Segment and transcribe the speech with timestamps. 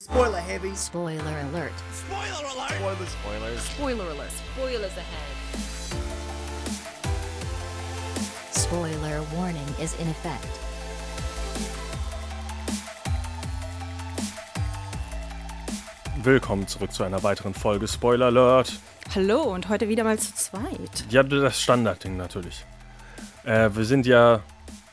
[0.00, 0.76] Spoiler heavy.
[0.76, 1.72] Spoiler alert.
[1.92, 2.70] Spoiler alert.
[2.70, 3.10] Spoilers.
[3.10, 3.66] Spoilers.
[3.66, 4.30] Spoiler alert.
[4.54, 5.34] Spoilers ahead.
[8.54, 10.46] Spoiler warning is in effect.
[16.22, 18.78] Willkommen zurück zu einer weiteren Folge Spoiler Alert.
[19.16, 21.06] Hallo und heute wieder mal zu zweit.
[21.10, 22.64] Ja, das Standardding natürlich.
[23.44, 24.44] Äh, wir sind ja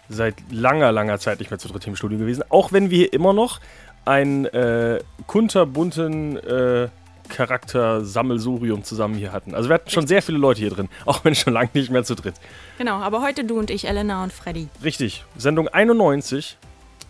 [0.10, 3.34] seit langer, langer Zeit nicht mehr zu dritt im Studio gewesen, auch wenn wir immer
[3.34, 3.60] noch
[4.06, 6.90] einen äh, kunterbunten äh,
[7.30, 9.55] Charakter-Sammelsurium zusammen hier hatten.
[9.55, 12.04] Also wir hatten schon sehr viele Leute hier drin, auch wenn schon lange nicht mehr
[12.04, 12.36] zu dritt.
[12.77, 14.68] Genau, aber heute du und ich, Elena und Freddy.
[14.84, 16.58] Richtig, Sendung 91.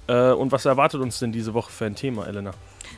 [0.08, 2.52] Äh, und was erwartet uns denn diese Woche für ein Thema, Elena?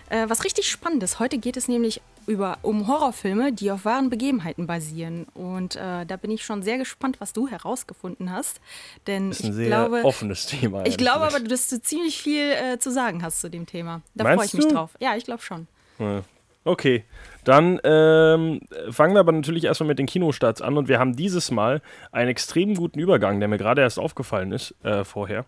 [0.10, 4.10] Äh, was richtig spannend ist, heute geht es nämlich über, um Horrorfilme, die auf wahren
[4.10, 5.26] Begebenheiten basieren.
[5.34, 8.60] Und äh, da bin ich schon sehr gespannt, was du herausgefunden hast.
[9.08, 10.86] Denn Das ist ein ich sehr glaube, offenes Thema.
[10.86, 14.02] ich glaube aber, dass du ziemlich viel äh, zu sagen hast zu dem Thema.
[14.16, 14.74] Da freue ich mich du?
[14.74, 14.92] drauf.
[15.00, 15.68] Ja, ich glaube schon.
[16.00, 16.24] Ja.
[16.64, 17.06] Okay,
[17.46, 18.60] dann ähm,
[18.92, 22.30] fangen wir aber natürlich erstmal mit den Kinostarts an und wir haben dieses Mal einen
[22.30, 25.46] extrem guten Übergang, der mir gerade erst aufgefallen ist äh, vorher,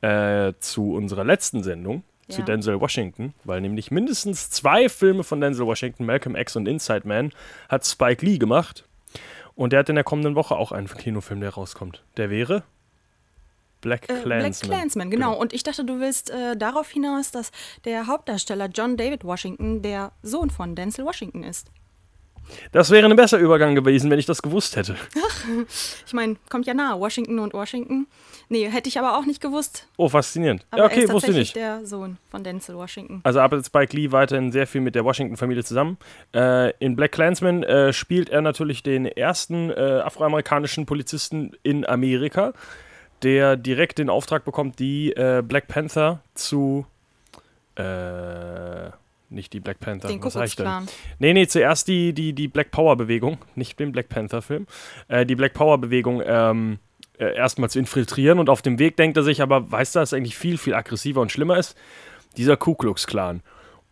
[0.00, 2.46] äh, zu unserer letzten Sendung, zu Ja.
[2.46, 7.32] Denzel Washington, weil nämlich mindestens zwei Filme von Denzel Washington, Malcolm X und Inside Man,
[7.68, 8.84] hat Spike Lee gemacht
[9.54, 12.02] und der hat in der kommenden Woche auch einen Kinofilm, der rauskommt.
[12.16, 12.62] Der wäre
[13.80, 14.38] Black Äh, Clansman.
[14.40, 15.34] Black Clansman, genau.
[15.34, 17.50] Und ich dachte, du willst äh, darauf hinaus, dass
[17.84, 21.70] der Hauptdarsteller John David Washington der Sohn von Denzel Washington ist.
[22.72, 24.96] Das wäre ein besser Übergang gewesen, wenn ich das gewusst hätte.
[26.06, 28.06] Ich meine, kommt ja nahe, Washington und Washington.
[28.48, 29.86] Nee, hätte ich aber auch nicht gewusst.
[29.96, 30.66] Oh, faszinierend.
[30.70, 31.56] Aber ja, er okay, ist wusste ich nicht.
[31.56, 33.20] der Sohn von Denzel Washington.
[33.22, 35.98] Also arbeitet Spike Lee weiterhin sehr viel mit der Washington-Familie zusammen.
[36.34, 42.52] Äh, in Black Clansman äh, spielt er natürlich den ersten äh, afroamerikanischen Polizisten in Amerika,
[43.22, 46.86] der direkt den Auftrag bekommt, die äh, Black Panther zu.
[47.76, 48.90] Äh,
[49.30, 50.08] nicht die Black Panther.
[50.08, 50.68] Den was sag ich denn?
[51.18, 54.66] Nee, nee, zuerst die, die, die Black Power-Bewegung, nicht den Black Panther-Film,
[55.08, 56.78] äh, die Black Power-Bewegung ähm,
[57.18, 60.12] äh, erstmal zu infiltrieren und auf dem Weg denkt er sich aber, weißt du, was
[60.12, 61.76] eigentlich viel, viel aggressiver und schlimmer ist?
[62.36, 63.42] Dieser Ku Klux Klan.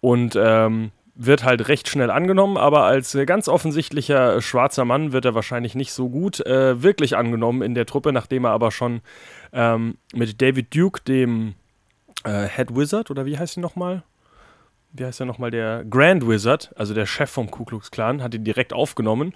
[0.00, 5.34] Und ähm, wird halt recht schnell angenommen, aber als ganz offensichtlicher schwarzer Mann wird er
[5.34, 9.00] wahrscheinlich nicht so gut äh, wirklich angenommen in der Truppe, nachdem er aber schon
[9.53, 11.54] ähm, mit David Duke, dem
[12.22, 14.04] äh, Head Wizard, oder wie heißt ihn nochmal?
[14.93, 18.34] Wie heißt er nochmal, der Grand Wizard, also der Chef vom Ku Klux Klan, hat
[18.34, 19.32] ihn direkt aufgenommen.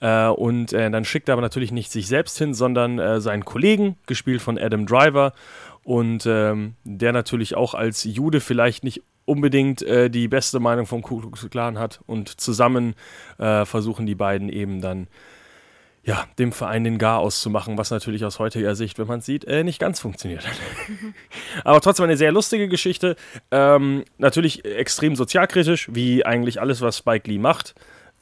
[0.00, 3.44] Äh, und äh, dann schickt er aber natürlich nicht sich selbst hin, sondern äh, seinen
[3.44, 5.32] Kollegen, gespielt von Adam Driver.
[5.84, 11.02] Und ähm, der natürlich auch als Jude vielleicht nicht unbedingt äh, die beste Meinung vom
[11.02, 12.00] Ku Klux Klan hat.
[12.06, 12.94] Und zusammen
[13.38, 15.08] äh, versuchen die beiden eben dann
[16.06, 19.44] ja, dem Verein den Gar auszumachen, was natürlich aus heutiger Sicht, wenn man es sieht,
[19.44, 20.54] äh, nicht ganz funktioniert hat.
[21.64, 23.16] Aber trotzdem eine sehr lustige Geschichte.
[23.50, 27.74] Ähm, natürlich extrem sozialkritisch, wie eigentlich alles, was Spike Lee macht.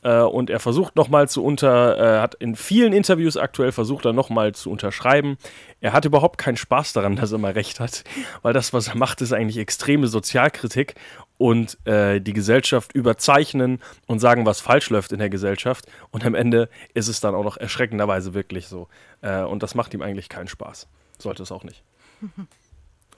[0.02, 4.14] Äh, und er versucht nochmal zu unter, äh, hat in vielen Interviews aktuell versucht, er
[4.14, 5.36] nochmal zu unterschreiben.
[5.82, 8.04] Er hat überhaupt keinen Spaß daran, dass er mal recht hat,
[8.40, 10.94] weil das, was er macht, ist eigentlich extreme Sozialkritik
[11.38, 15.86] und äh, die Gesellschaft überzeichnen und sagen, was falsch läuft in der Gesellschaft.
[16.10, 18.88] Und am Ende ist es dann auch noch erschreckenderweise wirklich so.
[19.20, 20.86] Äh, und das macht ihm eigentlich keinen Spaß.
[21.18, 21.82] Sollte es auch nicht.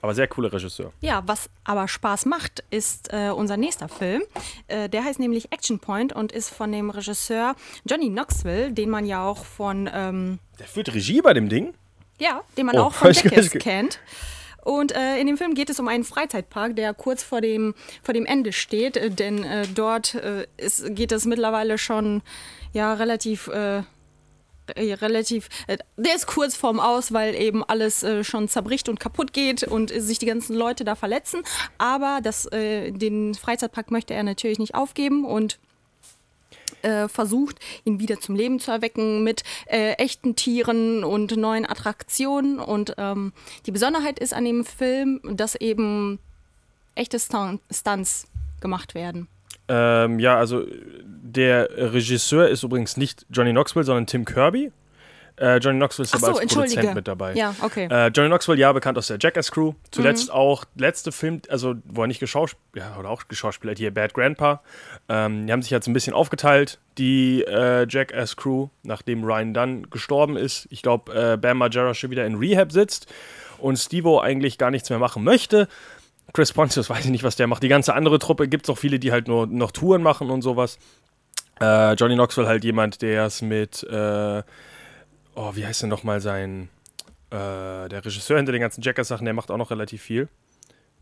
[0.01, 0.93] Aber sehr cooler Regisseur.
[1.01, 4.21] Ja, was aber Spaß macht, ist äh, unser nächster Film.
[4.67, 9.07] Äh, der heißt nämlich Action Point und ist von dem Regisseur Johnny Knoxville, den man
[9.07, 11.73] ja auch von, ähm, Der führt Regie bei dem Ding?
[12.19, 13.99] ja, den man Oh, auch von Jackass kennt.
[14.67, 17.73] Und äh, in dem Film geht es um einen Freizeitpark, der kurz vor dem,
[18.03, 22.21] vor dem Ende steht, äh, denn äh, dort äh, ist, geht es mittlerweile schon
[22.73, 23.83] ja relativ äh,
[24.75, 25.47] relativ,
[25.95, 30.19] der ist kurz vorm Aus, weil eben alles schon zerbricht und kaputt geht und sich
[30.19, 31.41] die ganzen Leute da verletzen.
[31.77, 35.57] Aber das, den Freizeitpark möchte er natürlich nicht aufgeben und
[36.81, 42.59] äh, versucht, ihn wieder zum Leben zu erwecken mit äh, echten Tieren und neuen Attraktionen.
[42.59, 43.33] Und ähm,
[43.65, 46.19] die Besonderheit ist an dem Film, dass eben
[46.95, 48.27] echte Stun- Stunts
[48.61, 49.27] gemacht werden.
[49.67, 50.65] Ähm, ja, also
[51.03, 54.71] der Regisseur ist übrigens nicht Johnny Knoxville, sondern Tim Kirby.
[55.39, 56.53] Äh, Johnny Knoxville ist aber so, als.
[56.53, 57.33] Produzent mit dabei.
[57.33, 57.87] Ja, okay.
[57.91, 59.71] Äh, Johnny Knoxville, ja, bekannt aus der Jackass Crew.
[59.71, 59.75] Mhm.
[59.91, 64.13] Zuletzt auch, letzte Film, also wo er nicht geschauspielt, ja, oder auch geschauspielert, hier Bad
[64.13, 64.61] Grandpa.
[65.09, 69.89] Ähm, die haben sich jetzt ein bisschen aufgeteilt, die äh, Jackass Crew, nachdem Ryan Dunn
[69.91, 70.67] gestorben ist.
[70.71, 73.07] Ich glaube, äh, Bam Margera schon wieder in Rehab sitzt
[73.59, 75.67] und Stevo eigentlich gar nichts mehr machen möchte.
[76.33, 77.61] Chris Pontius, weiß ich nicht, was der macht.
[77.61, 80.41] Die ganze andere Truppe gibt es auch viele, die halt nur noch Touren machen und
[80.41, 80.79] sowas.
[81.59, 84.43] Äh, Johnny Knoxville halt jemand, der es mit, äh,
[85.37, 86.69] oh, wie heißt denn nochmal sein,
[87.29, 90.27] äh, der Regisseur hinter den ganzen Jackass-Sachen, der macht auch noch relativ viel.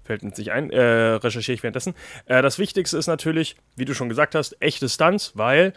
[0.03, 1.95] Fällt mir jetzt nicht ein, äh, recherchiere ich währenddessen.
[2.25, 5.73] Äh, das Wichtigste ist natürlich, wie du schon gesagt hast, echte Stunts, weil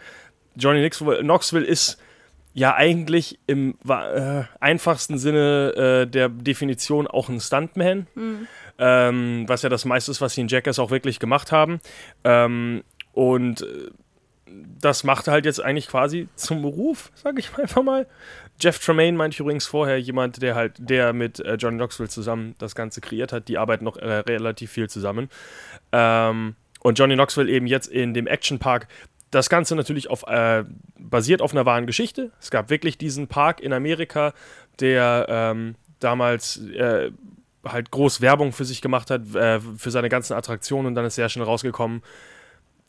[0.55, 1.99] Johnny Knoxville, ist
[2.53, 8.07] ja eigentlich im äh, einfachsten Sinne äh, der Definition auch ein Stuntman.
[8.77, 11.79] Ähm, was ja das meiste ist, was sie in Jackass auch wirklich gemacht haben.
[12.23, 12.83] Ähm,
[13.13, 13.89] und äh,
[14.81, 18.07] das macht halt jetzt eigentlich quasi zum Beruf, sage ich mal einfach mal.
[18.59, 22.55] Jeff Tremaine meinte ich übrigens vorher, jemand, der halt, der mit äh, Johnny Knoxville zusammen
[22.57, 23.47] das Ganze kreiert hat.
[23.47, 25.29] Die arbeiten noch äh, relativ viel zusammen.
[25.91, 28.87] Ähm, und Johnny Knoxville eben jetzt in dem Action Park.
[29.31, 30.63] Das Ganze natürlich auf, äh,
[30.97, 32.31] basiert auf einer wahren Geschichte.
[32.41, 34.33] Es gab wirklich diesen Park in Amerika,
[34.79, 37.11] der ähm, damals äh,
[37.65, 41.15] halt groß Werbung für sich gemacht hat, äh, für seine ganzen Attraktionen und dann ist
[41.15, 42.01] sehr schnell rausgekommen,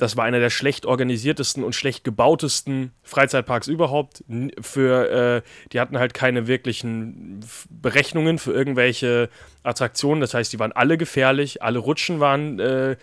[0.00, 4.24] das war einer der schlecht organisiertesten und schlecht gebautesten Freizeitparks überhaupt.
[4.58, 9.28] Für, äh, die hatten halt keine wirklichen Berechnungen für irgendwelche
[9.62, 10.22] Attraktionen.
[10.22, 12.96] Das heißt, die waren alle gefährlich, alle Rutschen waren äh,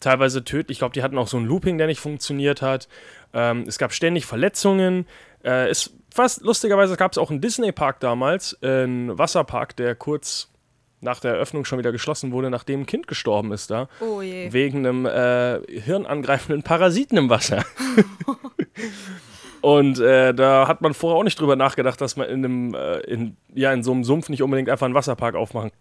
[0.00, 0.76] teilweise tödlich.
[0.76, 2.88] Ich glaube, die hatten auch so ein Looping, der nicht funktioniert hat.
[3.34, 5.06] Ähm, es gab ständig Verletzungen.
[5.44, 10.48] Äh, es fast lustigerweise gab es auch einen Disney-Park damals, äh, einen Wasserpark, der kurz
[11.00, 14.52] nach der Eröffnung schon wieder geschlossen wurde, nachdem ein Kind gestorben ist da Oh je.
[14.52, 17.64] wegen einem äh, hirnangreifenden Parasiten im Wasser.
[19.60, 22.98] Und äh, da hat man vorher auch nicht drüber nachgedacht, dass man in einem, äh,
[23.00, 25.72] in, ja, in so einem Sumpf nicht unbedingt einfach einen Wasserpark aufmachen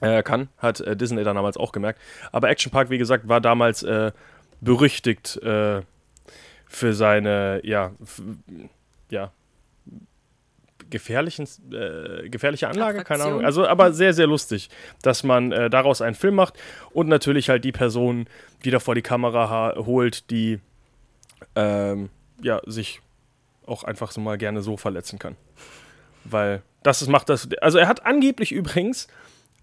[0.00, 0.48] äh, kann.
[0.58, 2.00] Hat äh, Disney dann damals auch gemerkt.
[2.32, 4.12] Aber Action Park, wie gesagt, war damals äh,
[4.62, 5.82] berüchtigt äh,
[6.66, 7.92] für seine, ja,
[9.10, 9.30] ja,
[10.90, 13.40] gefährlichen, äh, gefährliche Anlage, keine Ahnung.
[13.40, 13.64] Attraktion.
[13.64, 14.68] Also, aber sehr, sehr lustig,
[15.02, 16.54] dass man äh, daraus einen Film macht
[16.92, 18.26] und natürlich halt die Person
[18.60, 20.60] wieder vor die Kamera holt, die
[21.54, 22.10] ähm,
[22.42, 23.00] ja, sich
[23.66, 25.36] auch einfach so mal gerne so verletzen kann.
[26.24, 27.48] Weil das ist, macht das.
[27.60, 29.08] Also er hat angeblich übrigens,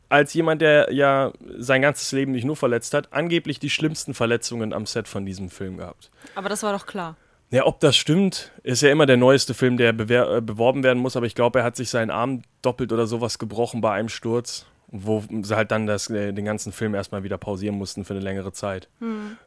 [0.09, 4.73] als jemand, der ja sein ganzes Leben nicht nur verletzt hat, angeblich die schlimmsten Verletzungen
[4.73, 6.11] am Set von diesem Film gehabt.
[6.35, 7.17] Aber das war doch klar.
[7.53, 10.97] Ja, ob das stimmt, ist ja immer der neueste Film, der bewer äh, beworben werden
[10.97, 14.09] muss, aber ich glaube, er hat sich seinen Arm doppelt oder sowas gebrochen bei einem
[14.09, 18.15] Sturz, wo sie halt dann das, äh, den ganzen Film erstmal wieder pausieren mussten für
[18.15, 18.89] eine längere Zeit.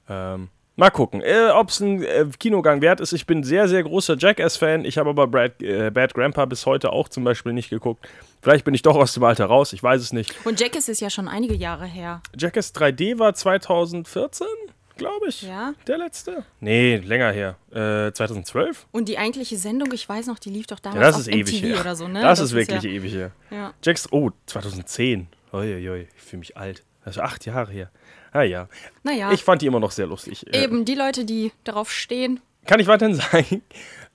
[0.08, 3.12] Ähm, mal gucken, äh, ob es ein äh, Kinogang wert ist.
[3.12, 4.84] Ich bin sehr, sehr großer Jackass-Fan.
[4.84, 8.06] Ich habe aber Brad, äh, Bad Grandpa bis heute auch zum Beispiel nicht geguckt.
[8.40, 10.32] Vielleicht bin ich doch aus dem Alter raus, ich weiß es nicht.
[10.46, 12.22] Und Jackass ist ja schon einige Jahre her.
[12.38, 14.46] Jackass 3D war 2014,
[14.96, 15.42] glaube ich.
[15.42, 15.74] Ja.
[15.86, 16.44] Der letzte?
[16.60, 17.56] Nee, länger her.
[17.70, 18.86] Äh, 2012?
[18.92, 21.34] Und die eigentliche Sendung, ich weiß noch, die lief doch Ja, damals das auf ist
[21.34, 21.80] ewig MTV her.
[21.80, 22.20] oder so, ne?
[22.22, 23.30] Das, ist wirklich ja, ewig her.
[23.50, 23.72] ja.
[23.82, 25.28] Jax, oh, 2010.
[25.52, 26.82] Uiuiui, ich fühle mich alt.
[27.04, 27.90] Also acht Jahre her.
[28.32, 28.68] Ah ja.
[29.04, 30.46] Naja, Ich fand die immer noch sehr lustig.
[30.52, 32.40] Äh, eben die Leute, die darauf stehen.
[32.66, 33.62] Kann ich weiterhin sagen,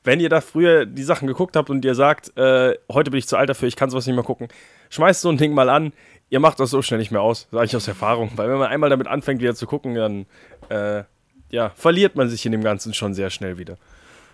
[0.04, 3.28] wenn ihr da früher die Sachen geguckt habt und ihr sagt, äh, heute bin ich
[3.28, 4.50] zu alt dafür, ich kann sowas nicht mehr gucken,
[4.90, 5.94] schmeißt so ein Ding mal an.
[6.32, 8.32] Ihr macht das so schnell nicht mehr aus, sage ich aus Erfahrung.
[8.38, 10.26] Weil wenn man einmal damit anfängt, wieder zu gucken, dann
[10.70, 11.04] äh,
[11.50, 13.78] ja, verliert man sich in dem Ganzen schon sehr schnell wieder.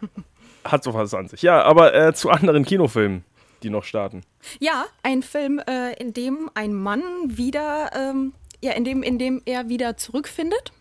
[0.64, 1.42] Hat so was an sich.
[1.42, 3.26] Ja, aber äh, zu anderen Kinofilmen,
[3.64, 4.22] die noch starten.
[4.60, 9.42] Ja, ein Film, äh, in dem ein Mann wieder, ähm, ja, in dem, in dem
[9.46, 10.74] er wieder zurückfindet.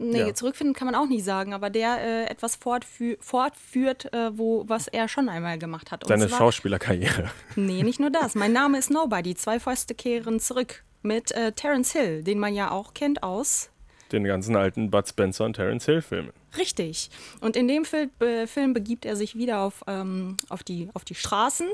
[0.00, 0.34] Nee, Ja.
[0.34, 4.86] zurückfinden kann man auch nicht sagen, aber der äh, etwas fortfü fortführt, äh, wo, was
[4.88, 6.04] er schon einmal gemacht hat.
[6.04, 7.30] Und Deine zwar- Schauspielerkarriere.
[7.56, 8.34] Nee, nicht nur das.
[8.34, 9.34] Mein Name ist Nobody.
[9.34, 10.84] Zwei Fäuste kehren zurück.
[11.02, 13.70] Mit äh, Terence Hill, den man ja auch kennt aus.
[14.10, 16.32] Den ganzen alten Bud Spencer und Terence Hill Filmen.
[16.56, 17.10] Richtig.
[17.40, 21.04] Und in dem Fil äh, Film begibt er sich wieder auf, ähm, auf, die, auf
[21.04, 21.68] die Straßen.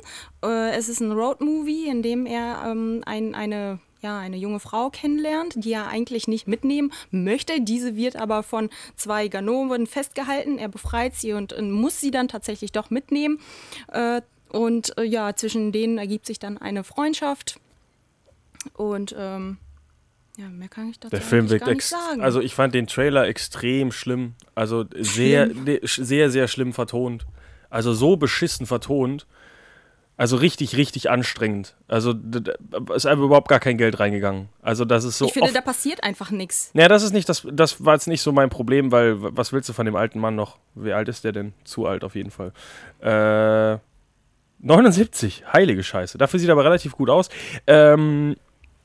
[0.44, 4.90] Äh, es ist ein Roadmovie, in dem er ähm, ein, eine, ja, eine junge Frau
[4.90, 7.62] kennenlernt, die er eigentlich nicht mitnehmen möchte.
[7.62, 10.58] Diese wird aber von zwei Ganoven festgehalten.
[10.58, 13.40] Er befreit sie und, muss sie dann tatsächlich doch mitnehmen.
[13.90, 14.20] Äh,
[14.50, 17.58] und äh, ja, zwischen denen ergibt sich dann eine Freundschaft.
[18.74, 19.56] Und ähm,
[20.36, 22.20] ja, mehr kann ich dazu Der Film wirkt gar nicht sagen.
[22.20, 24.34] Also ich fand den Trailer extrem schlimm.
[24.54, 25.50] Also sehr,
[25.82, 27.26] sehr, sehr schlimm vertont.
[27.70, 29.26] Also so beschissen vertont.
[30.16, 31.74] Also richtig, richtig anstrengend.
[31.88, 32.14] Also
[32.94, 34.48] ist einfach überhaupt gar kein Geld reingegangen.
[34.62, 35.26] Also das ist so.
[35.26, 36.70] ich finde, da passiert einfach nichts.
[36.72, 39.68] naja, das ist nicht, das, das war jetzt nicht so mein Problem, weil was willst
[39.68, 40.58] du von dem alten Mann noch?
[40.76, 41.52] Wie alt ist der denn?
[41.64, 42.52] Zu alt auf jeden Fall.
[43.00, 43.78] Äh,
[44.60, 46.16] 79, heilige Scheiße.
[46.16, 47.28] Dafür sieht er aber relativ gut aus.
[47.66, 48.36] Ähm,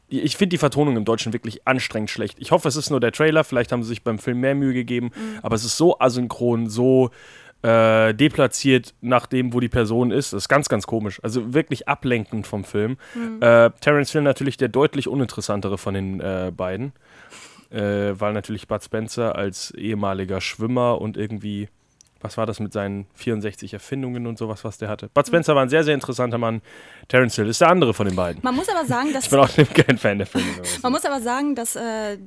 [0.10, 2.38] ich finde die Vertonung im Deutschen wirklich anstrengend schlecht.
[2.40, 3.44] Ich hoffe, es ist nur der Trailer.
[3.44, 5.12] Vielleicht haben sie sich beim Film mehr Mühe gegeben.
[5.44, 7.12] Aber es ist so asynchron, so
[7.62, 10.34] äh, deplatziert nach dem, wo die Person ist.
[10.34, 11.20] Das ist ganz, ganz komisch.
[11.24, 12.98] Also wirklich ablenkend vom Film.
[13.42, 16.94] Äh, Terence Hill natürlich der deutlich uninteressantere von den äh, beiden.
[17.72, 21.70] Äh, weil natürlich Bud Spencer als ehemaliger Schwimmer und irgendwie
[22.22, 25.10] was war das mit seinen 64 Erfindungen und sowas, was der hatte.
[25.14, 26.62] Bud Spencer war ein sehr, sehr interessanter Mann.
[27.08, 28.42] Terence Hill ist der andere von den beiden.
[28.44, 30.48] Man muss aber sagen, dass Ich bin auch kein Fan der Filme.
[30.82, 32.18] Man muss aber sagen, dass äh,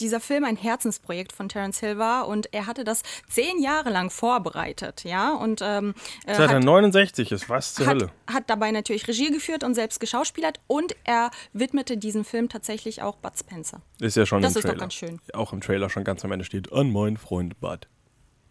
[0.00, 4.10] dieser Film ein Herzensprojekt von Terence Hill war und er hatte das zehn Jahre lang
[4.10, 5.94] vorbereitet, ja, und ähm,
[6.26, 8.10] äh, Seit hat, 69 ist, was zur hat, Hölle.
[8.26, 13.16] hat dabei natürlich Regie geführt und selbst geschauspielert und er widmete diesen Film tatsächlich auch
[13.16, 13.82] Bud Spencer.
[14.00, 14.80] Ist ja schon Das im ist doch Trailer.
[14.80, 15.20] ganz schön.
[15.32, 17.88] Auch im Trailer schon ganz am Ende steht, an meinen Freund Bud.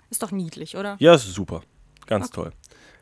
[0.09, 0.95] Ist doch niedlich, oder?
[0.99, 1.61] Ja, ist super.
[2.05, 2.51] Ganz toll.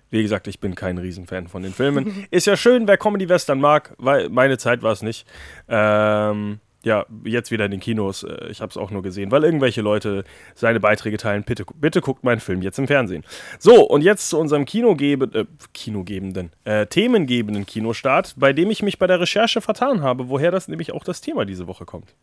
[0.10, 2.26] Wie gesagt, ich bin kein Riesenfan von den Filmen.
[2.32, 5.28] Ist ja schön, wer Comedy-Western mag, weil meine Zeit war es nicht.
[5.68, 8.24] Ähm, ja, jetzt wieder in den Kinos.
[8.24, 10.24] Äh, Ich habe es auch nur gesehen, weil irgendwelche Leute
[10.54, 11.44] seine Beiträge teilen.
[11.44, 13.24] Bitte, bitte guckt meinen Film jetzt im Fernsehen.
[13.60, 19.00] So, und jetzt zu unserem Kinogebe, äh, Kinogebenden, äh, themengebenden Kinostart, bei dem ich mich
[19.00, 22.14] bei der Recherche vertan habe, woher das nämlich auch das Thema diese Woche kommt.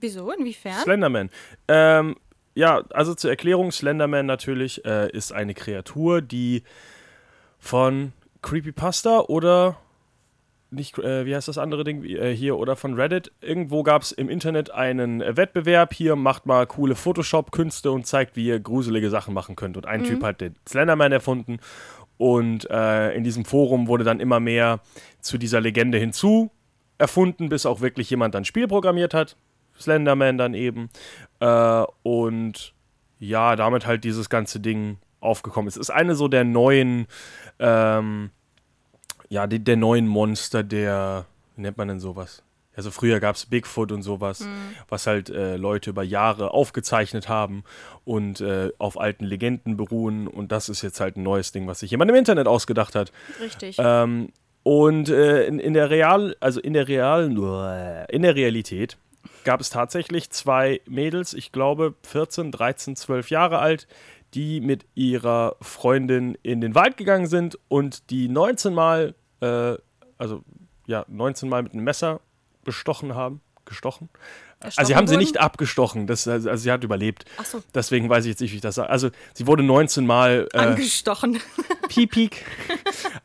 [0.00, 0.30] Wieso?
[0.32, 0.82] Inwiefern?
[0.82, 1.28] Slenderman.
[1.68, 2.16] Ähm,
[2.54, 6.62] ja, also zur Erklärung, Slenderman natürlich äh, ist eine Kreatur, die
[7.58, 9.76] von Creepypasta oder
[10.70, 13.32] nicht, äh, wie heißt das andere Ding äh, hier oder von Reddit.
[13.40, 15.92] Irgendwo gab es im Internet einen äh, Wettbewerb.
[15.92, 19.76] Hier macht mal coole Photoshop-Künste und zeigt, wie ihr gruselige Sachen machen könnt.
[19.76, 21.58] Und ein Typ hat den Slenderman erfunden.
[22.18, 24.80] Und äh, in diesem Forum wurde dann immer mehr
[25.20, 26.50] zu dieser Legende hinzu
[26.98, 29.36] erfunden, bis auch wirklich jemand dann ein Spiel programmiert hat.
[29.78, 30.90] Slenderman dann eben.
[31.40, 32.74] Äh, und
[33.18, 35.76] ja, damit halt dieses ganze Ding aufgekommen ist.
[35.76, 37.06] Es ist eine so der neuen,
[37.58, 38.30] ähm,
[39.30, 41.24] ja, die, der neuen Monster, der,
[41.56, 42.42] wie nennt man denn sowas?
[42.76, 44.46] Also früher gab es Bigfoot und sowas,
[44.88, 47.64] was halt äh, Leute über Jahre aufgezeichnet haben
[48.04, 50.26] und äh, auf alten Legenden beruhen.
[50.28, 53.12] Und das ist jetzt halt ein neues Ding, was sich jemand im Internet ausgedacht hat.
[53.40, 53.76] Richtig.
[53.78, 54.32] Ähm,
[54.62, 57.32] und äh, in, in der Real, also in der realen,
[58.08, 58.96] in der Realität
[59.44, 63.86] gab es tatsächlich zwei Mädels, ich glaube 14, 13, 12 Jahre alt,
[64.34, 69.76] die mit ihrer Freundin in den Wald gegangen sind und die 19 Mal, äh,
[70.18, 70.42] also
[70.86, 72.20] ja, 19 Mal mit einem Messer
[72.64, 73.40] bestochen haben.
[73.64, 74.08] Gestochen?
[74.60, 75.20] also sie haben sie wurden?
[75.20, 77.24] nicht abgestochen, das, also, also sie hat überlebt.
[77.38, 77.62] Ach so.
[77.74, 78.90] Deswegen weiß ich jetzt nicht, wie ich das sage.
[78.90, 81.40] Also sie wurde 19 Mal äh, Angestochen.
[81.88, 82.44] Piep, piek.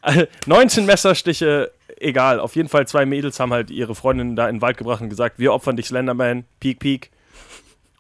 [0.02, 2.40] Äh, 19 Messerstiche, egal.
[2.40, 5.10] Auf jeden Fall zwei Mädels haben halt ihre Freundin da in den Wald gebracht und
[5.10, 7.12] gesagt, wir opfern dich Slenderman, piek, piek.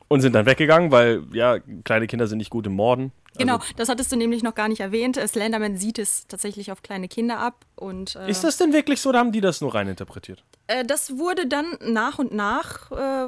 [0.07, 3.11] Und sind dann weggegangen, weil, ja, kleine Kinder sind nicht gut im Morden.
[3.37, 5.17] Genau, Also, das hattest du nämlich noch gar nicht erwähnt.
[5.17, 7.65] Äh, Slenderman sieht es tatsächlich auf kleine Kinder ab.
[7.75, 10.43] Und, äh, ist das denn wirklich so oder haben die das nur rein interpretiert?
[10.67, 13.27] äh, das wurde dann nach und nach äh,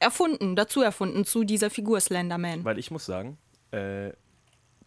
[0.00, 2.64] erfunden, dazu erfunden, zu dieser Figur Slenderman.
[2.64, 3.38] Weil ich muss sagen,
[3.72, 4.10] äh,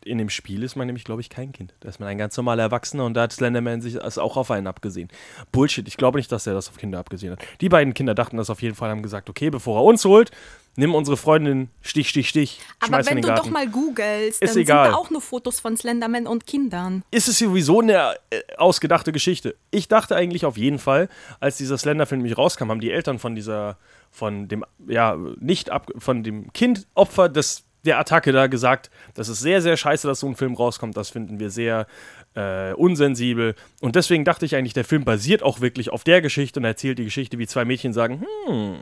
[0.03, 1.73] in dem Spiel ist man nämlich, glaube ich, kein Kind.
[1.81, 4.49] Da ist man ein ganz normaler Erwachsener und da hat Slenderman sich das auch auf
[4.49, 5.09] einen abgesehen.
[5.51, 7.39] Bullshit, ich glaube nicht, dass er das auf Kinder abgesehen hat.
[7.61, 10.31] Die beiden Kinder dachten das auf jeden Fall, haben gesagt, okay, bevor er uns holt,
[10.75, 13.45] nimm unsere Freundin, Stich, Stich, Stich, Aber wenn du Garten.
[13.45, 14.85] doch mal googelst, Ist dann egal.
[14.85, 17.03] sind da auch nur Fotos von Slenderman und Kindern.
[17.11, 19.55] ist es sowieso eine äh, ausgedachte Geschichte.
[19.71, 21.09] Ich dachte eigentlich auf jeden Fall,
[21.39, 23.77] als dieser Slender-Film rauskam, haben die Eltern von dieser,
[24.11, 29.27] von dem, ja, nicht ab, von dem Kind Opfer des, der Attacke da gesagt, das
[29.27, 30.95] ist sehr, sehr scheiße, dass so ein Film rauskommt.
[30.95, 31.87] Das finden wir sehr
[32.35, 33.55] äh, unsensibel.
[33.81, 36.99] Und deswegen dachte ich eigentlich, der Film basiert auch wirklich auf der Geschichte und erzählt
[36.99, 38.75] die Geschichte, wie zwei Mädchen sagen, hm,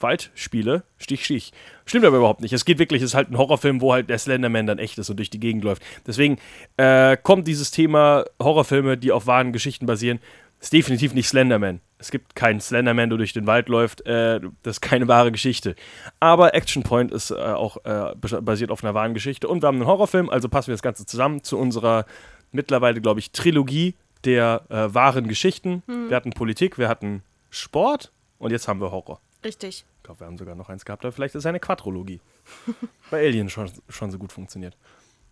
[0.00, 1.52] Waldspiele, Stich, Stich.
[1.84, 2.52] Stimmt aber überhaupt nicht.
[2.52, 5.10] Es geht wirklich, es ist halt ein Horrorfilm, wo halt der Slenderman dann echt ist
[5.10, 5.82] und durch die Gegend läuft.
[6.06, 6.38] Deswegen
[6.76, 10.20] äh, kommt dieses Thema Horrorfilme, die auf wahren Geschichten basieren,
[10.60, 11.80] ist definitiv nicht Slenderman.
[11.98, 14.04] Es gibt keinen Slenderman, der durch den Wald läuft.
[14.06, 15.76] Äh, das ist keine wahre Geschichte.
[16.20, 19.46] Aber Action Point ist äh, auch äh, bas- basiert auf einer wahren Geschichte.
[19.48, 22.06] Und wir haben einen Horrorfilm, also passen wir das Ganze zusammen zu unserer
[22.50, 25.82] mittlerweile, glaube ich, Trilogie der äh, wahren Geschichten.
[26.08, 29.20] Wir hatten Politik, wir hatten Sport und jetzt haben wir Horror.
[29.44, 29.84] Richtig.
[29.98, 32.20] Ich glaube, wir haben sogar noch eins gehabt, aber vielleicht ist es eine Quadrologie.
[33.10, 34.76] Bei Alien schon, schon so gut funktioniert.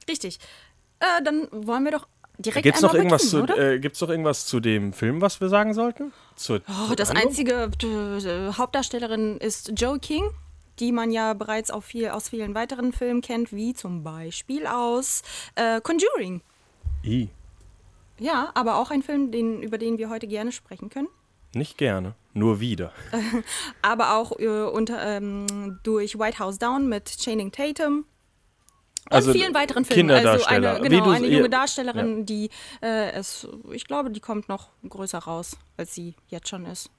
[0.08, 0.38] Richtig.
[1.00, 2.06] Äh, dann wollen wir doch
[2.38, 3.72] direkt Gibt es noch, einmal irgendwas zu, beginnen, oder?
[3.72, 6.12] äh, gibt's noch irgendwas zu dem Film, was wir sagen sollten?
[6.36, 7.28] Zur, Oh, zur das Handlung?
[7.28, 10.30] einzige äh, Hauptdarstellerin ist Joe King,
[10.78, 15.22] die man ja bereits auch viel, aus vielen weiteren Filmen kennt, wie zum Beispiel aus
[15.54, 16.42] äh, Conjuring.
[17.04, 17.28] I.
[18.18, 21.08] Ja, aber auch ein Film, den, über den wir heute gerne sprechen können.
[21.56, 22.92] Nicht gerne, nur wieder.
[23.82, 28.04] Aber auch äh, unter, ähm, durch White House Down mit Channing Tatum.
[29.08, 30.10] Und Also, vielen weiteren Filmen.
[30.10, 30.76] Also Kinderdarsteller.
[30.76, 32.50] eine, genau, eine ja, junge Darstellerin, die
[32.82, 36.90] äh, es, ich glaube, die kommt noch größer raus, als sie jetzt schon ist.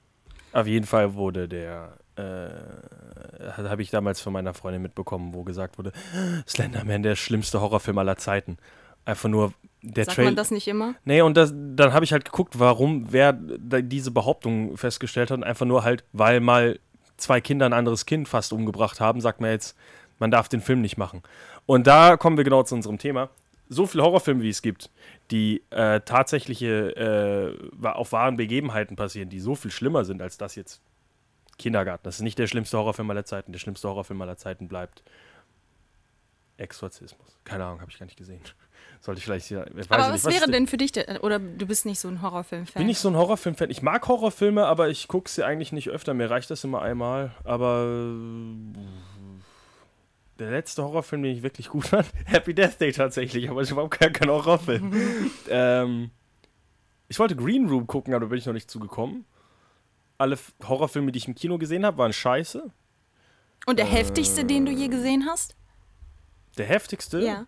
[0.52, 5.78] Auf jeden Fall wurde der, äh, habe ich damals von meiner Freundin mitbekommen, wo gesagt
[5.78, 5.92] wurde,
[6.48, 8.56] Slenderman, der schlimmste Horrorfilm aller Zeiten.
[9.04, 10.28] Einfach nur der Sagt Trailer.
[10.28, 10.94] man das nicht immer?
[11.04, 15.38] Nee, und das, dann habe ich halt geguckt, warum wer diese Behauptung festgestellt hat.
[15.38, 16.78] Und einfach nur halt, weil mal
[17.16, 19.76] zwei Kinder ein anderes Kind fast umgebracht haben, sagt man jetzt,
[20.18, 21.22] Man darf den Film nicht machen.
[21.66, 23.30] Und da kommen wir genau zu unserem Thema.
[23.68, 24.90] So viele Horrorfilme, wie es gibt,
[25.30, 30.54] die äh, tatsächliche äh, auf wahren Begebenheiten passieren, die so viel schlimmer sind als das
[30.56, 30.80] jetzt.
[31.58, 32.04] Kindergarten.
[32.04, 33.52] Das ist nicht der schlimmste Horrorfilm aller Zeiten.
[33.52, 35.02] Der schlimmste Horrorfilm aller Zeiten bleibt
[36.56, 37.38] Exorzismus.
[37.44, 38.40] Keine Ahnung, habe ich gar nicht gesehen.
[39.00, 39.66] Sollte ich vielleicht hier.
[39.76, 42.20] Ich aber nicht, was wäre denn für dich, der, oder du bist nicht so ein
[42.20, 42.80] Horrorfilm-Fan?
[42.82, 43.70] Bin ich so ein Horrorfilm-Fan?
[43.70, 46.14] Ich mag Horrorfilme, aber ich gucke sie eigentlich nicht öfter.
[46.14, 47.32] Mir reicht das immer einmal.
[47.44, 48.78] Aber äh,
[50.38, 53.74] der letzte Horrorfilm, den ich wirklich gut fand, Happy Death Day tatsächlich, aber es war
[53.74, 54.92] überhaupt kein, kein Horrorfilm.
[55.48, 56.10] ähm,
[57.08, 59.24] ich wollte Green Room gucken, aber da bin ich noch nicht zugekommen.
[60.18, 60.36] Alle
[60.66, 62.70] Horrorfilme, die ich im Kino gesehen habe, waren scheiße.
[63.66, 65.54] Und der heftigste, den du je gesehen hast?
[66.56, 67.46] Der heftigste, Ja.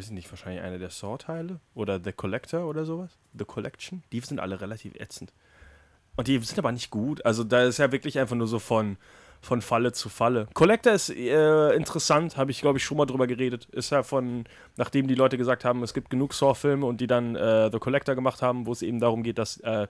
[0.00, 3.18] Weiß ich nicht, wahrscheinlich einer der Saw-Teile oder The Collector oder sowas.
[3.38, 4.02] The Collection.
[4.12, 5.30] Die sind alle relativ ätzend.
[6.16, 7.22] Und die sind aber nicht gut.
[7.26, 8.96] Also da ist ja wirklich einfach nur so von,
[9.42, 10.48] von Falle zu Falle.
[10.54, 13.66] Collector ist äh, interessant, habe ich glaube ich schon mal drüber geredet.
[13.72, 14.44] Ist ja von,
[14.78, 18.14] nachdem die Leute gesagt haben, es gibt genug Saw-Filme und die dann äh, The Collector
[18.14, 19.86] gemacht haben, wo es eben darum geht, dass äh,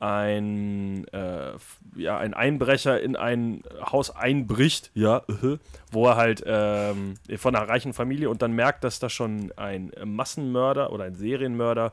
[0.00, 1.52] ein, äh,
[1.96, 5.22] ja, ein Einbrecher in ein Haus einbricht, ja,
[5.90, 9.92] wo er halt ähm, von einer reichen Familie und dann merkt, dass da schon ein
[10.04, 11.92] Massenmörder oder ein Serienmörder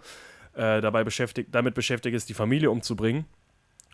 [0.54, 3.26] äh, dabei beschäftigt, damit beschäftigt ist, die Familie umzubringen.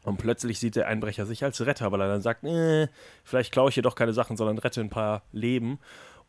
[0.04, 2.88] Und plötzlich sieht der Einbrecher sich als Retter, weil er dann sagt, äh,
[3.24, 5.80] vielleicht klaue ich hier doch keine Sachen, sondern rette ein paar Leben.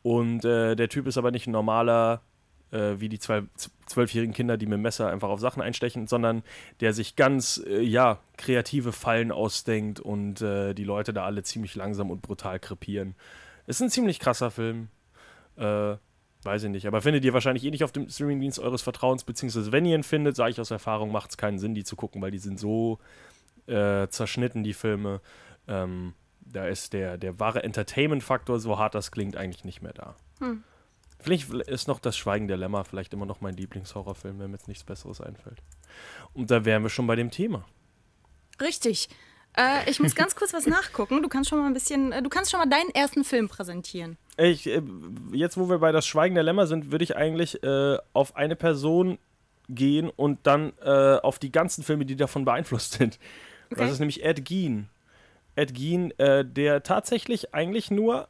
[0.03, 2.21] Und äh, der Typ ist aber nicht ein normaler,
[2.73, 3.43] äh, wie die zwei,
[3.87, 6.43] zwölfjährigen Kinder, die mit dem Messer einfach auf Sachen einstechen, sondern
[6.81, 11.75] der sich ganz, äh, ja, kreative Fallen ausdenkt und äh, die Leute da alle ziemlich
[11.75, 13.15] langsam und brutal krepieren.
[13.67, 14.89] Ist ein ziemlich krasser Film.
[15.57, 15.97] Äh,
[16.45, 16.87] weiß ich nicht.
[16.87, 20.03] Aber findet ihr wahrscheinlich eh nicht auf dem Streamingdienst eures Vertrauens, beziehungsweise wenn ihr ihn
[20.03, 22.59] findet, sage ich aus Erfahrung, macht es keinen Sinn, die zu gucken, weil die sind
[22.59, 22.99] so
[23.67, 25.21] äh, zerschnitten, die Filme.
[25.69, 30.17] Ähm, da ist der, der wahre Entertainment-Faktor, so hart das klingt, eigentlich nicht mehr da.
[31.23, 34.69] Vielleicht ist noch das Schweigen der Lämmer vielleicht immer noch mein Lieblingshorrorfilm, wenn mir jetzt
[34.69, 35.59] nichts Besseres einfällt.
[36.35, 37.65] Und da wären wir schon bei dem Thema.
[38.61, 39.09] Richtig.
[39.57, 41.23] Äh, ich muss ganz kurz was nachgucken.
[41.23, 44.17] Du kannst schon mal ein bisschen, äh, du kannst schon mal deinen ersten Film präsentieren.
[44.39, 44.83] Ich, äh,
[45.33, 48.57] jetzt, wo wir bei das Schweigen der Lämmer sind, würde ich eigentlich äh, auf eine
[48.57, 49.19] Person
[49.69, 53.19] gehen und dann äh, auf die ganzen Filme, die davon beeinflusst sind.
[53.71, 53.81] Okay.
[53.81, 54.89] Das ist nämlich Ed Gein.
[55.55, 58.29] Ed Gein, äh, der tatsächlich eigentlich nur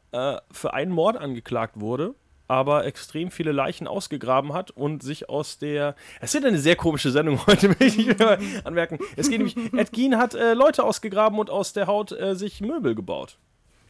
[0.50, 2.14] für einen Mord angeklagt wurde,
[2.52, 5.94] aber extrem viele Leichen ausgegraben hat und sich aus der.
[6.20, 8.98] Es wird eine sehr komische Sendung heute, möchte ich mal anmerken.
[9.16, 12.60] Es geht nämlich, Ed Gein hat äh, Leute ausgegraben und aus der Haut äh, sich
[12.60, 13.38] Möbel gebaut.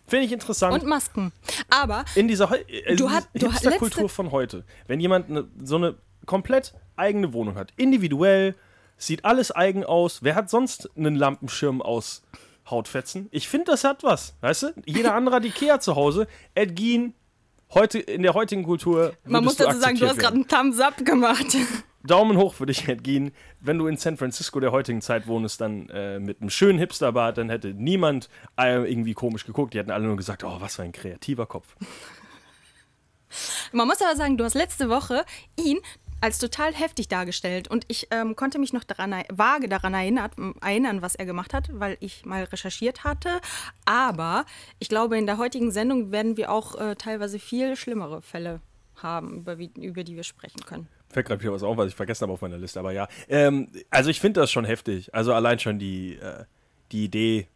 [0.07, 1.33] Finde ich interessant Und Masken.
[1.71, 5.77] Aber in dieser äh, Du hat- du hat- letzte- von heute, wenn jemand ne, so
[5.77, 5.97] eine
[6.27, 8.55] komplett eigene Wohnung hat, individuell,
[8.97, 12.23] sieht alles eigen aus, wer hat sonst einen Lampenschirm aus
[12.71, 13.29] Hautfetzen?
[13.33, 14.67] Ich finde, das hat was, weißt du?
[14.87, 17.15] Jeder andere hat Ikea zu Hause, Ed Gein,
[17.75, 21.05] heute, in der heutigen Kultur man muss dazu sagen, du hast gerade einen Thumbs up
[21.05, 21.57] gemacht.
[22.05, 23.33] Daumen hoch für dich, Ed Gein.
[23.61, 27.39] Wenn du in San Francisco der heutigen Zeit wohnst, dann äh, mit einem schönen Hipsterbart,
[27.39, 29.75] dann hätte niemand äh, irgendwie komisch geguckt.
[29.75, 31.77] Die hätten alle nur gesagt, oh, was für ein kreativer Kopf.
[33.73, 35.25] Man muss aber sagen, du hast letzte Woche
[35.57, 35.79] ihn
[36.23, 41.03] als total heftig dargestellt und ich ähm, konnte mich noch daran, vage daran erinnert, erinnern,
[41.03, 43.41] was er gemacht hat, weil ich mal recherchiert hatte.
[43.85, 44.47] Aber
[44.79, 48.61] ich glaube, in der heutigen Sendung werden wir auch äh, teilweise viel schlimmere Fälle
[48.95, 50.87] haben, über, wie, über die wir sprechen können.
[51.11, 53.09] Fällt gerade wieder was auf, was ich vergessen habe auf meiner Liste, aber ja.
[53.29, 55.13] Ähm, also ich finde das schon heftig.
[55.13, 56.45] Also allein schon die, äh,
[56.93, 57.49] die Idee,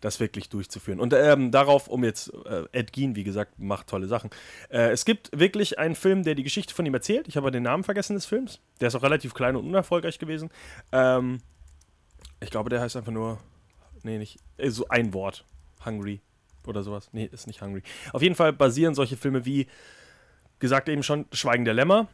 [0.00, 1.00] das wirklich durchzuführen.
[1.00, 4.30] Und ähm, darauf, um jetzt, äh, Ed Gein, wie gesagt, macht tolle Sachen.
[4.70, 7.28] Äh, es gibt wirklich einen Film, der die Geschichte von ihm erzählt.
[7.28, 8.60] Ich habe den Namen vergessen des Films.
[8.80, 10.50] Der ist auch relativ klein und unerfolgreich gewesen.
[10.92, 11.38] Ähm,
[12.40, 13.38] ich glaube, der heißt einfach nur,
[14.02, 15.44] nee, nicht, äh, so ein Wort.
[15.84, 16.20] Hungry
[16.66, 17.08] oder sowas.
[17.12, 17.82] Nee, ist nicht Hungry.
[18.12, 19.66] Auf jeden Fall basieren solche Filme wie,
[20.60, 22.06] gesagt eben schon, Schweigen der Lämmer.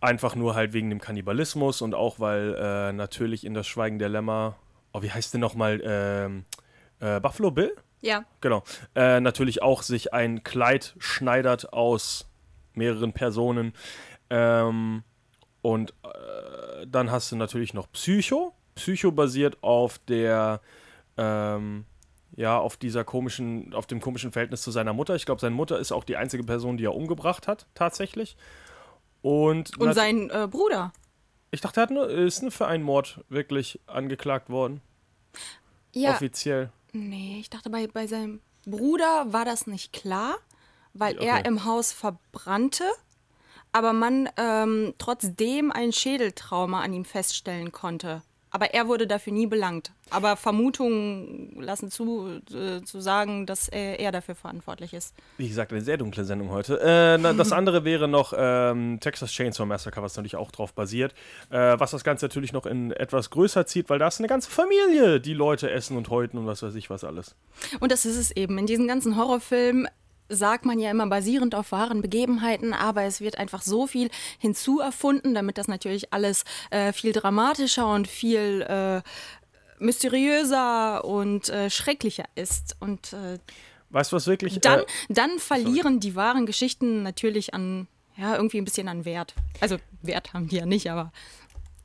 [0.00, 4.08] Einfach nur halt wegen dem Kannibalismus und auch weil äh, natürlich in das Schweigen der
[4.08, 4.56] Lämmer,
[4.92, 6.44] oh, wie heißt denn nochmal, ähm,
[7.02, 7.76] äh, Buffalo Bill?
[8.00, 8.24] Ja.
[8.40, 8.62] Genau.
[8.94, 12.28] Äh, natürlich auch sich ein Kleid schneidert aus
[12.74, 13.74] mehreren Personen.
[14.30, 15.02] Ähm,
[15.60, 18.54] und äh, dann hast du natürlich noch Psycho.
[18.74, 20.60] Psycho basiert auf der,
[21.16, 21.84] ähm,
[22.34, 25.14] ja, auf dieser komischen, auf dem komischen Verhältnis zu seiner Mutter.
[25.14, 28.36] Ich glaube, seine Mutter ist auch die einzige Person, die er umgebracht hat, tatsächlich.
[29.20, 30.92] Und, Und sein äh, Bruder.
[31.52, 34.80] ich dachte, er hat nur, ist nur für einen Mord wirklich angeklagt worden.
[35.94, 36.14] Ja.
[36.14, 36.72] Offiziell.
[36.92, 40.36] Nee, ich dachte, bei, bei seinem Bruder war das nicht klar,
[40.92, 41.24] weil Okay.
[41.26, 42.84] er im Haus verbrannte,
[43.72, 48.22] aber man ähm, trotzdem ein Schädeltrauma an ihm feststellen konnte.
[48.52, 49.92] Aber er wurde dafür nie belangt.
[50.10, 55.14] Aber Vermutungen lassen zu, äh, zu sagen, dass er, er, dafür verantwortlich ist.
[55.38, 56.78] Wie gesagt, eine sehr dunkle Sendung heute.
[56.80, 61.14] Äh, na, das andere wäre noch ähm, Texas Chainsaw Massacre, was natürlich auch drauf basiert.
[61.48, 64.50] Äh, was das Ganze natürlich noch in etwas größer zieht, weil da ist eine ganze
[64.50, 67.34] Familie, die Leute essen und häuten und was weiß ich was alles.
[67.80, 68.58] Und das ist es eben.
[68.58, 69.88] In diesen ganzen Horrorfilmen
[70.34, 75.34] sagt man ja immer basierend auf wahren Begebenheiten, aber es wird einfach so viel hinzuerfunden,
[75.34, 79.02] damit das natürlich alles äh, viel dramatischer und viel äh,
[79.78, 82.76] mysteriöser und äh, schrecklicher ist.
[82.80, 83.38] Und äh,
[83.90, 84.60] weißt du was wirklich?
[84.60, 86.00] Dann, äh, dann verlieren sorry.
[86.00, 89.34] die wahren Geschichten natürlich an ja irgendwie ein bisschen an Wert.
[89.60, 91.12] Also Wert haben die ja nicht, aber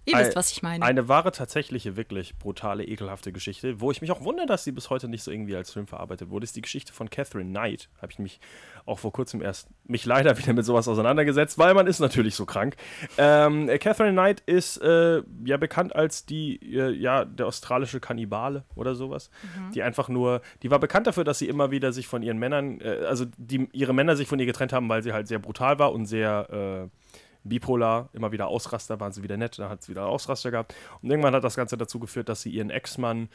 [0.08, 0.86] Ihr wisst, was ich meine.
[0.86, 4.90] Eine wahre, tatsächliche, wirklich brutale, ekelhafte Geschichte, wo ich mich auch wundere, dass sie bis
[4.90, 7.90] heute nicht so irgendwie als Film verarbeitet wurde, ist die Geschichte von Catherine Knight.
[8.02, 8.40] Habe ich mich
[8.86, 12.46] auch vor kurzem erst, mich leider wieder mit sowas auseinandergesetzt, weil man ist natürlich so
[12.46, 12.78] krank.
[13.18, 18.96] Ähm, Catherine Knight ist äh, ja bekannt als die, äh, ja, der australische Kannibale oder
[18.96, 19.30] sowas.
[19.44, 19.72] Mhm.
[19.74, 22.80] Die einfach nur, die war bekannt dafür, dass sie immer wieder sich von ihren Männern,
[22.80, 25.80] äh, also die, ihre Männer sich von ihr getrennt haben, weil sie halt sehr brutal
[25.80, 27.07] war und sehr äh,
[27.44, 30.76] bipolar, immer wieder Ausraster, waren sie wieder nett, dann hat sie wieder Ausraster gehabt.
[31.02, 33.30] Und irgendwann hat das Ganze dazu geführt, dass sie ihren Ex-Mann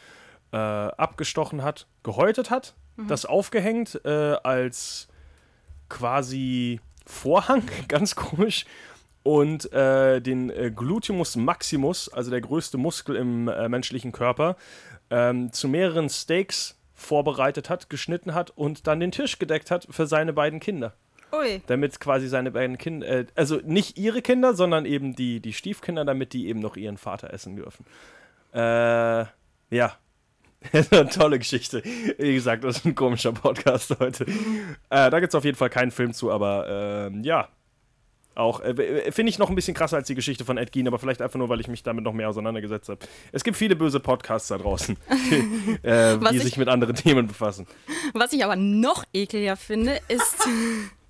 [0.53, 3.09] äh, abgestochen hat, gehäutet hat, mhm.
[3.09, 5.09] das aufgehängt äh, als
[5.89, 8.65] quasi Vorhang, ganz komisch,
[9.23, 14.57] und äh, den äh, Gluteus maximus, also der größte Muskel im äh, menschlichen Körper,
[15.11, 20.07] ähm, zu mehreren Steaks vorbereitet hat, geschnitten hat und dann den Tisch gedeckt hat für
[20.07, 20.95] seine beiden Kinder.
[21.67, 26.05] Damit quasi seine beiden Kinder, äh, also nicht ihre Kinder, sondern eben die, die Stiefkinder,
[26.05, 27.87] damit die eben noch ihren Vater essen dürfen.
[28.53, 29.25] Äh,
[29.71, 29.97] ja.
[30.73, 31.83] eine tolle Geschichte.
[32.19, 34.25] Wie gesagt, das ist ein komischer Podcast heute.
[34.91, 37.49] Äh, da gibt es auf jeden Fall keinen Film zu, aber äh, ja.
[38.35, 40.99] Auch äh, finde ich noch ein bisschen krasser als die Geschichte von Ed Gein, aber
[40.99, 43.01] vielleicht einfach nur, weil ich mich damit noch mehr auseinandergesetzt habe.
[43.31, 44.97] Es gibt viele böse Podcasts da draußen,
[45.83, 47.67] äh, die ich, sich mit anderen Themen befassen.
[48.15, 50.49] Was ich aber noch ekliger finde, ist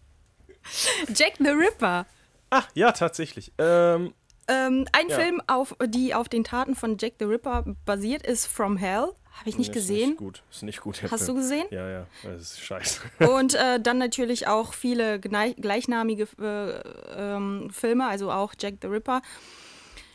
[1.15, 2.07] Jack the Ripper.
[2.51, 3.53] Ach, ja, tatsächlich.
[3.59, 4.13] Ähm,
[4.49, 5.19] ähm, ein ja.
[5.19, 9.09] Film, auf, die auf den Taten von Jack the Ripper basiert, ist From Hell.
[9.39, 10.01] Habe ich nicht nee, gesehen.
[10.01, 10.43] Ist nicht gut.
[10.51, 11.03] Ist nicht gut.
[11.11, 11.37] Hast Film.
[11.37, 11.67] du gesehen?
[11.71, 12.07] Ja, ja.
[12.23, 13.01] Das ist scheiße.
[13.31, 16.81] Und äh, dann natürlich auch viele gleichnamige äh,
[17.17, 19.23] ähm, Filme, also auch Jack the Ripper,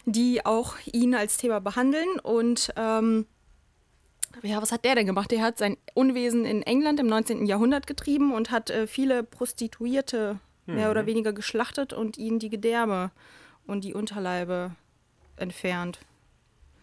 [0.06, 2.20] die auch ihn als Thema behandeln.
[2.22, 3.26] Und ähm,
[4.44, 5.32] ja, was hat der denn gemacht?
[5.32, 7.46] Der hat sein Unwesen in England im 19.
[7.46, 10.76] Jahrhundert getrieben und hat äh, viele Prostituierte mhm.
[10.76, 11.08] mehr oder mhm.
[11.08, 13.12] weniger geschlachtet und ihnen die Gedärme
[13.66, 14.72] und die Unterleibe
[15.36, 16.00] entfernt.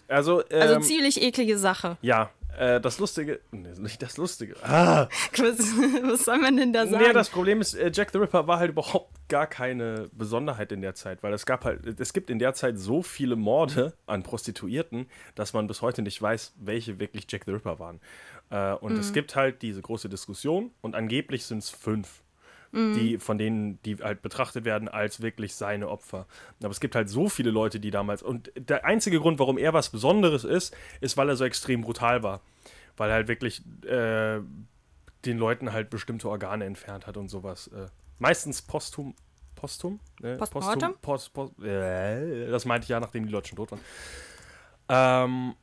[0.08, 1.96] Also, also ähm, also ziemlich eklige Sache.
[2.02, 4.54] Ja, äh, das Lustige, nee, nicht das Lustige.
[4.62, 5.08] Ah.
[5.36, 5.58] Was,
[6.02, 7.04] was, soll man denn da sagen?
[7.04, 10.80] Nee, das Problem ist, äh, Jack the Ripper war halt überhaupt gar keine Besonderheit in
[10.80, 14.22] der Zeit, weil es gab halt, es gibt in der Zeit so viele Morde an
[14.22, 18.00] Prostituierten, dass man bis heute nicht weiß, welche wirklich Jack the Ripper waren.
[18.50, 19.00] Äh, und mhm.
[19.00, 22.23] es gibt halt diese große Diskussion und angeblich sind es fünf
[22.74, 26.26] die, von denen, die halt betrachtet werden als wirklich seine Opfer.
[26.60, 28.22] Aber es gibt halt so viele Leute, die damals.
[28.22, 32.22] Und der einzige Grund, warum er was Besonderes ist, ist, weil er so extrem brutal
[32.22, 32.40] war.
[32.96, 34.40] Weil er halt wirklich äh,
[35.24, 37.68] den Leuten halt bestimmte Organe entfernt hat und sowas.
[37.68, 37.86] Äh,
[38.18, 39.14] meistens posthum.
[39.54, 40.00] Posthum?
[40.22, 43.80] Äh, posthum post, post, äh, das meinte ich ja, nachdem die Leute schon tot waren.
[44.88, 45.54] Ähm,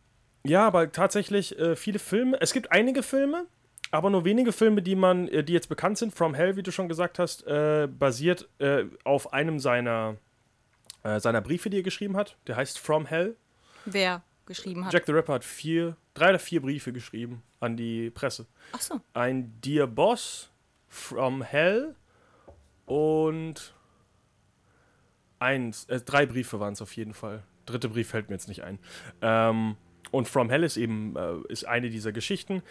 [0.44, 2.40] ja, aber tatsächlich äh, viele Filme.
[2.42, 3.46] Es gibt einige Filme,
[3.92, 6.14] aber nur wenige Filme, die man, äh, die jetzt bekannt sind.
[6.14, 10.18] From Hell, wie du schon gesagt hast, äh, basiert äh, auf einem seiner,
[11.04, 12.38] äh, seiner Briefe, die er geschrieben hat.
[12.48, 13.36] Der heißt From Hell.
[13.86, 14.94] Wer geschrieben hat?
[14.94, 18.48] Jack the Ripper hat vier, drei oder vier Briefe geschrieben an die Presse.
[18.72, 19.02] Ach so.
[19.14, 20.50] Ein Dear Boss,
[20.88, 21.96] From Hell
[22.86, 23.74] und
[25.40, 27.44] eins, äh, drei Briefe waren es auf jeden Fall.
[27.66, 28.80] Dritte Brief fällt mir jetzt nicht ein.
[29.22, 29.76] Ähm,
[30.12, 32.62] und From Hell ist eben äh, ist eine dieser Geschichten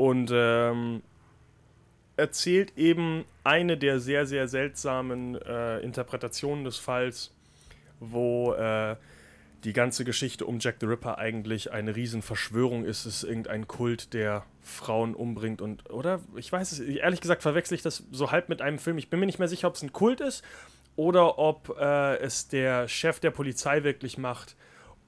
[0.00, 1.02] und ähm,
[2.16, 7.34] erzählt eben eine der sehr, sehr seltsamen äh, Interpretationen des Falls,
[7.98, 8.96] wo äh,
[9.64, 13.04] die ganze Geschichte um Jack the Ripper eigentlich eine Riesenverschwörung ist.
[13.04, 16.20] Es ist irgendein Kult, der Frauen umbringt und, oder?
[16.34, 18.96] Ich weiß es, ehrlich gesagt verwechsel ich das so halb mit einem Film.
[18.96, 20.42] Ich bin mir nicht mehr sicher, ob es ein Kult ist
[20.96, 24.56] oder ob äh, es der Chef der Polizei wirklich macht,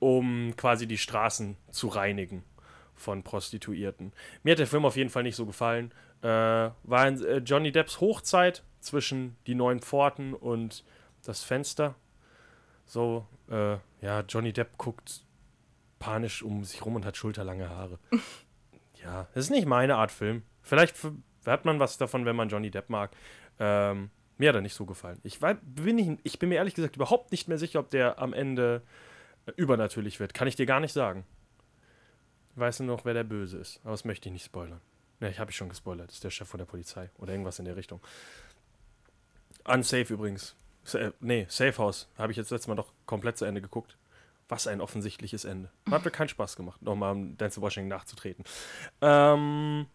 [0.00, 2.44] um quasi die Straßen zu reinigen
[2.94, 4.12] von Prostituierten.
[4.42, 5.92] Mir hat der Film auf jeden Fall nicht so gefallen.
[6.22, 10.84] Äh, war in äh, Johnny Depps Hochzeit zwischen die neuen Pforten und
[11.24, 11.94] das Fenster.
[12.84, 15.24] So, äh, ja, Johnny Depp guckt
[15.98, 17.98] panisch um sich rum und hat schulterlange Haare.
[19.02, 20.42] ja, das ist nicht meine Art Film.
[20.62, 20.96] Vielleicht
[21.46, 23.12] hat man was davon, wenn man Johnny Depp mag.
[23.58, 25.20] Ähm, mir hat er nicht so gefallen.
[25.22, 28.18] Ich, war, bin, ich, ich bin mir ehrlich gesagt überhaupt nicht mehr sicher, ob der
[28.18, 28.82] am Ende
[29.46, 30.34] äh, übernatürlich wird.
[30.34, 31.24] Kann ich dir gar nicht sagen.
[32.52, 33.80] Ich weiß nur noch, wer der Böse ist.
[33.82, 34.80] Aber das möchte ich nicht spoilern.
[35.20, 36.08] Ne, ich habe schon gespoilert.
[36.08, 37.10] Das ist der Chef von der Polizei.
[37.18, 38.00] Oder irgendwas in der Richtung.
[39.64, 40.56] Unsafe übrigens.
[40.84, 42.08] Sa nee, Safe House.
[42.18, 43.96] Habe ich jetzt letztes Mal doch komplett zu Ende geguckt.
[44.48, 45.70] Was ein offensichtliches Ende.
[45.90, 48.44] Hat mir keinen Spaß gemacht, nochmal um Dance Washington nachzutreten.
[49.00, 49.86] Ähm,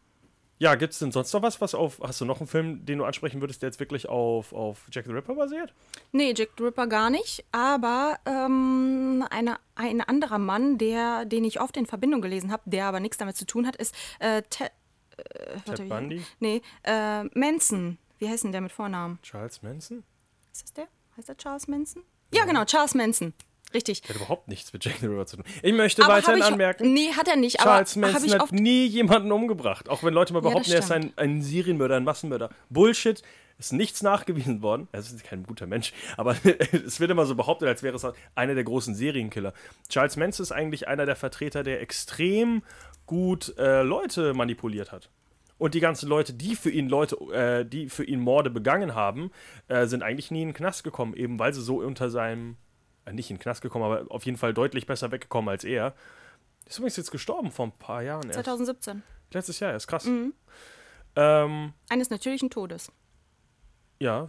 [0.59, 1.99] ja, gibt es denn sonst noch was, was auf.
[2.01, 5.05] Hast du noch einen Film, den du ansprechen würdest, der jetzt wirklich auf, auf Jack
[5.05, 5.73] the Ripper basiert?
[6.11, 11.61] Nee, Jack the Ripper gar nicht, aber ähm, eine, ein anderer Mann, der, den ich
[11.61, 14.71] oft in Verbindung gelesen habe, der aber nichts damit zu tun hat, ist äh, Ted,
[15.17, 16.25] äh, warte, Ted Bundy?
[16.39, 17.97] Nee, äh, Manson.
[18.17, 19.19] Wie heißt denn der mit Vornamen?
[19.21, 20.03] Charles Manson?
[20.51, 20.87] Ist das der?
[21.15, 22.03] Heißt der Charles Manson?
[22.33, 23.33] Ja, genau, Charles Manson.
[23.73, 24.01] Richtig.
[24.07, 25.45] Hat überhaupt nichts mit Jack the Ripper zu tun.
[25.61, 26.93] Ich möchte Aber weiterhin ich, anmerken.
[26.93, 29.89] Nee, hat er nicht, Charles Manson hat nie jemanden umgebracht.
[29.89, 32.49] Auch wenn Leute mal Ja, behaupten, er ist ein, ein Serienmörder, ein Massenmörder.
[32.69, 33.21] Bullshit.
[33.59, 34.87] Ist nichts nachgewiesen worden.
[34.91, 35.91] Er ist kein guter Mensch.
[36.15, 36.35] Aber
[36.85, 39.51] es wird immer so behauptet, als wäre es einer der großen Serienkiller.
[39.89, 42.61] Charles Manson ist eigentlich einer der Vertreter, der extrem
[43.07, 45.09] gut äh, Leute manipuliert hat.
[45.57, 49.31] Und die ganzen Leute, die für ihn Leute, äh, die für ihn Morde begangen haben,
[49.69, 52.57] äh, sind eigentlich nie in den Knast gekommen, eben weil sie so unter seinem,
[53.11, 55.93] nicht in den Knast gekommen, aber auf jeden Fall deutlich besser weggekommen als er.
[56.65, 58.25] Ist übrigens jetzt gestorben vor ein paar Jahren.
[58.27, 58.35] Erst.
[58.35, 59.03] 2017.
[59.31, 60.05] Letztes Jahr, ist krass.
[60.05, 60.33] Mhm.
[61.15, 62.91] Ähm, Eines natürlichen Todes.
[63.99, 64.27] ja,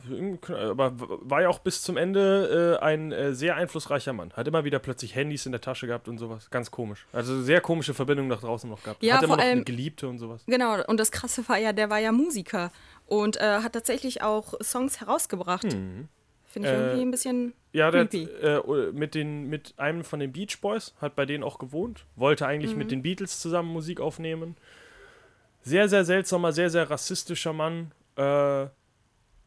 [0.50, 4.32] aber war ja auch bis zum Ende äh, ein äh, sehr einflussreicher Mann.
[4.32, 6.48] Hat immer wieder plötzlich Handys in der Tasche gehabt und sowas.
[6.50, 7.06] Ganz komisch.
[7.12, 9.02] Also sehr komische Verbindungen nach draußen noch gehabt.
[9.02, 10.42] Ja, Hat immer vor noch eine allem- Geliebte und sowas.
[10.46, 12.72] Genau, und das Krasse war ja, der war ja Musiker
[13.06, 15.76] und äh, hat tatsächlich auch Songs herausgebracht.
[16.62, 20.20] Finde ich Äh, irgendwie ein bisschen Ja, der hat, äh, mit, den, mit einem von
[20.20, 22.04] den Beach Boys, hat bei denen auch gewohnt.
[22.16, 22.78] Wollte eigentlich Mhm.
[22.78, 24.56] mit den Beatles zusammen Musik aufnehmen.
[25.62, 27.92] Sehr, sehr seltsamer, sehr, sehr rassistischer Mann.
[28.16, 28.66] Äh,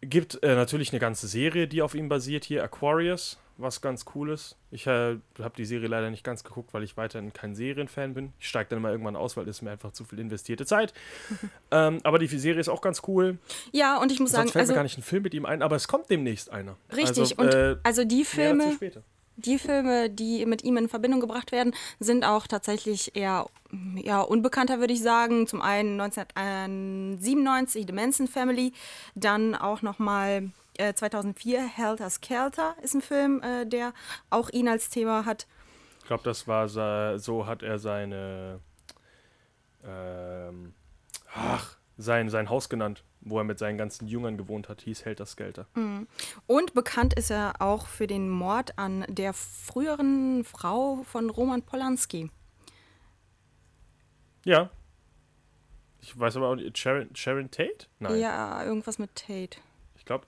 [0.02, 4.32] gibt äh, natürlich eine ganze Serie, die auf ihm basiert hier, Aquarius, was ganz cool
[4.32, 4.58] ist.
[4.72, 8.34] Ich äh, habe die Serie leider nicht ganz geguckt, weil ich weiterhin kein Serienfan bin.
[8.40, 10.94] Ich steige dann immer irgendwann aus, weil ist mir einfach zu viel investierte Zeit.
[11.72, 13.38] ähm, aber die Serie ist auch ganz cool.
[13.72, 15.46] Ja, und ich muss sagen, Sonst fällt also mir gar nicht ein Film mit ihm
[15.46, 16.78] ein, aber es kommt demnächst einer.
[16.96, 17.38] richtig.
[17.38, 19.04] Also, und äh, also die Filme, später.
[19.38, 23.48] Die Filme, die mit ihm in Verbindung gebracht werden, sind auch tatsächlich eher
[23.96, 25.48] ja, unbekannter, würde ich sagen.
[25.48, 28.74] Zum einen 1997 The Manson Family,
[29.16, 33.94] dann auch nochmal äh, 2004 Helter Skelter ist ein Film, äh, der
[34.30, 35.48] auch ihn als Thema hat.
[36.00, 36.68] Ich glaube, das war
[37.20, 38.60] so hat er seine
[39.84, 40.74] ähm,
[41.34, 45.26] ach, sein, sein Haus genannt, wo er mit seinen ganzen Jüngern gewohnt hat, hieß Helter
[45.26, 45.68] Skelter.
[46.48, 52.30] Und bekannt ist er auch für den Mord an der früheren Frau von Roman Polanski.
[54.46, 54.70] Ja.
[56.00, 57.86] Ich weiß aber auch nicht, Sharon, Sharon Tate?
[58.00, 58.20] Nein.
[58.20, 59.60] Ja, irgendwas mit Tate.
[59.96, 60.26] Ich glaube,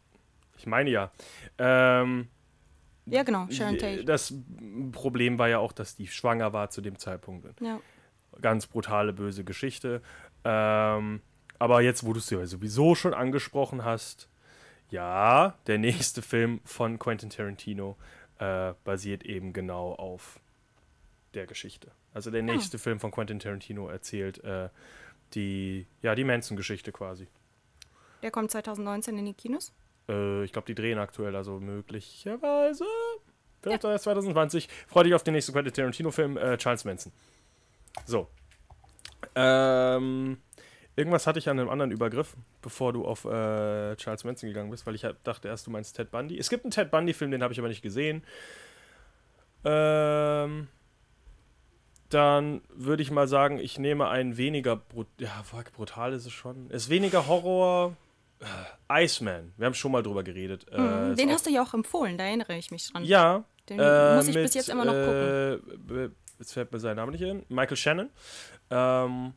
[0.58, 1.12] ich meine ja.
[1.58, 2.28] Ähm,
[3.08, 4.06] Ja, genau, Sharon Tate.
[4.06, 4.34] das
[4.92, 7.60] Problem war ja auch, dass die schwanger war zu dem Zeitpunkt.
[7.60, 7.80] Ja.
[8.42, 10.02] ganz brutale, böse Geschichte.
[10.44, 11.22] Ähm,
[11.64, 14.28] aber jetzt, wo du es ja sowieso schon angesprochen hast,
[14.90, 17.96] ja, der nächste Film von Quentin Tarantino
[18.38, 20.42] äh, basiert eben genau auf
[21.34, 21.92] der Geschichte.
[22.14, 24.68] Also der nächste Film von Quentin Tarantino erzählt äh,
[25.36, 27.28] die, ja, die Manson-Geschichte quasi.
[28.24, 29.72] Der kommt 2019 in die Kinos.
[30.10, 32.84] Äh, ich glaube, die drehen aktuell, also möglicherweise.
[33.62, 34.68] Vielleicht erst 2020.
[34.88, 37.14] Freue dich auf den nächsten Quentin Tarantino-Film, äh, Charles Manson.
[38.06, 38.28] So.
[39.34, 40.40] Ähm,
[40.96, 44.86] irgendwas hatte ich an einem anderen Übergriff, bevor du auf äh, Charles Manson gegangen bist,
[44.86, 46.38] weil ich dachte erst, du meinst Ted Bundy.
[46.38, 48.24] Es gibt einen Ted Bundy-Film, den habe ich aber nicht gesehen.
[49.66, 50.68] Ähm,
[52.10, 55.44] dann würde ich mal sagen, ich nehme einen weniger, brut ja,
[55.76, 56.70] brutal ist es schon.
[56.70, 57.96] Ist weniger Horror.
[58.90, 60.68] Äh, Iceman, wir haben schon mal drüber geredet.
[60.72, 63.04] Äh, Mhm, Den hast du ja auch empfohlen, da erinnere ich mich dran.
[63.04, 63.44] ja.
[63.70, 65.98] Den äh, muss ich bis mit, jetzt immer noch gucken.
[65.98, 67.46] Äh, jetzt fällt mir sein Name nicht ein.
[67.48, 68.10] Michael Shannon.
[68.70, 69.34] Ähm,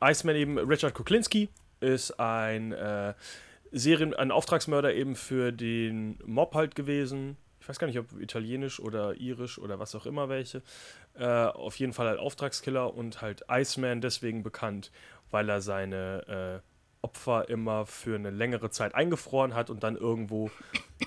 [0.00, 1.48] Iceman eben, Richard Kuklinski
[1.80, 3.14] ist ein äh,
[3.72, 7.36] Serien, ein Auftragsmörder eben für den Mob halt gewesen.
[7.60, 10.62] Ich weiß gar nicht, ob italienisch oder irisch oder was auch immer welche.
[11.18, 14.90] Äh, auf jeden Fall halt Auftragskiller und halt Iceman deswegen bekannt,
[15.30, 20.50] weil er seine äh, Opfer immer für eine längere Zeit eingefroren hat und dann irgendwo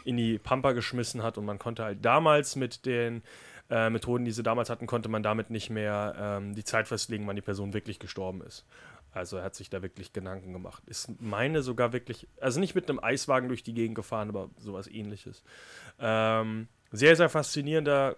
[0.06, 1.38] in die Pampa geschmissen hat.
[1.38, 3.24] Und man konnte halt damals mit den
[3.72, 7.26] äh, Methoden, die sie damals hatten, konnte man damit nicht mehr ähm, die Zeit festlegen,
[7.26, 8.66] wann die Person wirklich gestorben ist.
[9.14, 10.84] Also er hat sich da wirklich Gedanken gemacht.
[10.86, 14.88] Ist meine sogar wirklich, also nicht mit einem Eiswagen durch die Gegend gefahren, aber sowas
[14.88, 15.44] ähnliches.
[16.00, 18.18] Ähm, sehr, sehr faszinierender,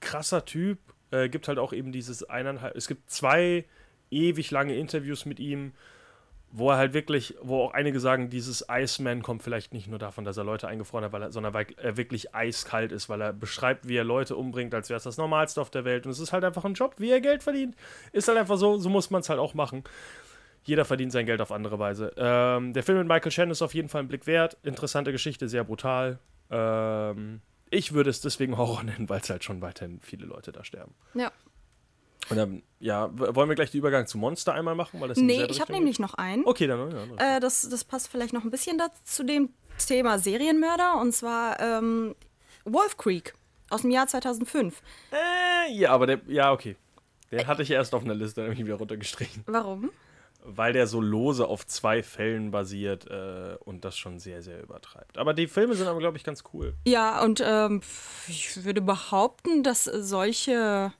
[0.00, 0.78] krasser Typ.
[1.10, 3.64] Äh, gibt halt auch eben dieses eineinhalb, es gibt zwei
[4.10, 5.72] ewig lange Interviews mit ihm,
[6.52, 10.24] wo er halt wirklich, wo auch einige sagen, dieses Iceman kommt vielleicht nicht nur davon,
[10.24, 13.32] dass er Leute eingefroren hat, weil er, sondern weil er wirklich eiskalt ist, weil er
[13.32, 16.06] beschreibt, wie er Leute umbringt, als wäre es das Normalste auf der Welt.
[16.06, 17.76] Und es ist halt einfach ein Job, wie er Geld verdient.
[18.12, 19.84] Ist halt einfach so, so muss man es halt auch machen.
[20.64, 22.12] Jeder verdient sein Geld auf andere Weise.
[22.16, 24.56] Ähm, der Film mit Michael Shannon ist auf jeden Fall ein Blick wert.
[24.62, 26.18] Interessante Geschichte, sehr brutal.
[26.50, 30.64] Ähm, ich würde es deswegen Horror nennen, weil es halt schon weiterhin viele Leute da
[30.64, 30.94] sterben.
[31.14, 31.30] Ja.
[32.30, 35.00] Und dann, ja, wollen wir gleich den Übergang zu Monster einmal machen?
[35.00, 36.44] Weil das Nee, ich habe nämlich noch einen.
[36.46, 36.90] Okay, dann.
[37.18, 39.50] Ja, Äh, das, das passt vielleicht noch ein bisschen dazu, zu dem
[39.84, 42.14] Thema Serienmörder und zwar ähm,
[42.64, 43.34] Wolf Creek
[43.70, 44.80] aus dem Jahr 2005.
[45.12, 46.76] Äh, ja, aber der, ja, okay.
[47.30, 49.44] Den hatte ich erst auf einer Liste, dann habe ich ihn wieder runtergestrichen.
[49.46, 49.90] Warum?
[50.42, 55.18] Weil der so lose auf zwei Fällen basiert äh, und das schon sehr, sehr übertreibt.
[55.18, 56.74] Aber die Filme sind aber, glaube ich, ganz cool.
[56.86, 57.82] Ja, und ähm,
[58.26, 60.92] ich würde behaupten, dass solche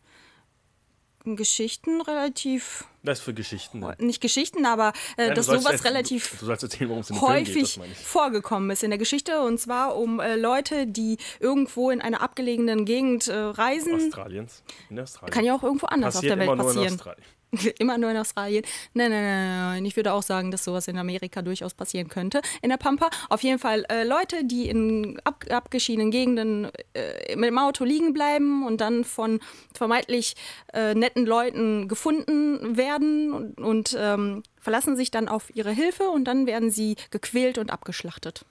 [1.24, 3.80] Geschichten relativ, Das für Geschichten.
[3.80, 3.94] ne?
[3.98, 7.96] nicht Geschichten, aber äh, Nein, dass sowas jetzt- relativ erzählen, geht, häufig ich.
[7.96, 12.84] vorgekommen ist in der Geschichte und zwar um äh, Leute, die irgendwo in einer abgelegenen
[12.84, 13.94] Gegend äh, reisen.
[13.94, 14.62] Australiens.
[14.90, 15.32] In Australien.
[15.34, 16.94] Kann ja auch irgendwo anders Passiert auf der Welt immer nur in passieren.
[16.94, 17.24] Australien.
[17.80, 18.64] Immer nur in Australien.
[18.94, 19.84] Nein, nein, nein, nein, nein.
[19.84, 22.42] Ich würde auch sagen, dass sowas in Amerika durchaus passieren könnte.
[22.62, 23.10] In der Pampa.
[23.28, 28.12] Auf jeden Fall äh, Leute, die in ab, abgeschiedenen Gegenden äh, mit dem Auto liegen
[28.12, 29.40] bleiben und dann von
[29.74, 30.36] vermeintlich
[30.72, 36.24] äh, netten Leuten gefunden werden und, und ähm, verlassen sich dann auf ihre Hilfe und
[36.24, 38.44] dann werden sie gequält und abgeschlachtet.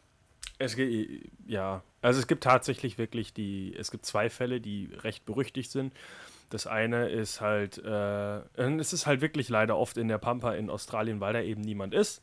[0.57, 5.25] Es gibt, ja, also es gibt tatsächlich wirklich die, es gibt zwei Fälle, die recht
[5.25, 5.93] berüchtigt sind.
[6.49, 8.39] Das eine ist halt, äh,
[8.77, 11.93] es ist halt wirklich leider oft in der Pampa in Australien, weil da eben niemand
[11.93, 12.21] ist.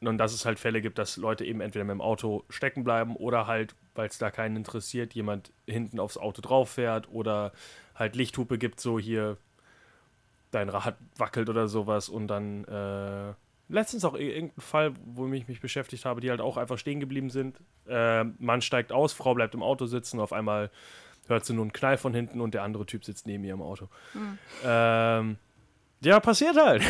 [0.00, 3.16] Und dass es halt Fälle gibt, dass Leute eben entweder mit dem Auto stecken bleiben
[3.16, 7.52] oder halt, weil es da keinen interessiert, jemand hinten aufs Auto drauf fährt oder
[7.94, 9.38] halt Lichthupe gibt, so hier
[10.50, 13.34] dein Rad wackelt oder sowas und dann äh,
[13.68, 17.00] letztens auch ir- irgendein Fall, wo ich mich beschäftigt habe, die halt auch einfach stehen
[17.00, 17.58] geblieben sind.
[17.88, 20.70] Äh, Mann steigt aus, Frau bleibt im Auto sitzen, auf einmal
[21.28, 23.62] hört sie nur einen Knall von hinten und der andere Typ sitzt neben ihr im
[23.62, 23.88] Auto.
[24.64, 25.36] Ähm,
[26.00, 26.82] ja, passiert halt.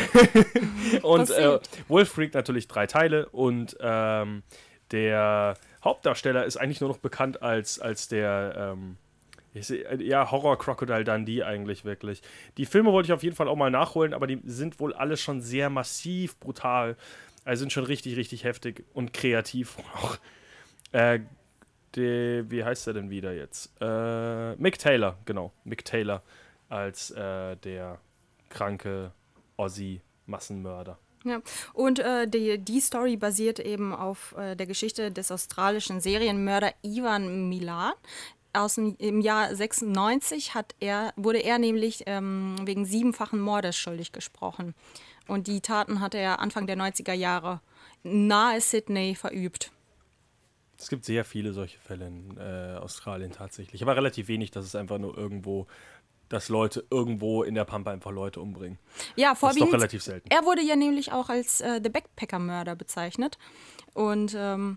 [1.03, 1.59] und äh.
[1.89, 4.43] Wolf Freak natürlich drei Teile und ähm,
[4.91, 9.06] der Hauptdarsteller ist eigentlich nur noch bekannt als, als der ähm, äh,
[9.99, 12.23] ja, Horror Crocodile Dundee eigentlich wirklich.
[12.57, 15.17] Die Filme wollte ich auf jeden Fall auch mal nachholen, aber die sind wohl alle
[15.17, 16.97] schon sehr massiv brutal.
[17.45, 20.19] Also sind schon richtig, richtig heftig und kreativ auch.
[20.93, 21.21] Äh,
[21.95, 23.71] die, wie heißt er denn wieder jetzt?
[23.81, 25.53] Äh, Mick Taylor, genau.
[25.65, 26.23] Mick Taylor
[26.69, 27.99] als äh, der
[28.51, 29.13] kranke
[29.57, 30.99] Aussie-Massenmörder.
[31.25, 31.41] Ja,
[31.73, 37.49] und äh, die, die Story basiert eben auf äh, der Geschichte des australischen Serienmörder Ivan
[37.49, 37.95] Milan.
[38.57, 44.13] Aus dem, Im Jahr 96 hat er, wurde er nämlich ähm, wegen siebenfachen Mordes schuldig
[44.13, 44.75] gesprochen.
[45.29, 47.61] Und die Taten hat er Anfang der 90er Jahre
[48.03, 49.73] nahe Sydney verübt.
[50.79, 53.83] Es gibt sehr viele solche Fälle in äh, Australien tatsächlich.
[53.83, 55.67] Aber relativ wenig, dass es einfach nur irgendwo,
[56.29, 58.79] dass Leute irgendwo in der Pampa einfach Leute umbringen.
[59.17, 59.69] Ja, Das ist vorwiegend.
[59.69, 60.29] doch relativ selten.
[60.31, 63.39] Er wurde ja nämlich auch als äh, der Backpacker-Mörder bezeichnet.
[63.95, 64.77] Und ähm,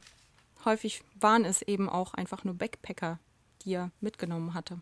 [0.66, 3.20] häufig waren es eben auch einfach nur Backpacker,
[3.62, 4.82] die er mitgenommen hatte.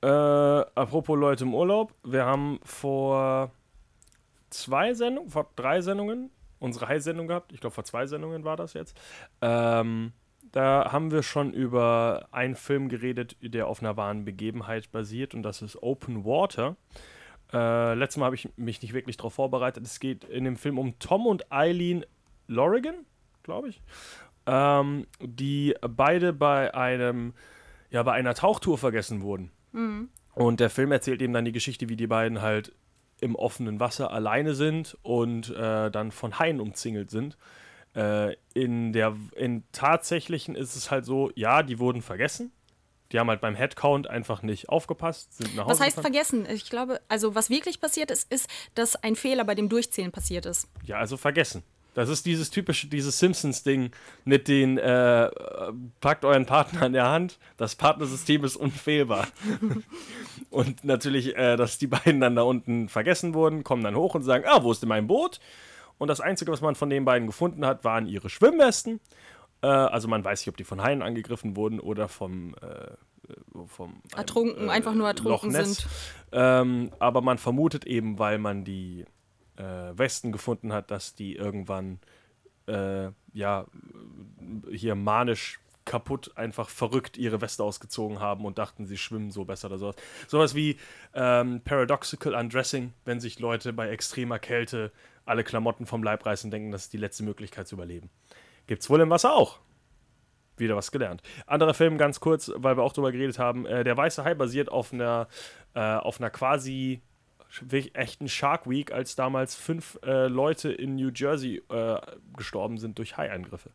[0.00, 3.50] Äh, apropos Leute im Urlaub, wir haben vor
[4.50, 7.52] zwei Sendungen, vor drei Sendungen unsere High-Sendung gehabt.
[7.52, 8.98] Ich glaube, vor zwei Sendungen war das jetzt.
[9.40, 10.12] Ähm,
[10.52, 15.42] da haben wir schon über einen Film geredet, der auf einer wahren Begebenheit basiert und
[15.42, 16.76] das ist Open Water.
[17.52, 19.84] Äh, letztes Mal habe ich mich nicht wirklich darauf vorbereitet.
[19.84, 22.04] Es geht in dem Film um Tom und Eileen
[22.46, 23.06] Lorigan,
[23.42, 23.82] glaube ich,
[24.48, 27.34] ähm, die beide bei einem,
[27.90, 29.50] ja, bei einer Tauchtour vergessen wurden.
[30.34, 32.72] Und der Film erzählt eben dann die Geschichte, wie die beiden halt
[33.20, 37.36] im offenen Wasser alleine sind und äh, dann von Haien umzingelt sind.
[37.94, 42.52] Äh, in der in tatsächlichen ist es halt so, ja, die wurden vergessen.
[43.12, 46.12] Die haben halt beim Headcount einfach nicht aufgepasst, sind nach Hause Was heißt gefahren.
[46.12, 46.46] vergessen?
[46.50, 50.46] Ich glaube, also was wirklich passiert ist, ist, dass ein Fehler bei dem Durchzählen passiert
[50.46, 50.68] ist.
[50.84, 51.62] Ja, also vergessen.
[51.98, 53.90] Das ist dieses typische, dieses Simpsons-Ding
[54.24, 59.26] mit den, äh, äh, packt euren Partner an der Hand, das Partnersystem ist unfehlbar.
[60.50, 64.22] und natürlich, äh, dass die beiden dann da unten vergessen wurden, kommen dann hoch und
[64.22, 65.40] sagen, ah, wo ist denn mein Boot?
[65.98, 69.00] Und das Einzige, was man von den beiden gefunden hat, waren ihre Schwimmwesten.
[69.62, 72.92] Äh, also man weiß nicht, ob die von Haien angegriffen wurden oder vom, äh,
[73.66, 75.84] vom einem, Ertrunken, einfach nur ertrunken sind.
[76.30, 79.04] Ähm, aber man vermutet eben, weil man die
[79.58, 82.00] äh, Westen gefunden hat, dass die irgendwann
[82.66, 83.66] äh, ja
[84.70, 89.68] hier manisch kaputt, einfach verrückt ihre Weste ausgezogen haben und dachten, sie schwimmen so besser
[89.68, 89.96] oder sowas.
[90.26, 90.76] Sowas wie
[91.14, 94.92] ähm, Paradoxical Undressing, wenn sich Leute bei extremer Kälte
[95.24, 98.10] alle Klamotten vom Leib reißen und denken, das ist die letzte Möglichkeit zu überleben.
[98.66, 99.60] Gibt's wohl im Wasser auch.
[100.58, 101.22] Wieder was gelernt.
[101.46, 103.64] Anderer Film, ganz kurz, weil wir auch drüber geredet haben.
[103.64, 105.28] Äh, der Weiße Hai basiert auf einer,
[105.74, 107.00] äh, auf einer quasi
[107.60, 112.00] wirklich echten Shark Week, als damals fünf äh, Leute in New Jersey äh,
[112.36, 113.70] gestorben sind durch Hai-Eingriffe.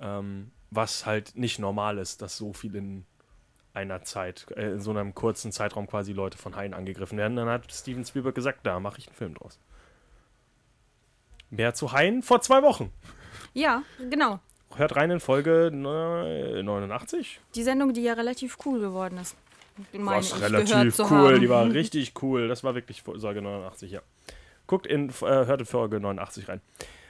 [0.00, 3.06] Ähm, was halt nicht normal ist, dass so viel in
[3.72, 7.36] einer Zeit, äh, in so einem kurzen Zeitraum quasi Leute von Haien angegriffen werden.
[7.36, 9.58] Dann hat Steven Spielberg gesagt, da mache ich einen Film draus.
[11.50, 12.92] Mehr zu Haien vor zwei Wochen.
[13.54, 14.40] Ja, genau.
[14.76, 17.40] Hört rein in Folge ne- 89.
[17.54, 19.36] Die Sendung, die ja relativ cool geworden ist.
[19.92, 21.40] Meine Was relativ cool, haben.
[21.40, 22.48] die war richtig cool.
[22.48, 24.00] Das war wirklich Folge 89, ja.
[24.66, 26.60] Guckt in, äh, hört in Folge 89 rein.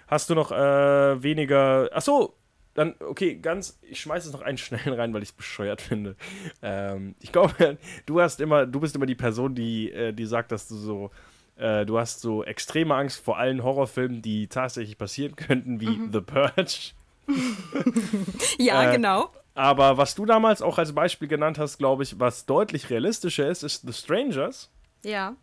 [0.07, 1.89] Hast du noch äh, weniger.
[1.93, 2.35] Achso,
[2.75, 6.17] dann, okay, ganz, ich schmeiße es noch einen schnellen rein, weil ich es bescheuert finde.
[6.63, 10.53] Ähm, ich glaube, du hast immer, du bist immer die Person, die, äh, die sagt,
[10.53, 11.11] dass du so,
[11.57, 16.21] äh, du hast so extreme Angst vor allen Horrorfilmen, die tatsächlich passieren könnten, wie The
[16.21, 16.93] Purge.
[18.59, 19.31] Ja, äh, genau.
[19.55, 23.63] Aber was du damals auch als Beispiel genannt hast, glaube ich, was deutlich realistischer ist,
[23.63, 24.71] ist The Strangers.
[25.03, 25.35] Ja.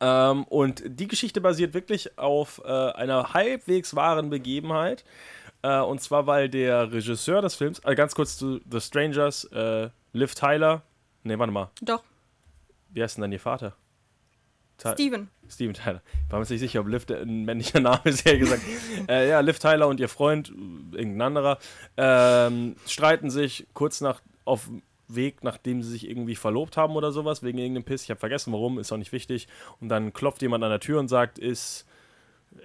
[0.00, 5.04] Ähm, und die Geschichte basiert wirklich auf äh, einer halbwegs wahren Begebenheit.
[5.62, 9.90] Äh, und zwar, weil der Regisseur des Films, äh, ganz kurz zu The Strangers, äh,
[10.12, 10.82] Liv Tyler,
[11.22, 12.02] ne, warte mal, Doch.
[12.90, 13.74] wie heißt denn dann ihr Vater?
[14.78, 15.28] Steven.
[15.48, 16.02] Steven Tyler.
[16.26, 18.62] Ich war mir jetzt nicht sicher, ob Liv ein männlicher Name ist, ehrlich gesagt.
[19.08, 20.48] äh, ja, Liv Tyler und ihr Freund,
[20.92, 21.58] irgendein anderer,
[21.96, 27.12] ähm, streiten sich kurz nach auf dem Weg, nachdem sie sich irgendwie verlobt haben oder
[27.12, 28.02] sowas, wegen irgendeinem Piss.
[28.02, 29.48] Ich habe vergessen, warum, ist auch nicht wichtig.
[29.80, 31.86] Und dann klopft jemand an der Tür und sagt, ist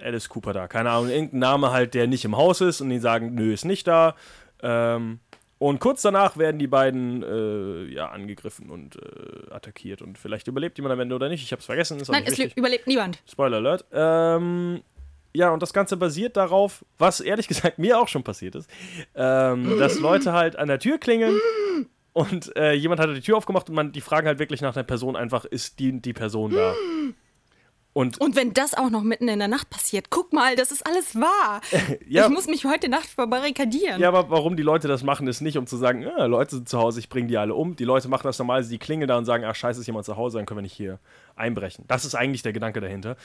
[0.02, 0.68] Alice Cooper da?
[0.68, 2.80] Keine Ahnung, irgendein Name halt, der nicht im Haus ist.
[2.80, 4.14] Und die sagen, nö, ist nicht da.
[4.62, 5.20] Ähm,
[5.60, 10.00] und kurz danach werden die beiden äh, ja, angegriffen und äh, attackiert.
[10.00, 11.42] Und vielleicht überlebt jemand am Ende oder nicht.
[11.42, 11.98] Ich habe es vergessen.
[12.08, 12.56] Nein, es wichtig.
[12.56, 13.22] überlebt niemand.
[13.30, 13.84] Spoiler Alert.
[13.92, 14.80] Ähm,
[15.34, 18.70] ja, und das Ganze basiert darauf, was ehrlich gesagt mir auch schon passiert ist,
[19.14, 21.38] ähm, dass Leute halt an der Tür klingeln
[22.14, 24.84] und äh, jemand hat die Tür aufgemacht und man, die fragen halt wirklich nach einer
[24.84, 26.74] Person einfach, ist die, die Person da?
[27.92, 30.86] Und Und wenn das auch noch mitten in der Nacht passiert, guck mal, das ist
[30.86, 31.60] alles wahr.
[32.08, 34.00] ja, Ich muss mich heute Nacht verbarrikadieren.
[34.00, 36.68] ja, aber warum die Leute das machen, ist nicht, um zu sagen, ah, Leute sind
[36.68, 37.74] zu Hause, ich bringe die alle um.
[37.74, 40.16] Die Leute machen das normal, sie klingeln da und sagen, ach scheiße, ist jemand zu
[40.16, 40.98] Hause, dann können wir nicht hier
[41.34, 41.84] einbrechen.
[41.88, 43.16] Das ist eigentlich der Gedanke dahinter.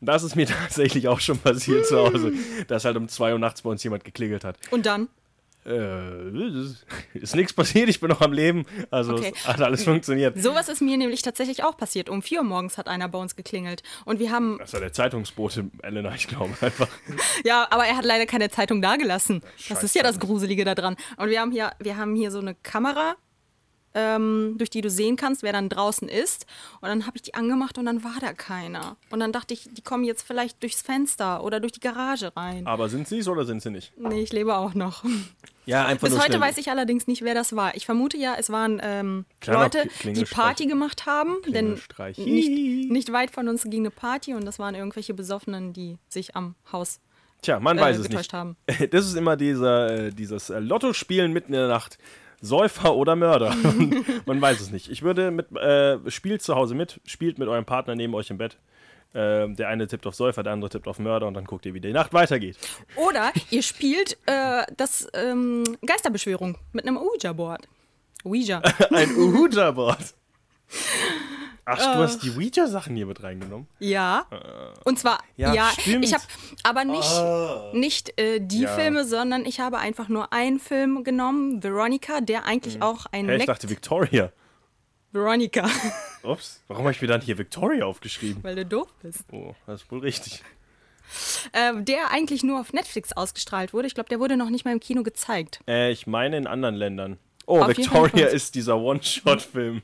[0.00, 2.32] Das ist mir tatsächlich auch schon passiert zu Hause,
[2.66, 4.56] dass halt um 2 Uhr nachts bei uns jemand geklingelt hat.
[4.70, 5.08] Und dann?
[5.66, 6.28] Äh,
[7.14, 8.66] ist nichts passiert, ich bin noch am Leben.
[8.90, 9.32] Also Okay.
[9.44, 10.40] hat alles funktioniert.
[10.40, 12.08] Sowas ist mir nämlich tatsächlich auch passiert.
[12.10, 13.82] Um vier Uhr morgens hat einer bei uns geklingelt.
[14.04, 16.88] Und wir haben, Das war der Zeitungsbote, Elena, ich glaube einfach.
[17.44, 19.42] ja, aber er hat leider keine Zeitung dagelassen.
[19.68, 20.18] Das ist ja das.
[20.18, 20.96] Gruselige daran.
[21.16, 23.16] Und wir haben hier, wir haben hier so eine Kamera,
[23.94, 26.46] ähm, durch die du sehen kannst, wer dann draußen ist.
[26.80, 28.96] Und dann habe ich die angemacht und dann war da keiner.
[29.10, 32.66] Und dann dachte ich, die kommen jetzt vielleicht durchs Fenster oder durch die Garage rein.
[32.66, 33.92] Aber sind sie es oder sind sie nicht?
[33.96, 35.04] Nee, ich lebe auch noch.
[35.66, 37.74] Ja, einfach Bis heute weiß ich allediings nicht, wer das war.
[37.74, 40.24] Ich vermute ja, es waren ähm, Leute, die.
[40.24, 41.36] Party gemacht haben.
[41.46, 41.80] Denn
[42.18, 46.36] nicht, nicht weit von uns ging eine Party und das waren irgendwelche Besoffenen, die sich
[46.36, 47.00] am Haus
[47.44, 48.32] Tja, man äh, weiß es nicht.
[48.32, 48.56] haben.
[48.90, 51.98] Das ist immer dieser, äh, dieses äh, Lotto-Spielen mitten in der Nacht.
[52.40, 53.54] Säufer oder Mörder.
[54.26, 54.90] man weiß es nicht.
[54.90, 58.38] Ich würde mit, äh, spielt zu Hause mit, spielt mit eurem Partner neben euch im
[58.38, 58.58] Bett.
[59.16, 61.74] Ähm, der eine tippt auf Säufer, der andere tippt auf Mörder und dann guckt ihr,
[61.74, 62.58] wie die Nacht weitergeht.
[62.96, 67.68] Oder ihr spielt äh, das ähm, Geisterbeschwörung mit einem Ouija-Board.
[68.24, 68.58] Ouija.
[68.90, 70.14] Ein Ouija-Board.
[71.66, 73.66] Ach, du hast die Ouija-Sachen hier mit reingenommen.
[73.78, 74.26] Ja.
[74.84, 76.22] Und zwar, Ja, ja, ich habe
[76.62, 78.74] aber nicht, nicht äh, die Ja.
[78.74, 83.38] Filme, sondern ich habe einfach nur einen Film genommen, Veronica, der eigentlich auch ein Hey,
[83.38, 84.30] ich dachte Victoria.
[85.12, 85.68] Veronica,
[86.22, 88.42] Ups, warum habe ich mir dann hier Victoria aufgeschrieben?
[88.42, 89.24] weil du doof bist.
[89.32, 90.42] Oh, das ist wohl richtig.
[91.52, 93.86] Äh, der eigentlich nur auf Netflix ausgestrahlt wurde.
[93.86, 95.60] Ich glaube, der wurde noch nicht mal im Kino gezeigt.
[95.68, 97.18] Äh, ich meine in anderen Ländern.
[97.46, 99.82] Oh, Auf Victoria ist dieser One-Shot-Film.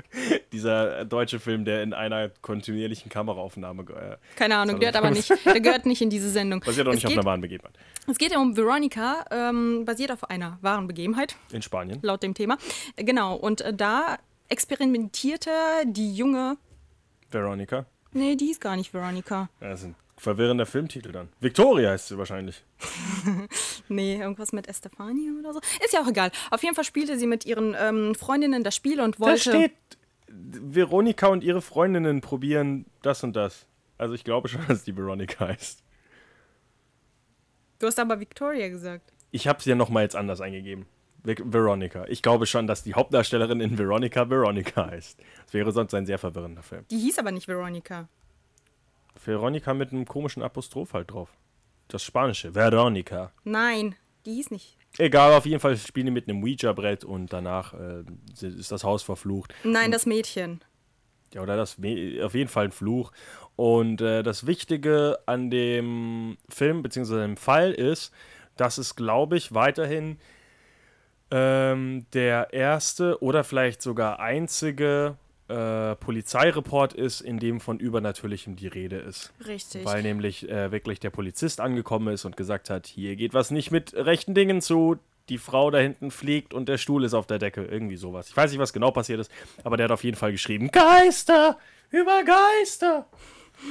[0.52, 5.60] dieser deutsche Film, der in einer kontinuierlichen Kameraaufnahme äh, Keine Ahnung, gehört aber nicht, der
[5.60, 6.60] gehört nicht in diese Sendung.
[6.60, 7.74] basiert auch es nicht auf geht, einer wahren Begebenheit.
[8.06, 11.98] Es geht ja um Veronica, ähm, basiert auf einer wahren Begebenheit, In Spanien.
[12.02, 12.58] laut dem Thema.
[12.96, 14.18] Genau, und äh, da
[14.48, 15.50] experimentierte
[15.86, 16.56] die junge.
[17.30, 17.86] Veronica.
[18.12, 19.48] Nee, die ist gar nicht Veronica.
[19.60, 21.28] Das ein verwirrender Filmtitel dann.
[21.40, 22.62] Victoria heißt sie wahrscheinlich.
[23.88, 25.60] Nee, irgendwas mit Estefania oder so.
[25.84, 26.30] Ist ja auch egal.
[26.50, 29.40] Auf jeden Fall spielte sie mit ihren ähm, Freundinnen das Spiel und Da wollte.
[29.50, 29.72] steht,
[30.28, 33.66] Veronica und ihre Freundinnen probieren das und das.
[33.98, 35.82] Also ich glaube schon, dass die Veronica heißt.
[37.80, 39.12] Du hast aber Victoria gesagt.
[39.30, 40.86] Ich habe sie ja nochmal jetzt anders eingegeben.
[41.24, 42.06] Ve- Veronica.
[42.08, 45.18] Ich glaube schon, dass die Hauptdarstellerin in Veronica Veronica heißt.
[45.44, 46.84] Das wäre sonst ein sehr verwirrender Film.
[46.90, 48.08] Die hieß aber nicht Veronica.
[49.26, 51.30] Veronica mit einem komischen Apostroph halt drauf.
[51.88, 52.54] Das Spanische.
[52.54, 53.32] Veronica.
[53.44, 53.94] Nein,
[54.24, 54.76] die hieß nicht.
[54.98, 58.04] Egal, auf jeden Fall spielen die mit einem Ouija-Brett und danach äh,
[58.40, 59.54] ist das Haus verflucht.
[59.64, 60.62] Nein, das Mädchen.
[61.32, 63.12] Ja, oder das auf jeden Fall ein Fluch.
[63.56, 67.22] Und äh, das Wichtige an dem Film bzw.
[67.22, 68.12] dem Fall ist,
[68.56, 70.18] dass es, glaube ich, weiterhin
[71.30, 75.16] ähm, der erste oder vielleicht sogar einzige
[75.52, 79.32] äh, Polizeireport ist, in dem von Übernatürlichem die Rede ist.
[79.46, 79.84] Richtig.
[79.84, 83.70] Weil nämlich äh, wirklich der Polizist angekommen ist und gesagt hat, hier geht was nicht
[83.70, 84.96] mit rechten Dingen zu.
[85.28, 87.64] Die Frau da hinten fliegt und der Stuhl ist auf der Decke.
[87.64, 88.28] Irgendwie sowas.
[88.28, 89.30] Ich weiß nicht, was genau passiert ist,
[89.62, 91.58] aber der hat auf jeden Fall geschrieben, Geister!
[91.90, 93.06] Über Geister!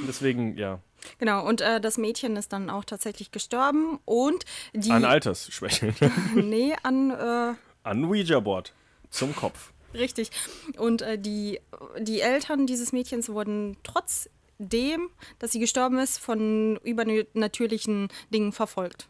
[0.06, 0.78] Deswegen, ja,
[1.18, 4.92] Genau, und äh, das Mädchen ist dann auch tatsächlich gestorben und die.
[4.92, 5.92] an Altersschwäche.
[6.34, 7.10] nee, an.
[7.10, 8.72] Äh, an Ouija-Board.
[9.10, 9.72] Zum Kopf.
[9.94, 10.30] Richtig.
[10.78, 11.60] Und äh, die,
[11.98, 19.08] die Eltern dieses Mädchens wurden trotzdem, dass sie gestorben ist, von übernatürlichen Dingen verfolgt.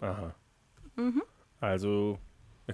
[0.00, 0.34] Aha.
[0.96, 1.22] Mhm.
[1.60, 2.18] Also,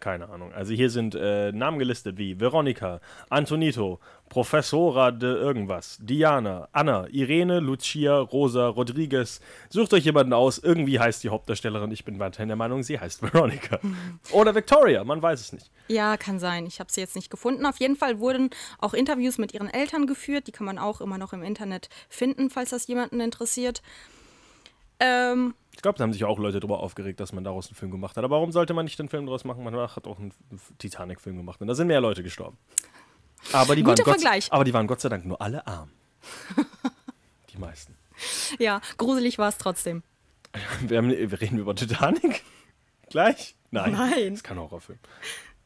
[0.01, 0.53] keine Ahnung.
[0.53, 7.61] Also hier sind äh, Namen gelistet wie Veronica, Antonito, Professora de irgendwas, Diana, Anna, Irene,
[7.61, 9.40] Lucia, Rosa, Rodriguez.
[9.68, 10.59] Sucht euch jemanden aus.
[10.59, 11.90] Irgendwie heißt die Hauptdarstellerin.
[11.90, 13.78] Ich bin weiterhin der Meinung, sie heißt Veronica.
[14.30, 15.70] Oder Victoria, man weiß es nicht.
[15.88, 16.64] Ja, kann sein.
[16.66, 17.66] Ich habe sie jetzt nicht gefunden.
[17.66, 20.47] Auf jeden Fall wurden auch Interviews mit ihren Eltern geführt.
[20.47, 23.82] Die kann man auch immer noch im Internet finden, falls das jemanden interessiert.
[24.99, 27.91] Ähm, Ich glaube, da haben sich auch Leute darüber aufgeregt, dass man daraus einen Film
[27.91, 28.25] gemacht hat.
[28.25, 29.64] Aber warum sollte man nicht einen Film daraus machen?
[29.64, 30.33] Man hat auch einen
[30.79, 32.59] Titanic-Film gemacht und da sind mehr Leute gestorben.
[33.53, 34.53] Aber die, waren Guter Gott, Vergleich.
[34.53, 35.91] aber die waren Gott sei Dank nur alle arm.
[37.53, 37.97] die meisten.
[38.59, 40.03] ja, gruselig war es trotzdem.
[40.87, 42.45] Wir, haben, wir reden über Titanic?
[43.09, 43.55] Gleich?
[43.70, 43.93] Nein.
[43.93, 44.11] Nein.
[44.11, 44.99] Das ist kein Horrorfilm.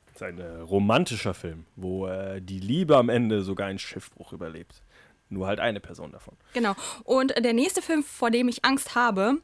[0.07, 4.33] Das ist ein äh, romantischer Film, wo äh, die Liebe am Ende sogar einen Schiffbruch
[4.33, 4.83] überlebt.
[5.29, 6.35] Nur halt eine Person davon.
[6.53, 6.74] Genau.
[7.05, 9.39] Und der nächste Film, vor dem ich Angst habe,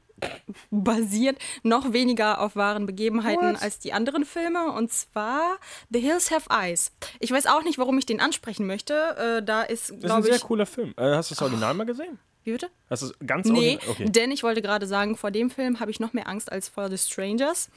[0.70, 3.62] basiert noch weniger auf wahren Begebenheiten What?
[3.62, 4.70] als die anderen Filme.
[4.72, 5.58] Und zwar
[5.90, 6.92] The Hills Have Eyes.
[7.18, 9.38] Ich weiß auch nicht, warum ich den ansprechen möchte.
[9.40, 10.42] Äh, da ist, Das ist ein sehr ich.
[10.42, 10.94] cooler Film.
[10.96, 12.18] Äh, hast du das Original mal gesehen?
[12.44, 12.70] Wie bitte?
[12.90, 13.90] Hast du es ganz Nee, original?
[13.90, 14.04] Okay.
[14.10, 16.88] denn ich wollte gerade sagen, vor dem Film habe ich noch mehr Angst als vor
[16.90, 17.68] The Strangers.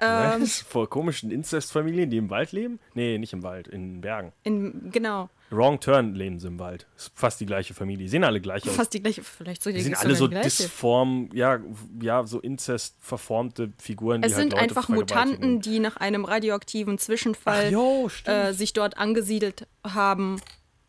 [0.00, 0.42] Ähm.
[0.42, 0.60] Was?
[0.62, 2.80] Vor komischen Inzestfamilien, die im Wald leben?
[2.94, 4.32] Nee, nicht im Wald, in Bergen.
[4.42, 6.86] In, genau, Wrong Turn leben sie im Wald.
[6.96, 8.04] Ist fast die gleiche Familie.
[8.04, 8.74] Die sehen alle gleich aus.
[8.74, 10.44] fast die gleiche, vielleicht so Die sind alle so gleiche.
[10.44, 11.60] disform, ja,
[12.00, 14.22] ja, so Inzest verformte Figuren.
[14.22, 14.88] Es halt sind Leute einfach.
[14.88, 20.40] Mutanten, die nach einem radioaktiven Zwischenfall jo, äh, sich dort angesiedelt haben,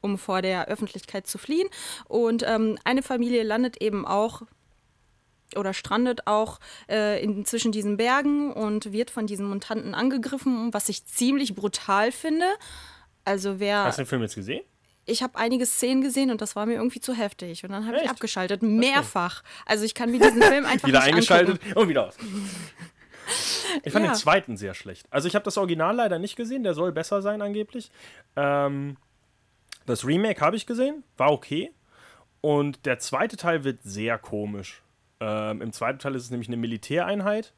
[0.01, 1.67] um vor der Öffentlichkeit zu fliehen.
[2.07, 4.43] Und ähm, eine Familie landet eben auch
[5.55, 6.59] oder strandet auch
[6.89, 12.11] äh, in, zwischen diesen Bergen und wird von diesen Mutanten angegriffen, was ich ziemlich brutal
[12.11, 12.45] finde.
[13.25, 14.63] Also wer Hast du den Film jetzt gesehen?
[15.07, 17.63] ich habe einige Szenen gesehen und das war mir irgendwie zu heftig.
[17.63, 19.43] Und dann habe ich abgeschaltet, mehrfach.
[19.65, 21.79] Also ich kann mir diesen Film einfach Wieder nicht eingeschaltet angucken.
[21.79, 22.15] und wieder aus.
[23.83, 24.11] Ich fand Ja.
[24.11, 25.05] den zweiten sehr schlecht.
[25.11, 27.91] Also ich habe das Original leider nicht gesehen, der soll besser sein angeblich.
[28.35, 28.97] Ähm,
[29.85, 31.71] das Remake habe ich gesehen, war okay.
[32.41, 34.81] Und der zweite Teil wird sehr komisch.
[35.19, 37.53] Ähm, Im zweiten Teil ist es nämlich eine Militäreinheit.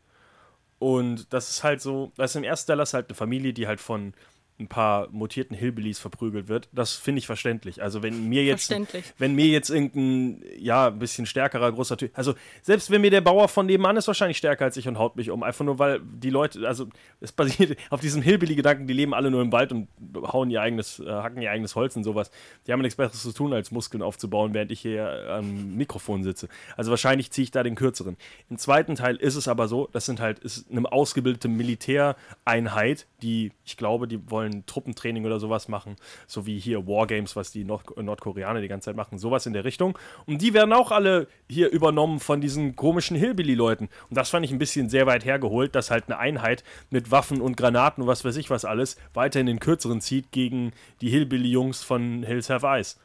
[0.79, 3.67] Und das ist halt so, das ist im ersten Teil ist halt eine Familie, die
[3.67, 4.13] halt von
[4.59, 6.67] ein paar mutierten Hillbillies verprügelt wird.
[6.71, 7.83] Das finde ich verständlich.
[7.83, 8.73] Also wenn mir jetzt,
[9.19, 12.33] wenn mir jetzt irgendein, ja, ein bisschen stärkerer, großer Typ, also
[12.63, 15.29] selbst wenn mir der Bauer von nebenan ist wahrscheinlich stärker als ich und haut mich
[15.29, 16.87] um, einfach nur weil die Leute, also
[17.19, 20.99] es basiert auf diesem Hillbilly-Gedanken, die leben alle nur im Wald und hauen ihr eigenes,
[20.99, 22.31] äh, hacken ihr eigenes Holz und sowas.
[22.65, 26.47] Die haben nichts Besseres zu tun, als Muskeln aufzubauen, während ich hier am Mikrofon sitze.
[26.75, 28.17] Also wahrscheinlich ziehe ich da den kürzeren.
[28.49, 33.51] Im zweiten Teil ist es aber so, das sind halt, ist eine ausgebildete Militäreinheit, die,
[33.63, 35.95] ich glaube, die wollen Truppentraining oder sowas machen,
[36.27, 39.63] so wie hier Wargames, was die Nord Nordkoreaner die ganze Zeit machen, sowas in der
[39.63, 39.97] Richtung.
[40.25, 43.89] Und die werden auch alle hier übernommen von diesen komischen Hillbilly-Leuten.
[44.09, 47.41] Und das fand ich ein bisschen sehr weit hergeholt, dass halt eine Einheit mit Waffen
[47.41, 50.71] und Granaten und was weiß ich was alles weiterhin den kürzeren zieht gegen
[51.01, 52.99] die Hillbilly-Jungs von Hills Have Eyes.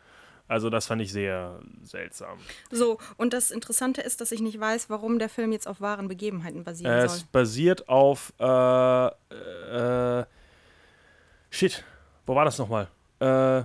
[0.48, 2.38] Also das fand ich sehr seltsam.
[2.70, 6.08] So, und das Interessante ist, dass ich nicht weiß, warum der Film jetzt auf wahren
[6.08, 7.28] Begebenheiten basieren Es soll.
[7.32, 10.24] basiert auf äh, äh,
[11.52, 11.84] Shit,
[12.24, 12.88] wo war das nochmal?
[13.20, 13.64] Äh,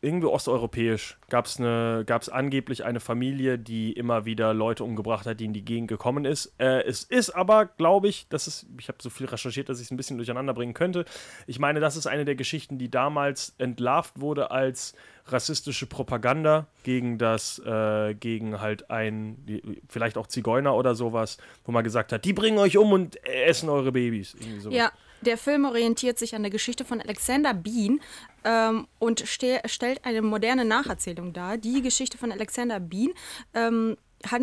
[0.00, 5.40] irgendwie osteuropäisch, gab es eine, gab's angeblich eine Familie, die immer wieder Leute umgebracht hat,
[5.40, 6.54] die in die Gegend gekommen ist.
[6.58, 9.86] Äh, es ist aber, glaube ich, das ist, ich habe so viel recherchiert, dass ich
[9.86, 11.06] es ein bisschen durcheinander bringen könnte.
[11.48, 14.94] Ich meine, das ist eine der Geschichten, die damals entlarvt wurde als
[15.26, 21.82] rassistische Propaganda gegen das, äh, gegen halt ein, vielleicht auch Zigeuner oder sowas, wo man
[21.82, 24.36] gesagt hat, die bringen euch um und essen eure Babys.
[24.68, 24.92] Ja,
[25.26, 28.00] der Film orientiert sich an der Geschichte von Alexander Bean
[28.44, 31.56] ähm, und ste stellt eine moderne Nacherzählung dar.
[31.56, 33.10] Die Geschichte von Alexander Bean
[33.54, 33.96] ähm,
[34.26, 34.42] hat,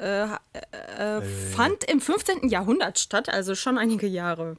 [0.00, 2.48] äh, äh, äh, fand im 15.
[2.48, 4.56] Jahrhundert statt, also schon einige Jahre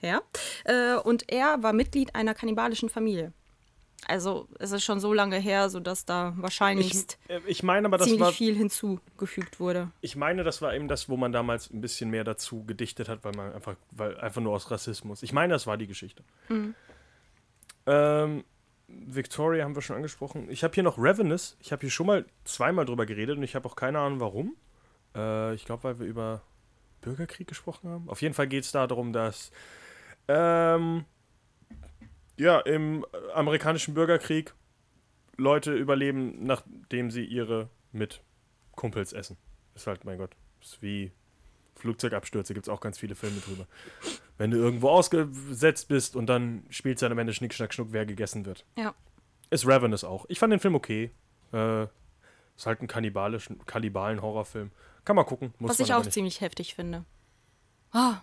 [0.00, 0.22] her.
[0.64, 3.32] Äh, und er war Mitglied einer kannibalischen Familie.
[4.06, 8.20] Also es ist schon so lange her, sodass da wahrscheinlich Ich, äh, ich meine ziemlich
[8.20, 8.32] war.
[8.32, 9.90] viel hinzugefügt wurde.
[10.00, 13.24] Ich meine, das war eben das, wo man damals ein bisschen mehr dazu gedichtet hat,
[13.24, 15.22] weil man einfach, weil einfach nur aus Rassismus.
[15.22, 16.22] Ich meine, das war die Geschichte.
[17.86, 18.44] Ähm,
[18.88, 20.50] Victoria haben wir schon angesprochen.
[20.50, 21.56] Ich habe hier noch Ravenous.
[21.60, 24.56] Ich habe hier schon mal zweimal drüber geredet und ich habe auch keine Ahnung warum.
[25.14, 26.42] Äh, ich glaube, weil wir über
[27.00, 28.08] Bürgerkrieg gesprochen haben.
[28.08, 29.50] Auf jeden Fall geht es da darum, dass
[30.28, 31.04] ähm,
[32.36, 33.04] ja, im
[33.34, 34.54] amerikanischen Bürgerkrieg
[35.36, 39.36] Leute überleben, nachdem sie ihre Mitkumpels essen.
[39.74, 40.30] Ist halt, mein Gott,
[40.60, 41.12] ist wie
[41.76, 43.66] Flugzeugabstürze, gibt es auch ganz viele Filme drüber.
[44.38, 47.88] Wenn du irgendwo ausgesetzt bist und dann spielst du dann am Ende Schnick, Schnack, Schnuck,
[47.90, 48.64] wer gegessen wird.
[48.76, 48.94] Ja.
[49.50, 50.24] Ist Ravenous auch.
[50.28, 51.10] Ich fand den Film okay.
[51.52, 51.84] Äh,
[52.56, 54.70] ist halt ein kannibalischen, Kannibalen-Horrorfilm.
[55.04, 55.52] Kann man gucken.
[55.58, 56.12] Muss Was man ich auch nicht.
[56.12, 57.04] ziemlich heftig finde.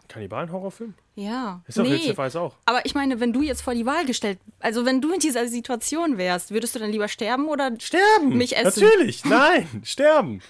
[0.09, 0.95] Kannibalen-Horrorfilm?
[1.15, 1.61] Ja.
[1.65, 2.15] Ist doch nee.
[2.15, 2.55] Weiß auch.
[2.65, 5.47] Aber ich meine, wenn du jetzt vor die Wahl gestellt, also wenn du in dieser
[5.47, 8.38] Situation wärst, würdest du dann lieber sterben oder Sterben!
[8.38, 8.84] mich essen?
[8.84, 9.24] Natürlich!
[9.26, 9.82] Nein!
[9.84, 10.41] sterben!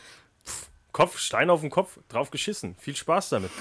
[0.46, 2.76] Pff, Kopf, Stein auf den Kopf, drauf geschissen.
[2.80, 3.52] Viel Spaß damit.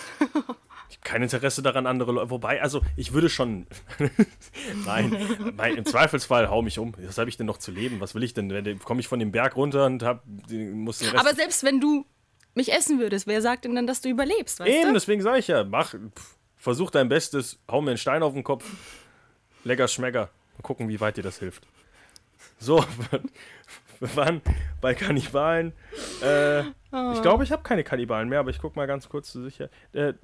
[0.91, 2.31] Ich habe kein Interesse daran, andere Leute.
[2.31, 3.67] Wobei, also, ich würde schon.
[4.87, 6.95] Nein, mein, im Zweifelsfall hau mich um.
[6.99, 8.01] Was habe ich denn noch zu leben?
[8.01, 8.81] Was will ich denn?
[8.81, 11.25] Komme ich von dem Berg runter und hab, muss den Rest.
[11.25, 12.07] Aber selbst wenn du
[12.55, 14.95] mich essen würdest, wer sagt denn dann, dass du überlebst, weißt Eben, du?
[14.95, 18.45] deswegen sage ich ja, mach, pff, versuch dein Bestes, hau mir einen Stein auf den
[18.45, 18.65] Kopf.
[19.65, 20.31] Lecker Schmecker.
[20.57, 21.67] Mal gucken, wie weit dir das hilft.
[22.59, 22.85] So,
[24.01, 24.41] wir waren
[24.81, 25.73] bei Kannibalen.
[26.23, 29.43] Äh, Ich glaube, ich habe keine Kannibalen mehr, aber ich guck mal ganz kurz zu
[29.43, 29.69] sicher.
[29.93, 30.15] Äh,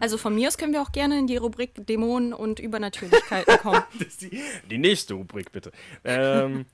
[0.00, 3.82] Also von mir aus können wir auch gerne in die Rubrik Dämonen und Übernatürlichkeiten kommen.
[4.20, 5.72] die, die nächste Rubrik, bitte.
[6.04, 6.66] Ähm,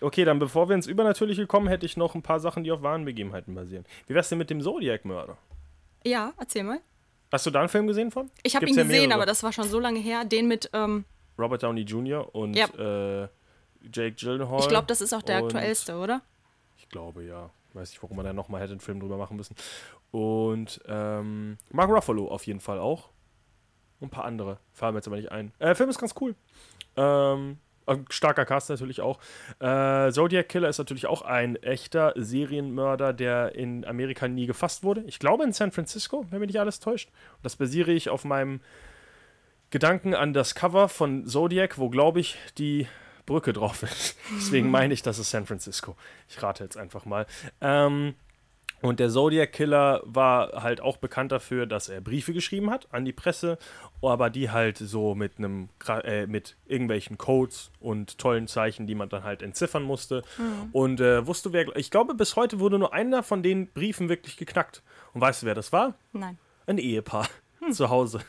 [0.00, 2.82] okay, dann bevor wir ins Übernatürliche kommen, hätte ich noch ein paar Sachen, die auf
[2.82, 3.84] wahren Begebenheiten basieren.
[4.06, 5.36] Wie wär's denn mit dem Zodiac-Mörder?
[6.04, 6.80] ja, erzähl mal.
[7.30, 8.30] Hast du da einen Film gesehen von?
[8.42, 9.14] Ich habe ihn ja gesehen, mehrere.
[9.14, 10.24] aber das war schon so lange her.
[10.24, 11.04] Den mit, ähm,
[11.38, 12.34] Robert Downey Jr.
[12.34, 12.66] und Ja.
[12.66, 13.28] äh,
[13.92, 14.60] Jake Gyllenhaal.
[14.60, 16.22] ich glaube, das ist auch der aktuellste, oder?
[16.78, 17.50] Ich glaube, ja.
[17.74, 19.54] Weiß nicht, warum man da nochmal hätte einen Film drüber machen müssen.
[20.10, 23.10] Und ähm, Mark Ruffalo auf jeden Fall auch.
[24.00, 24.58] Und ein paar andere.
[24.72, 25.52] Fallen mir jetzt aber nicht ein.
[25.58, 26.34] Äh, Film ist ganz cool.
[26.96, 29.18] Ähm, ein starker Cast natürlich auch.
[29.60, 35.02] Äh, Zodiac Killer ist natürlich auch ein echter Serienmörder, der in Amerika nie gefasst wurde.
[35.06, 37.08] Ich glaube in San Francisco, wenn mich nicht alles täuscht.
[37.36, 38.60] Und das basiere ich auf meinem
[39.70, 42.86] Gedanken an das Cover von Zodiac, wo, glaube ich, die
[43.26, 44.16] Brücke drauf ist.
[44.36, 45.96] Deswegen meine ich, das ist San Francisco.
[46.28, 47.26] Ich rate jetzt einfach mal.
[47.60, 48.14] Ähm,
[48.80, 53.04] und der Zodiac Killer war halt auch bekannt dafür, dass er Briefe geschrieben hat an
[53.04, 53.58] die Presse,
[54.02, 59.08] aber die halt so mit einem äh, mit irgendwelchen Codes und tollen Zeichen, die man
[59.08, 60.22] dann halt entziffern musste.
[60.72, 64.36] Und äh, wusste wer, ich glaube, bis heute wurde nur einer von den Briefen wirklich
[64.36, 64.82] geknackt.
[65.12, 65.94] Und weißt du, wer das war?
[66.12, 66.38] Nein.
[66.66, 67.28] Ein Ehepaar
[67.72, 68.20] zu Hause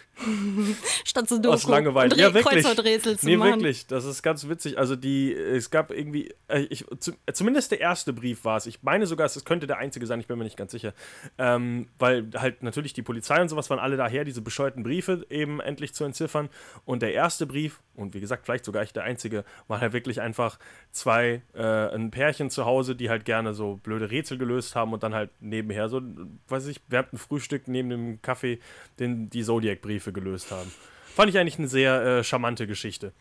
[1.06, 2.14] Statt so Doku aus Langeweile.
[2.14, 2.64] und Ja, wirklich.
[2.64, 3.52] Kreuzworträtsel zu nee, machen.
[3.52, 3.88] wirklich.
[3.88, 4.78] Das ist ganz witzig.
[4.78, 8.66] Also die, es gab irgendwie, äh, ich, zu, äh, zumindest der erste Brief war es.
[8.66, 10.20] Ich meine sogar, es könnte der einzige sein.
[10.20, 10.94] Ich bin mir nicht ganz sicher,
[11.38, 15.60] ähm, weil halt natürlich die Polizei und sowas waren alle daher, diese bescheuerten Briefe eben
[15.60, 16.50] endlich zu entziffern.
[16.86, 20.22] Und der erste Brief und wie gesagt vielleicht sogar ich der einzige, war halt wirklich
[20.22, 20.58] einfach
[20.92, 25.04] zwei äh, ein Pärchen zu Hause, die halt gerne so blöde Rätsel gelöst haben und
[25.04, 26.02] dann halt nebenher so,
[26.48, 28.60] weiß ich, während dem Frühstück neben dem Kaffee
[29.00, 30.72] den die Zodiac-Briefe gelöst haben.
[31.16, 33.12] Fand ich eigentlich eine sehr äh, charmante Geschichte,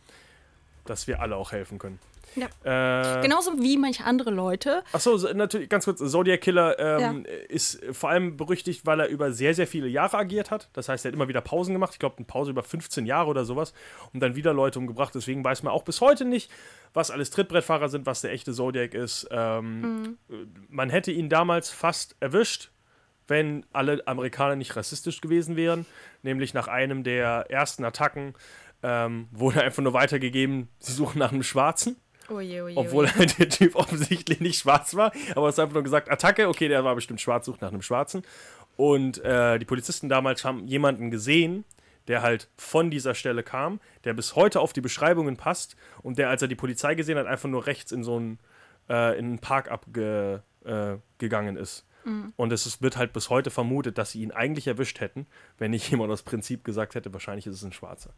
[0.85, 1.99] dass wir alle auch helfen können.
[2.35, 2.47] Ja.
[3.17, 4.83] Äh, Genauso wie manche andere Leute.
[4.91, 9.31] Achso, so, natürlich, ganz kurz, Zodiac Killer ähm, ist vor allem berüchtigt, weil er über
[9.31, 10.69] sehr, sehr viele Jahre agiert hat.
[10.73, 11.93] Das heißt, er hat immer wieder Pausen gemacht.
[11.93, 13.73] Ich glaube, eine Pause über 15 Jahre oder sowas.
[14.13, 15.13] Und dann wieder Leute umgebracht.
[15.15, 16.51] Deswegen weiß man auch bis heute nicht,
[16.93, 19.27] was alles Trittbrettfahrer sind, was der echte Zodiac ist.
[19.31, 20.17] Ähm,
[20.69, 22.69] Man hätte ihn damals fast erwischt,
[23.29, 25.85] wenn alle Amerikaner nicht rassistisch gewesen wären.
[26.23, 28.33] Nämlich nach einem der ersten Attacken
[28.83, 31.97] ähm, wurde einfach nur weitergegeben, sie suchen nach einem Schwarzen.
[32.29, 35.83] Oje, oje, Obwohl halt der Typ offensichtlich nicht schwarz war, aber es ist einfach nur
[35.83, 38.21] gesagt, Attacke, okay, der war bestimmt schwarz, sucht nach einem Schwarzen.
[38.77, 41.65] Und äh, die Polizisten damals haben jemanden gesehen,
[42.07, 46.29] der halt von dieser Stelle kam, der bis heute auf die Beschreibungen passt und der,
[46.29, 48.39] als er die Polizei gesehen hat, einfach nur rechts in so einen,
[48.89, 51.57] äh, in einen Park abgegangen äh, gegangen
[52.03, 52.33] ist.
[52.35, 55.27] Und es wird halt bis heute vermutet, dass sie ihn eigentlich erwischt hätten,
[55.57, 58.11] wenn nicht jemand aus Prinzip gesagt hätte, wahrscheinlich ist es ein Schwarzer.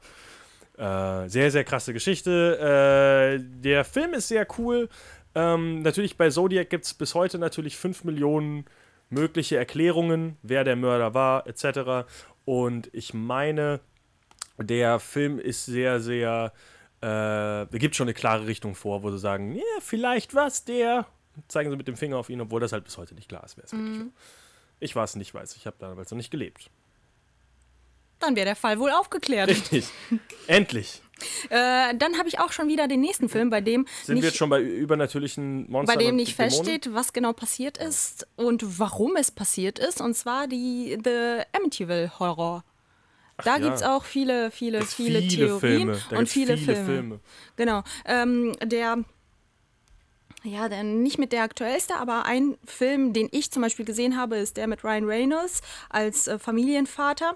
[0.77, 3.39] Äh, sehr, sehr krasse Geschichte.
[3.39, 4.89] Äh, der Film ist sehr cool.
[5.35, 8.65] Ähm, natürlich bei Zodiac gibt es bis heute natürlich 5 Millionen
[9.09, 12.09] mögliche Erklärungen, wer der Mörder war, etc.
[12.45, 13.81] Und ich meine,
[14.57, 16.53] der Film ist sehr, sehr.
[17.01, 21.05] Äh, gibt schon eine klare Richtung vor, wo sie sagen, ja, vielleicht war es der.
[21.47, 23.57] Zeigen sie mit dem Finger auf ihn, obwohl das halt bis heute nicht klar ist,
[23.57, 24.07] wer es wirklich war.
[24.79, 26.69] Ich war es nicht, weiß ich, habe damals noch nicht gelebt.
[28.19, 29.49] Dann wäre der Fall wohl aufgeklärt.
[29.49, 29.87] Richtig.
[30.47, 31.01] Endlich.
[31.51, 34.29] Äh, dann habe ich auch schon wieder den nächsten Film, bei dem Sind nicht, wir
[34.29, 35.99] jetzt schon bei übernatürlichen bei Monstern?
[35.99, 36.51] dem und nicht Dämonen?
[36.51, 40.01] feststeht, was genau passiert ist und warum es passiert ist.
[40.01, 42.63] Und zwar die The Amityville Horror.
[43.43, 43.63] Da ja.
[43.63, 46.85] gibt es auch viele, viele, viele, viele Theorien und viele, viele Filme.
[46.85, 47.19] Filme.
[47.55, 47.83] Genau.
[48.05, 49.03] Ähm, der,
[50.43, 54.37] ja, der nicht mit der aktuellste, aber ein Film, den ich zum Beispiel gesehen habe,
[54.37, 57.35] ist der mit Ryan Reynolds als äh, Familienvater.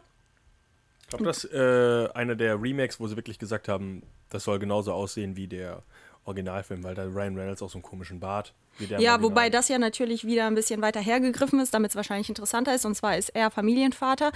[1.01, 4.57] Ich glaube, das ist äh, einer der Remakes, wo sie wirklich gesagt haben, das soll
[4.57, 5.83] genauso aussehen wie der
[6.25, 8.53] Originalfilm, weil da Ryan Reynolds auch so einen komischen Bart
[8.97, 12.73] Ja, wobei das ja natürlich wieder ein bisschen weiter hergegriffen ist, damit es wahrscheinlich interessanter
[12.73, 12.85] ist.
[12.85, 14.31] Und zwar ist er Familienvater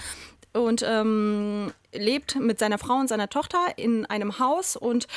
[0.52, 5.08] und ähm, lebt mit seiner Frau und seiner Tochter in einem Haus und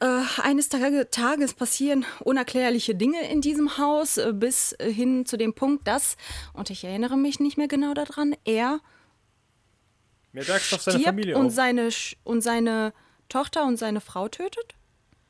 [0.00, 5.36] äh, eines Tage, Tages passieren unerklärliche Dinge in diesem Haus äh, bis äh, hin zu
[5.36, 6.16] dem Punkt, dass,
[6.52, 8.80] und ich erinnere mich nicht mehr genau daran, er
[10.32, 11.90] seine stirbt Familie und seine,
[12.24, 12.92] und seine
[13.28, 14.74] Tochter und seine Frau tötet.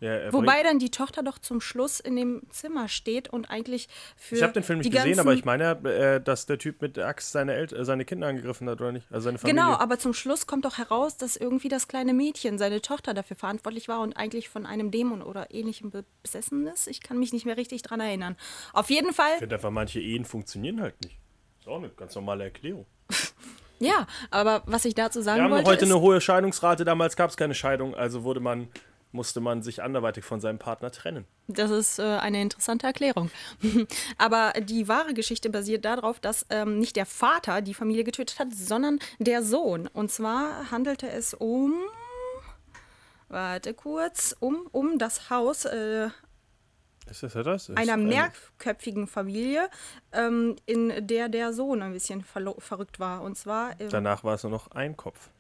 [0.04, 3.88] Ja, er Wobei dann die Tochter doch zum Schluss in dem Zimmer steht und eigentlich
[4.18, 6.98] für ich habe den Film nicht gesehen, aber ich meine, äh, dass der Typ mit
[6.98, 9.06] der Axt seine, El äh, seine Kinder angegriffen hat, oder nicht?
[9.10, 9.62] Also seine Familie.
[9.62, 13.36] Genau, aber zum Schluss kommt doch heraus, dass irgendwie das kleine Mädchen, seine Tochter, dafür
[13.36, 16.86] verantwortlich war und eigentlich von einem Dämon oder ähnlichem be- besessen ist.
[16.86, 18.36] Ich kann mich nicht mehr richtig dran erinnern.
[18.74, 21.16] Auf jeden Fall, Ich finde einfach, manche Ehen funktionieren halt nicht.
[21.60, 22.84] Ist auch eine ganz normale Erklärung.
[23.78, 27.30] ja, aber was ich dazu sagen Wir haben wollte, heute eine hohe Scheidungsrate, damals gab
[27.30, 28.68] es keine Scheidung, also wurde man,
[29.14, 31.24] musste man sich anderweitig von seinem Partner trennen.
[31.46, 33.30] Das ist äh, eine interessante Erklärung.
[34.18, 38.48] Aber die wahre Geschichte basiert darauf, dass ähm, nicht der Vater die Familie getötet hat,
[38.52, 39.86] sondern der Sohn.
[39.86, 41.74] Und zwar handelte es um.
[43.28, 46.08] Warte kurz, um, um das Haus äh,
[47.08, 47.68] Ist das das?
[47.68, 49.68] Ist einer eine- mehrköpfigen Familie,
[50.12, 52.24] ähm, in der der Sohn ein bisschen
[52.58, 53.22] verrückt war.
[53.22, 55.30] Und zwar, ähm, Danach war es nur noch ein Kopf.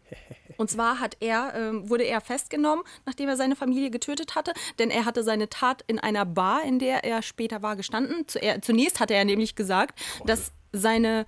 [0.56, 4.90] Und zwar hat er, ähm, wurde er festgenommen, nachdem er seine Familie getötet hatte, denn
[4.90, 8.26] er hatte seine Tat in einer Bar, in der er später war, gestanden.
[8.28, 11.26] Zuer zunächst hatte er nämlich gesagt, dass seine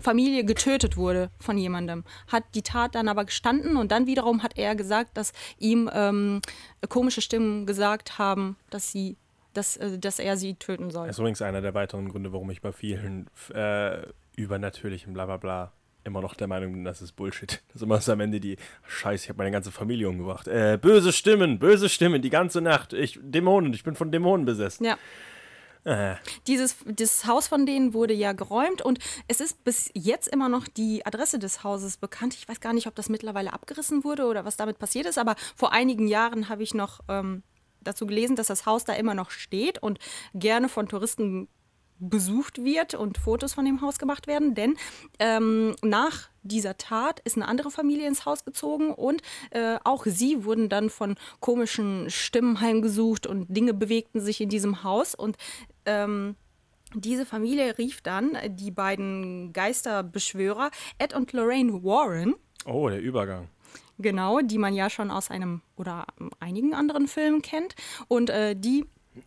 [0.00, 4.58] Familie getötet wurde von jemandem, hat die Tat dann aber gestanden und dann wiederum hat
[4.58, 6.40] er gesagt, dass ihm ähm,
[6.88, 9.16] komische Stimmen gesagt haben, dass sie,
[9.52, 11.06] dass, äh, dass er sie töten soll.
[11.06, 14.02] Das ist übrigens einer der weiteren Gründe, warum ich bei vielen äh,
[14.36, 15.72] übernatürlichen Blablabla
[16.04, 17.62] immer noch der Meinung das ist Bullshit.
[17.68, 20.46] Das ist immer am Ende die Scheiße, ich habe meine ganze Familie umgebracht.
[20.46, 22.92] Äh, böse Stimmen, böse Stimmen, die ganze Nacht.
[22.92, 24.84] Ich, Dämonen, ich bin von Dämonen besessen.
[24.84, 24.96] Ja.
[25.84, 28.98] Äh, Dieses das Haus von denen wurde ja geräumt und
[29.28, 32.34] es ist bis jetzt immer noch die Adresse des Hauses bekannt.
[32.34, 35.36] Ich weiß gar nicht, ob das mittlerweile abgerissen wurde oder was damit passiert ist, aber
[35.54, 37.42] vor einigen Jahren habe ich noch ähm,
[37.82, 39.98] dazu gelesen, dass das Haus da immer noch steht und
[40.32, 41.48] gerne von Touristen
[42.08, 44.76] besucht wird und Fotos von dem Haus gemacht werden, denn
[45.18, 50.44] ähm, nach dieser Tat ist eine andere Familie ins Haus gezogen und äh, auch sie
[50.44, 55.36] wurden dann von komischen Stimmen heimgesucht und Dinge bewegten sich in diesem Haus und
[55.86, 56.36] ähm,
[56.94, 62.34] diese Familie rief dann die beiden Geisterbeschwörer Ed und Lorraine Warren,
[62.66, 63.48] oh, der Übergang.
[63.98, 66.06] genau, die man ja schon aus einem oder
[66.38, 67.74] einigen anderen Filmen kennt.
[68.06, 68.84] Und äh, die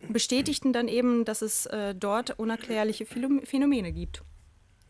[0.08, 4.22] bestätigten dann eben, dass es äh, dort unerklärliche Phänomene gibt.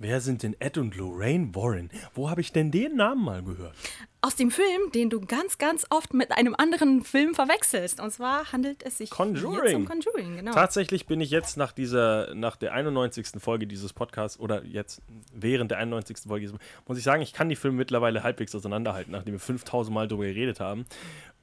[0.00, 1.90] Wer sind denn Ed und Lorraine Warren?
[2.14, 3.74] Wo habe ich denn den Namen mal gehört?
[4.20, 8.00] Aus dem Film, den du ganz, ganz oft mit einem anderen Film verwechselst.
[8.00, 9.72] Und zwar handelt es sich Conjuring.
[9.72, 10.52] zum Conjuring, genau.
[10.52, 13.40] Tatsächlich bin ich jetzt nach dieser, nach der 91.
[13.40, 15.02] Folge dieses Podcasts oder jetzt
[15.32, 16.18] während der 91.
[16.26, 16.52] Folge,
[16.88, 20.24] muss ich sagen, ich kann die Filme mittlerweile halbwegs auseinanderhalten, nachdem wir 5000 Mal darüber
[20.24, 20.84] geredet haben.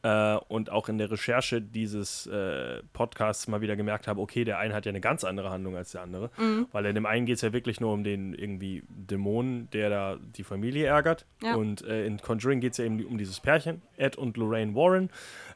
[0.06, 4.60] Äh, und auch in der Recherche dieses äh, Podcasts mal wieder gemerkt habe, okay, der
[4.60, 6.30] eine hat ja eine ganz andere Handlung als der andere.
[6.38, 6.68] Mhm.
[6.72, 10.18] Weil in dem einen geht es ja wirklich nur um den irgendwie Dämonen, der da
[10.20, 11.26] die Familie ärgert.
[11.42, 11.56] Ja.
[11.56, 15.12] Und äh, in Conjuring geht es ja eben um dieses Pärchen, Ed und Lorraine Warren.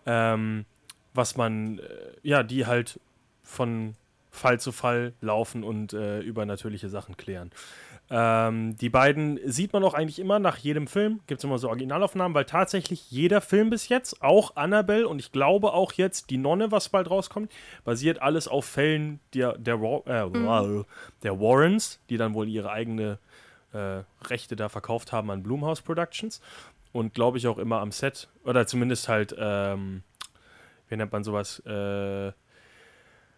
[0.06, 0.66] Ähm,
[1.16, 1.84] was man, äh,
[2.22, 3.00] ja, die halt
[3.42, 3.96] von
[4.30, 7.50] Fall zu Fall laufen und äh, übernatürliche Sachen klären.
[8.12, 11.22] Ähm, die beiden sieht man auch eigentlich immer nach jedem Film.
[11.26, 15.32] Gibt es immer so Originalaufnahmen, weil tatsächlich jeder Film bis jetzt, auch Annabelle und ich
[15.32, 17.52] glaube auch jetzt die Nonne, was bald rauskommt,
[17.86, 20.84] basiert alles auf Fällen der, der, äh,
[21.24, 23.18] der Warrens, die dann wohl ihre eigene
[23.74, 26.42] äh, Rechte da verkauft haben an Blumhouse Productions.
[26.92, 30.04] Und glaube ich auch immer am Set, oder zumindest halt, ähm,
[30.88, 32.32] wie nennt man sowas, äh,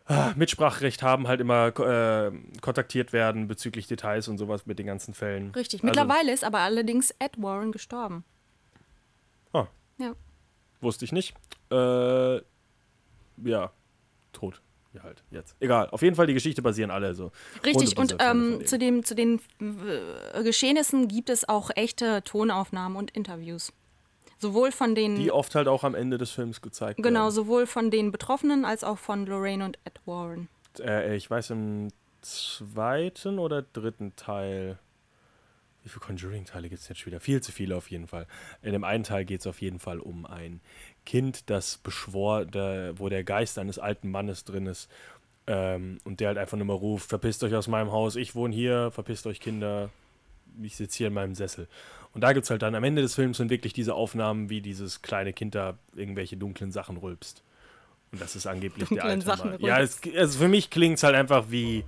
[0.06, 2.32] ah, Mitspracherecht haben, halt immer äh,
[2.62, 5.52] kontaktiert werden bezüglich Details und sowas mit den ganzen Fällen.
[5.52, 5.84] Richtig.
[5.84, 8.24] Also- Mittlerweile ist aber allerdings Ed Warren gestorben.
[9.54, 9.68] Ah.
[9.98, 10.14] Ja.
[10.80, 11.36] Wusste ich nicht.
[11.70, 12.38] Äh,
[13.44, 13.72] ja,
[14.34, 14.62] tot.
[14.94, 15.56] Ja, halt, jetzt.
[15.60, 15.90] Egal.
[15.90, 17.32] Auf jeden Fall, die Geschichte basieren alle so.
[17.66, 22.24] Richtig, und 100% von ähm, zu, dem, zu den äh, Geschehnissen gibt es auch echte
[22.24, 23.72] Tonaufnahmen und Interviews.
[24.38, 27.32] Sowohl von den, Die oft halt auch am Ende des Films gezeigt genau, werden.
[27.32, 30.50] sowohl von den Betroffenen als auch von Lorraine und Ed Warren.
[30.80, 31.90] Äh, ich weiß im
[32.22, 34.80] zweiten oder dritten Teil.
[35.84, 37.20] Wie viele Conjuring-Teile gibt es jetzt schon wieder?
[37.20, 38.28] Viel zu viele auf jeden Fall.
[38.62, 40.62] In dem einen Teil geht es auf jeden Fall um ein
[41.06, 44.90] Kind, das beschwor, der, wo der Geist eines alten Mannes drin ist.
[45.48, 48.54] Ähm, und der halt einfach nur mal ruft: Verpisst euch aus meinem Haus, ich wohne
[48.54, 49.90] hier, verpisst euch Kinder,
[50.62, 51.68] ich sitze hier in meinem Sessel.
[52.14, 54.62] Und da gibt es halt dann am Ende des Films sind wirklich diese Aufnahmen, wie
[54.62, 57.42] dieses kleine Kind da irgendwelche dunklen Sachen rülpst.
[58.12, 59.62] Und das ist angeblich der Dunklen alte Sachen Mann.
[59.62, 61.86] Ja, es, also für mich klingt es halt einfach wie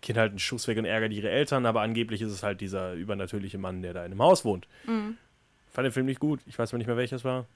[0.00, 2.92] Kind halt einen Schuss weg und ärgert ihre Eltern, aber angeblich ist es halt dieser
[2.92, 4.68] übernatürliche Mann, der da in einem Haus wohnt.
[4.86, 6.40] Fand den Film nicht gut.
[6.46, 7.46] Ich weiß mal nicht mehr, welches war.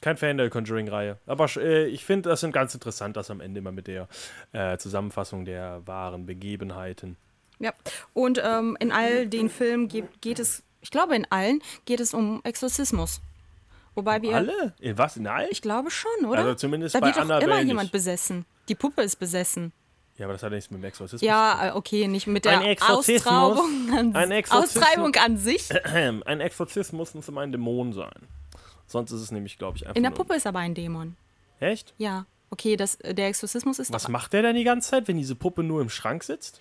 [0.00, 1.18] Kein Fan der Conjuring-Reihe.
[1.26, 4.08] Aber äh, ich finde, das sind ganz interessant, das am Ende immer mit der
[4.52, 7.16] äh, Zusammenfassung der wahren Begebenheiten.
[7.58, 7.74] Ja,
[8.14, 12.14] und ähm, in all den Filmen geht, geht es, ich glaube in allen, geht es
[12.14, 13.20] um Exorzismus.
[13.94, 14.72] Wobei wir, Alle?
[14.80, 15.16] In was?
[15.18, 15.48] In allen?
[15.50, 16.38] ich glaube schon, oder?
[16.38, 17.68] Also zumindest da bei wird doch Annabelle immer nicht.
[17.68, 18.46] jemand besessen.
[18.68, 19.72] Die Puppe ist besessen.
[20.16, 22.76] Ja, aber das hat nichts mit dem Exorzismus Ja, äh, okay, nicht mit der Ein.
[22.80, 24.82] Austragung an, Ein Exorzismus.
[24.82, 25.68] Austreibung an sich.
[25.84, 28.28] Ein Exorzismus muss immer ein Dämon sein.
[28.90, 31.16] Sonst ist es nämlich, glaube ich, einfach In der Puppe ist aber ein Dämon.
[31.60, 31.94] Echt?
[31.96, 35.36] Ja, okay, das, der Exorzismus ist Was macht der denn die ganze Zeit, wenn diese
[35.36, 36.60] Puppe nur im Schrank sitzt?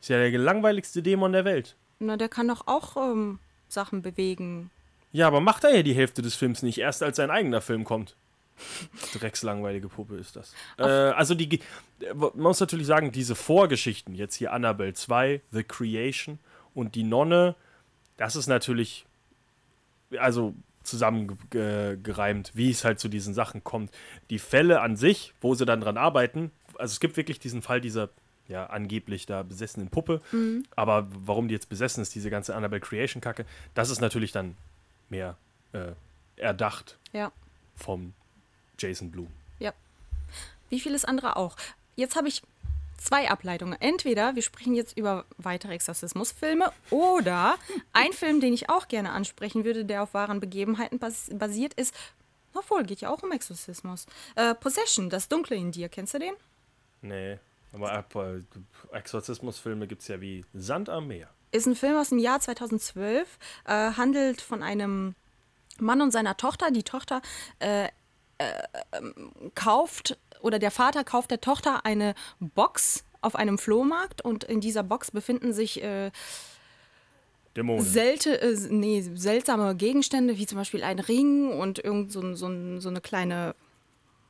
[0.00, 1.76] Ist ja der langweiligste Dämon der Welt.
[1.98, 3.38] Na, der kann doch auch ähm,
[3.68, 4.70] Sachen bewegen.
[5.12, 7.84] Ja, aber macht er ja die Hälfte des Films nicht, erst als sein eigener Film
[7.84, 8.16] kommt.
[9.12, 10.54] Dreckslangweilige Puppe ist das.
[10.78, 11.60] Äh, also die,
[12.00, 16.38] äh, man muss natürlich sagen, diese Vorgeschichten, jetzt hier Annabelle 2, The Creation
[16.74, 17.56] und die Nonne,
[18.16, 19.04] das ist natürlich,
[20.18, 20.54] also
[20.84, 23.90] zusammengereimt, wie es halt zu diesen Sachen kommt.
[24.30, 27.80] Die Fälle an sich, wo sie dann dran arbeiten, also es gibt wirklich diesen Fall
[27.80, 28.08] dieser
[28.48, 30.20] ja, angeblich da besessenen Puppe,
[30.76, 34.56] aber warum die jetzt besessen ist, diese ganze Annabelle Creation Kacke, das ist natürlich dann
[35.08, 35.36] mehr
[35.72, 35.92] äh,
[36.36, 37.30] erdacht Ja,
[37.76, 38.12] vom
[38.78, 39.28] Jason Blum.
[39.58, 39.72] ja.
[40.70, 41.56] Wie vieles andere auch.
[41.96, 42.42] Jetzt habe ich
[43.02, 43.80] zwei Ableitungen.
[43.80, 47.56] Entweder wir sprechen jetzt über weitere Exorzismusfilme oder
[47.92, 51.94] ein Film, den ich auch gerne ansprechen würde, der auf wahren Begebenheiten bas basiert ist.
[52.54, 54.06] Obwohl, geht ja auch um Exorzismus.
[54.36, 56.34] Äh, Possession, das Dunkle in dir, kennst du den?
[57.00, 57.38] Nee,
[57.72, 58.42] aber ab, äh,
[58.92, 61.28] Exorzismusfilme gibt es ja wie Sand am Meer.
[61.50, 65.14] Ist ein Film aus dem Jahr 2012, äh, handelt von einem
[65.78, 66.70] Mann und seiner Tochter.
[66.70, 67.22] Die Tochter
[67.58, 67.88] äh,
[69.54, 74.82] kauft oder der Vater kauft der Tochter eine Box auf einem Flohmarkt und in dieser
[74.82, 76.10] Box befinden sich äh,
[77.78, 82.88] selte, äh, nee, seltsame Gegenstände, wie zum Beispiel ein Ring und irgend so, so, so
[82.88, 83.54] eine kleine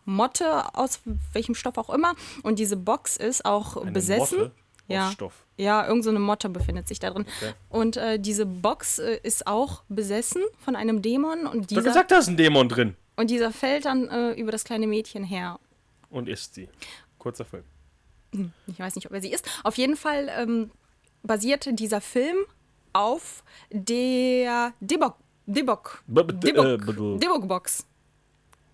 [0.05, 1.01] Motte aus
[1.33, 2.15] welchem Stoff auch immer.
[2.43, 4.39] Und diese Box ist auch Eine besessen.
[4.39, 4.53] Motte
[4.89, 5.11] ja.
[5.11, 5.47] Stoff.
[5.57, 7.25] Ja, irgend so eine Motte befindet sich da drin.
[7.41, 7.53] Okay.
[7.71, 12.19] Und äh, diese Box äh, ist auch besessen von einem Dämon und dieser, gesagt, da
[12.19, 12.97] ist ein Dämon drin.
[13.23, 15.59] Und dieser fällt dann äh, über das kleine Mädchen her.
[16.11, 16.69] Und isst sie.
[17.19, 17.65] Kurzer Film.
[18.67, 19.49] Ich weiß nicht, ob er sie ist.
[19.65, 20.71] Auf jeden Fall ähm,
[21.23, 22.37] basierte dieser Film
[22.93, 24.87] auf der b-
[25.47, 27.87] Debok, äh, Debok Box.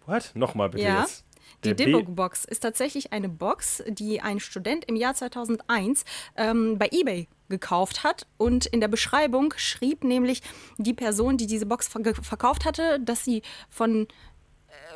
[0.06, 0.30] What?
[0.34, 1.00] Nochmal bitte Ja.
[1.02, 1.24] jetzt.
[1.64, 6.04] Die Der Debug B- Box ist tatsächlich eine Box, die ein Student im Jahr 2001
[6.36, 8.26] ähm, bei eBay gekauft hat.
[8.36, 10.42] Und in der Beschreibung schrieb nämlich
[10.76, 14.06] die Person, die diese Box ver verkauft hatte, dass sie von,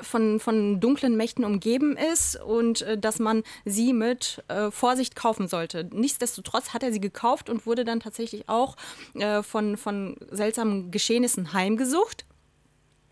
[0.02, 5.48] von, von dunklen Mächten umgeben ist und äh, dass man sie mit äh, Vorsicht kaufen
[5.48, 5.88] sollte.
[5.92, 8.76] Nichtsdestotrotz hat er sie gekauft und wurde dann tatsächlich auch
[9.14, 12.24] äh, von, von seltsamen Geschehnissen heimgesucht.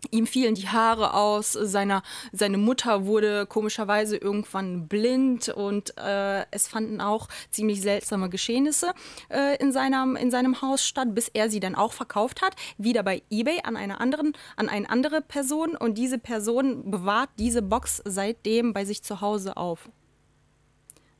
[0.09, 6.67] Ihm fielen die Haare aus, seiner, seine Mutter wurde komischerweise irgendwann blind und äh, es
[6.67, 8.93] fanden auch ziemlich seltsame Geschehnisse
[9.29, 13.03] äh, in, seinem, in seinem Haus statt, bis er sie dann auch verkauft hat, wieder
[13.03, 18.01] bei eBay an eine, anderen, an eine andere Person und diese Person bewahrt diese Box
[18.03, 19.89] seitdem bei sich zu Hause auf,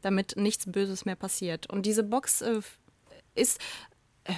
[0.01, 1.69] damit nichts Böses mehr passiert.
[1.69, 2.61] Und diese Box äh,
[3.35, 3.59] ist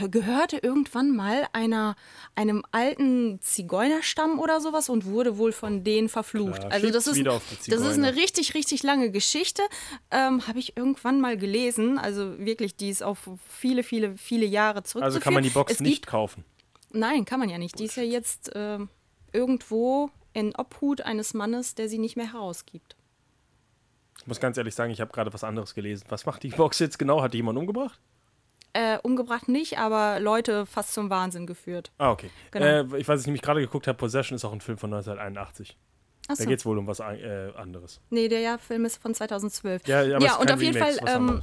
[0.10, 1.96] gehörte irgendwann mal einer,
[2.36, 6.62] einem alten Zigeunerstamm oder sowas und wurde wohl von denen verflucht.
[6.62, 9.62] Klar, also das ist, das ist eine richtig, richtig lange Geschichte.
[10.10, 11.98] Ähm, Habe ich irgendwann mal gelesen.
[11.98, 15.04] Also wirklich, die ist auf viele, viele, viele Jahre zurückzuführen.
[15.04, 16.46] Also kann man die Box es nicht Gibt, kaufen.
[16.92, 17.78] nein, kann man ja nicht.
[17.78, 18.90] Die ist ja jetzt ähm,
[19.34, 22.96] irgendwo in Obhut eines Mannes, der sie nicht mehr herausgibt.
[24.20, 26.06] Ich muss ganz ehrlich sagen, ich habe gerade was anderes gelesen.
[26.08, 27.22] Was macht die Box jetzt genau?
[27.22, 28.00] Hat die jemand umgebracht?
[28.74, 31.92] Äh, umgebracht nicht, aber Leute fast zum Wahnsinn geführt.
[32.00, 32.32] Ah, okay.
[32.50, 32.66] Genau.
[32.66, 35.78] Äh, ich weiß, ich nämlich gerade geguckt habe, Possession ist auch ein Film von 1981.
[36.28, 36.46] Da Achso.
[36.46, 38.00] geht es wohl um was äh, anderes.
[38.10, 39.86] Nee, der ja, Film ist von 2012.
[39.88, 41.42] Ja, ja, ist und auf jeden Remake, Fall ähm,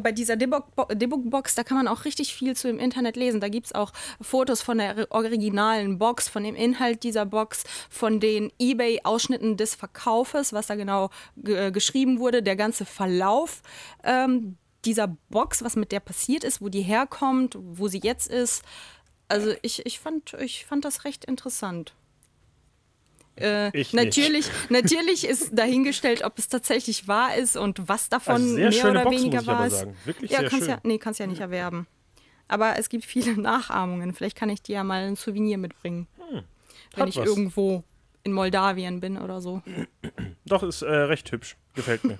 [0.00, 3.40] bei dieser Debug-Box, da kann man auch richtig viel zu im Internet lesen.
[3.40, 8.20] Da gibt es auch Fotos von der originalen Box, von dem Inhalt dieser Box, von
[8.20, 13.62] den Ebay-Ausschnitten des Verkaufes, was da genau ge geschrieben wurde, der ganze Verlauf
[14.04, 18.62] ähm, dieser Box, was mit der passiert ist, wo die herkommt, wo sie jetzt ist.
[19.28, 21.94] Also ich, ich, fand, ich fand das recht interessant.
[23.38, 24.04] Äh, Ich nicht.
[24.04, 29.04] natürlich, natürlich ist dahingestellt, ob es tatsächlich wahr ist und was davon Also mehr oder
[29.04, 29.86] Box, weniger wahr ist.
[30.04, 30.74] Wirklich ja, sehr kannst schön.
[30.74, 31.86] ja, nee, kannst ja nicht erwerben.
[32.48, 34.12] Aber es gibt viele Nachahmungen.
[34.14, 36.44] Vielleicht kann ich dir ja mal ein Souvenir mitbringen, wenn Hm.
[36.96, 37.26] Hat ich was.
[37.26, 37.84] irgendwo
[38.24, 39.62] in Moldawien bin oder so.
[40.44, 41.56] Doch, ist äh, recht hübsch.
[41.74, 42.16] Gefällt mir.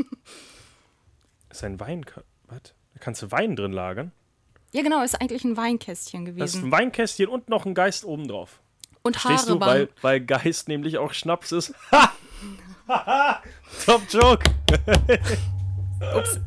[1.51, 2.05] ist ein Wein.
[2.51, 2.75] Was?
[2.95, 4.13] Da kannst du Wein drin lagern.
[4.73, 6.65] Ja, genau, ist eigentlich ein Weinkästchen Das ist gewesen.
[6.69, 8.61] ein Weinkästchen und noch ein Geist oben drauf.
[9.03, 11.75] Und Stehst Haare du, weil, weil Geist nämlich auch Schnaps ist?
[12.89, 13.41] Ha!
[13.87, 14.51] Top Joke!
[16.17, 16.41] Ups.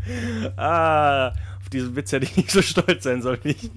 [0.58, 1.30] Ah,
[1.62, 3.39] auf diesen Witz hätte ich nicht so stolz sein sollen.
[3.45, 3.70] Ich.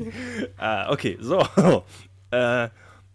[0.57, 1.47] Ah, okay, so.
[2.33, 2.71] Äh,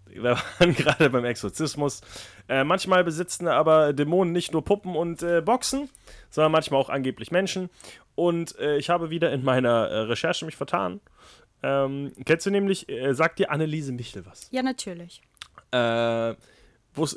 [0.06, 2.00] wir waren gerade beim Exorzismus.
[2.48, 5.90] Äh, manchmal besitzen aber Dämonen nicht nur Puppen und äh, Boxen,
[6.30, 7.70] sondern manchmal auch angeblich Menschen.
[8.16, 11.00] Und äh, ich habe wieder in meiner äh, Recherche mich vertan.
[11.64, 14.48] Ähm, kennst du nämlich, äh, sagt dir Anneliese Michel was?
[14.52, 15.22] Ja, natürlich.
[15.72, 16.32] Äh,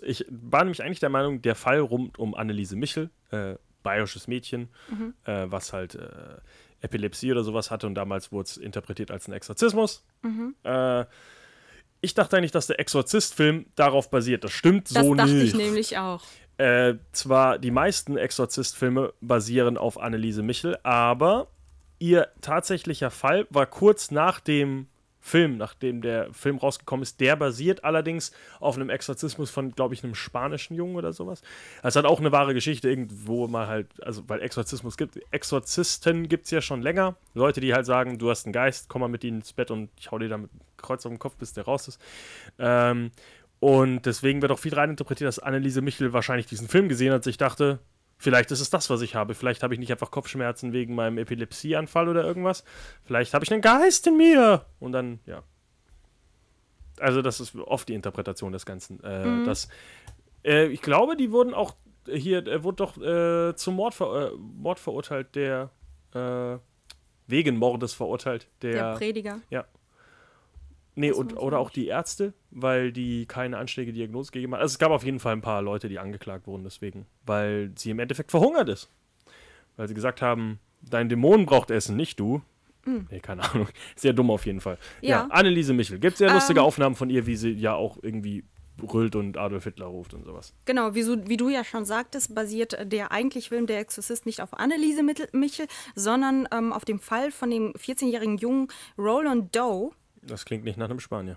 [0.03, 4.68] ich war nämlich eigentlich der Meinung, der Fall rund um Anneliese Michel, äh, bayerisches Mädchen,
[5.24, 5.99] äh, was halt
[6.80, 10.05] Epilepsie oder sowas hatte und damals wurde es interpretiert als ein Exorzismus.
[10.62, 11.05] Äh,
[12.01, 14.45] ich dachte eigentlich, dass der Exorzist-Film darauf basiert.
[14.45, 15.55] Das stimmt Das so dachte nicht.
[15.55, 16.22] ich nämlich auch.
[16.64, 21.48] Äh, zwar die meisten Exorzist-Filme basieren auf Anneliese Michel, aber
[21.98, 24.86] ihr tatsächlicher Fall war kurz nach dem
[25.20, 27.20] Film, nachdem der Film rausgekommen ist.
[27.20, 31.42] Der basiert allerdings auf einem Exorzismus von, glaube ich, einem spanischen Jungen oder sowas.
[31.82, 35.20] Es hat auch eine wahre Geschichte irgendwo mal halt, also weil Exorzismus gibt.
[35.32, 37.16] Exorzisten gibt es ja schon länger.
[37.34, 39.90] Leute, die halt sagen, du hast einen Geist, komm mal mit ihnen ins Bett und
[39.98, 42.00] ich hau dir damit ein Kreuz auf den Kopf, bis der raus ist.
[42.58, 43.10] Ähm,
[43.64, 47.26] und deswegen wird auch viel reininterpretiert, dass Anneliese Michel wahrscheinlich diesen Film gesehen hat.
[47.26, 47.78] Ich dachte,
[48.18, 49.32] vielleicht ist es das, was ich habe.
[49.32, 52.62] Vielleicht habe ich nicht einfach Kopfschmerzen wegen meinem Epilepsieanfall oder irgendwas.
[53.06, 54.66] Vielleicht habe ich einen Geist in mir.
[54.80, 55.44] Und dann, ja.
[56.98, 59.02] Also, das ist oft die Interpretation des Ganzen.
[59.02, 59.70] Äh, das,
[60.44, 61.74] äh, ich glaube, die wurden auch
[62.06, 65.70] hier, er wurde doch äh, zum Mord, ver äh, Mord verurteilt, der
[66.12, 66.58] äh,
[67.28, 68.46] wegen Mordes verurteilt.
[68.60, 69.40] Der Der, Prediger.
[70.97, 74.61] Nee, Das und, oder auch die Ärzte, weil die keine anständige Diagnose gegeben haben.
[74.61, 77.90] Also es gab auf jeden Fall ein paar Leute, die angeklagt wurden deswegen, weil sie
[77.90, 78.88] im Endeffekt verhungert ist.
[79.76, 82.42] Weil sie gesagt haben, dein Dämon braucht Essen, nicht du.
[82.86, 83.68] Nee, keine Ahnung.
[83.97, 84.78] Sehr dumm auf jeden Fall.
[85.01, 85.09] Ja.
[85.09, 85.26] Ja.
[85.30, 85.99] Anneliese Michel.
[85.99, 86.66] Gibt sehr lustige Ähm.
[86.66, 88.45] Aufnahmen von ihr, wie sie ja auch irgendwie
[88.76, 90.53] brüllt und Adolf Hitler ruft und sowas.
[90.64, 94.40] Genau, wie, so, wie du ja schon sagtest, basiert der eigentlich Film Der Exorzist nicht
[94.40, 98.68] auf Anneliese Michel, sondern ähm, auf dem Fall von dem 14-jährigen Jungen
[98.99, 99.92] Roland Doe.
[100.26, 101.36] Das klingt nicht nach einem Spanier.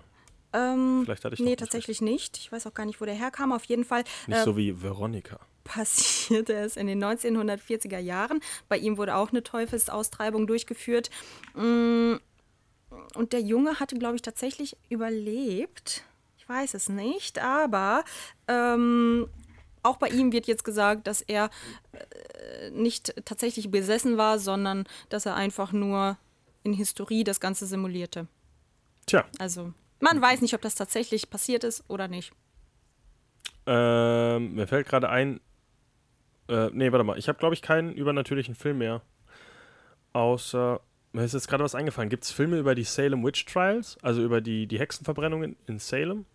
[0.52, 2.38] Ähm, Vielleicht hatte ich nee, tatsächlich nicht.
[2.38, 3.52] Ich weiß auch gar nicht, wo der herkam.
[3.52, 5.38] Auf jeden Fall Nicht äh, so wie Veronika.
[5.64, 8.40] passierte es in den 1940er Jahren.
[8.68, 11.10] Bei ihm wurde auch eine Teufelsaustreibung durchgeführt.
[11.54, 12.14] Mm,
[13.14, 16.02] Und der Junge hatte, glaube ich, tatsächlich überlebt.
[16.38, 18.02] Ich weiß es nicht, aber
[18.46, 19.28] ähm,
[19.82, 21.50] auch bei ihm wird jetzt gesagt, dass er
[21.92, 26.16] äh, nicht tatsächlich besessen war, sondern dass er einfach nur
[26.62, 28.26] in Historie das Ganze simulierte.
[29.08, 32.32] Tja, Also man weiß nicht, ob das tatsächlich passiert ist oder nicht.
[33.66, 35.40] ähm, mir fällt gerade ein.
[36.48, 37.18] Äh, nee, warte mal.
[37.18, 39.02] Ich habe, glaube ich, keinen übernatürlichen Film mehr.
[40.12, 40.80] Außer.
[41.12, 42.10] Mir ist jetzt gerade was eingefallen.
[42.10, 43.96] Gibt es Filme über die Salem Witch Trials?
[44.02, 46.26] Also über die, die Hexenverbrennungen in Salem?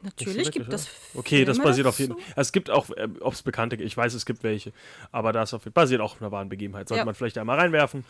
[0.00, 0.76] Natürlich gibt oder?
[0.76, 0.88] es.
[1.14, 2.14] Okay, das Filme basiert auf jeden.
[2.14, 2.22] Fall.
[2.36, 4.72] Es gibt auch, äh, ob es bekannte, ich weiß, es gibt welche,
[5.12, 6.88] aber das auf, basiert auch auf einer wahren Begebenheit.
[6.88, 7.04] Sollte Ja.
[7.04, 8.04] man vielleicht einmal reinwerfen.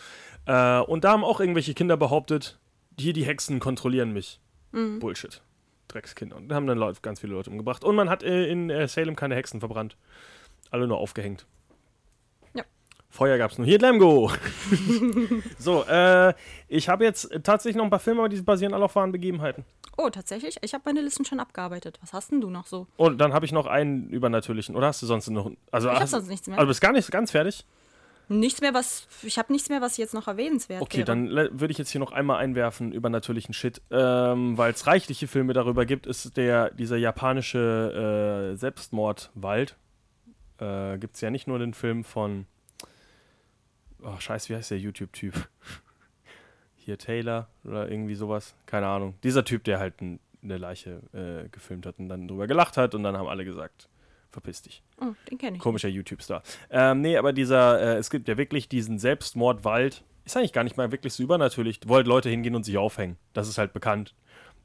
[0.46, 2.58] Äh, und da haben auch irgendwelche Kinder behauptet,
[2.98, 4.40] hier die Hexen kontrollieren mich.
[4.72, 4.98] Mhm.
[4.98, 5.42] Bullshit.
[5.88, 6.36] Dreckskinder.
[6.36, 7.84] Und haben dann Leute, ganz viele Leute umgebracht.
[7.84, 9.96] Und man hat äh, in äh, Salem keine Hexen verbrannt.
[10.70, 11.46] Alle nur aufgehängt.
[12.54, 12.64] Ja.
[13.10, 14.30] Feuer gab es nur hier in Lemgo.
[15.58, 16.32] so, äh,
[16.68, 19.64] ich habe jetzt tatsächlich noch ein paar Filme, aber die basieren alle auf wahren Begebenheiten.
[19.98, 20.56] Oh, tatsächlich?
[20.62, 21.98] Ich habe meine Listen schon abgearbeitet.
[22.00, 22.86] Was hast denn du noch so?
[22.96, 24.74] Und dann habe ich noch einen übernatürlichen.
[24.74, 25.50] Oder hast du sonst noch?
[25.70, 26.56] Also, Ich hab hast- sonst nichts mehr.
[26.56, 27.66] Also, du bist gar nicht ganz fertig?
[28.38, 29.06] Nichts mehr, was.
[29.22, 31.06] Ich habe nichts mehr, was jetzt noch erwähnenswert Okay, wäre.
[31.06, 35.52] dann würde ich jetzt hier noch einmal einwerfen übernatürlichen Shit, ähm, weil es reichliche Filme
[35.52, 39.76] darüber gibt, ist der dieser japanische äh, Selbstmordwald.
[40.58, 42.46] Äh, gibt es ja nicht nur den Film von,
[44.02, 45.34] oh scheiße, wie heißt der YouTube-Typ?
[46.76, 49.14] Hier Taylor oder irgendwie sowas, keine Ahnung.
[49.22, 53.02] Dieser Typ, der halt eine Leiche äh, gefilmt hat und dann drüber gelacht hat und
[53.04, 53.88] dann haben alle gesagt,
[54.32, 54.82] verpiss dich.
[55.00, 55.62] Oh, den kenne ich.
[55.62, 56.42] Komischer YouTube-Star.
[56.70, 60.02] Ähm, nee, aber dieser, äh, es gibt ja wirklich diesen Selbstmordwald.
[60.24, 63.16] Ist eigentlich gar nicht mal wirklich so übernatürlich, wo halt Leute hingehen und sich aufhängen.
[63.32, 64.14] Das ist halt bekannt.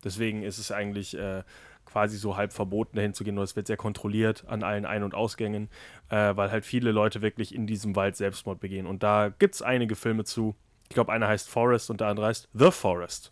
[0.04, 1.44] Deswegen ist es eigentlich äh,
[1.86, 3.38] quasi so halb verboten, dahin zu gehen.
[3.38, 5.70] Oder es wird sehr kontrolliert an allen Ein- und Ausgängen,
[6.10, 8.86] äh, weil halt viele Leute wirklich in diesem Wald Selbstmord begehen.
[8.86, 10.56] Und da gibt es einige Filme zu.
[10.90, 13.32] Ich glaube, einer heißt Forest und der andere heißt The Forest.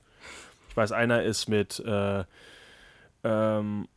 [0.69, 2.25] Ich weiß, einer ist mit äh,
[3.23, 3.87] ähm,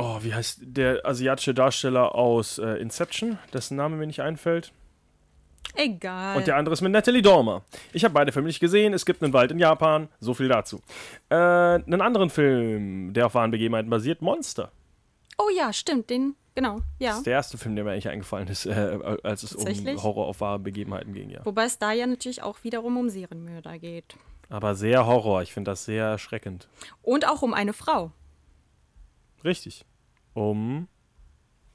[0.00, 4.72] Oh, wie heißt der asiatische Darsteller aus äh, Inception, dessen Name mir nicht einfällt?
[5.76, 6.36] Egal.
[6.36, 7.62] Und der andere ist mit Natalie Dormer.
[7.92, 8.92] Ich habe beide Filme nicht gesehen.
[8.92, 10.08] Es gibt einen Wald in Japan.
[10.18, 10.80] So viel dazu.
[11.28, 14.72] Äh, einen anderen Film, der auf wahren Begebenheiten basiert, Monster.
[15.38, 16.10] oh ja, stimmt.
[16.10, 16.34] Den.
[16.56, 16.78] Genau.
[16.78, 17.16] Das Ja.
[17.18, 19.66] ist der erste Film, der mir eigentlich eingefallen ist, äh, als es um?
[20.02, 21.44] Horror auf wahre Begebenheiten ging, ja.
[21.44, 24.16] Wobei es da ja natürlich auch wiederum um Serienmörder geht.
[24.48, 25.42] Aber sehr Horror.
[25.42, 26.68] Ich finde das sehr erschreckend.
[27.02, 28.10] Und auch um eine Frau.
[29.44, 29.84] Richtig.
[30.34, 30.88] Um.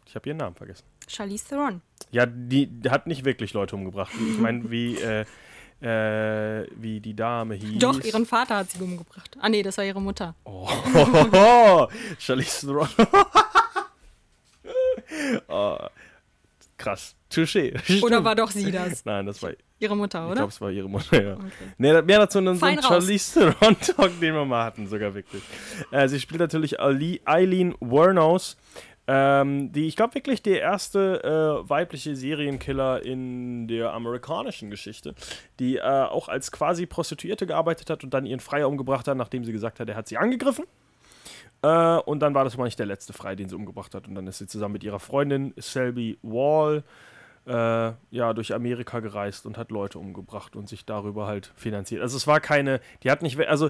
[0.06, 0.86] Ich habe ihren Namen vergessen.
[1.08, 1.82] Charlize Theron.
[2.12, 4.14] Ja, die, die hat nicht wirklich Leute umgebracht.
[4.14, 5.26] Ich meine, wie, äh,
[5.82, 7.80] äh, wie die Dame hieß.
[7.80, 9.36] Doch, ihren Vater hat sie umgebracht.
[9.40, 10.36] Ah, nee, das war ihre Mutter.
[10.46, 10.68] Oh,
[12.20, 12.90] Charlize Theron.
[15.48, 15.78] oh,
[16.78, 17.16] krass.
[17.32, 18.04] Touché.
[18.04, 19.04] Oder war doch sie das?
[19.06, 19.52] Nein, das war.
[19.80, 20.36] Ihre Mutter, Ich oder?
[20.36, 21.34] glaube, es war ihre Mutter, ja.
[21.34, 21.46] Okay.
[21.78, 22.88] Nee, mehr dazu in so einem raus.
[22.88, 25.44] Charlize Theron-Talk, den wir mal hatten, sogar wirklich.
[25.92, 28.56] Äh, sie spielt natürlich Ali- Eileen Wuornos,
[29.08, 31.24] ähm, die, ich glaube, wirklich der erste
[31.66, 35.14] äh, weibliche Serienkiller in der amerikanischen Geschichte,
[35.60, 39.44] die äh, auch als quasi Prostituierte gearbeitet hat und dann ihren Freier umgebracht hat, nachdem
[39.44, 40.66] sie gesagt hat, er hat sie angegriffen.
[41.62, 44.08] Äh, und dann war das mal nicht der letzte Frei, den sie umgebracht hat.
[44.08, 46.84] Und dann ist sie zusammen mit ihrer Freundin Selby Wall
[47.48, 52.02] äh, ja, durch Amerika gereist und hat Leute umgebracht und sich darüber halt finanziert.
[52.02, 53.70] Also es war keine, die hat nicht, also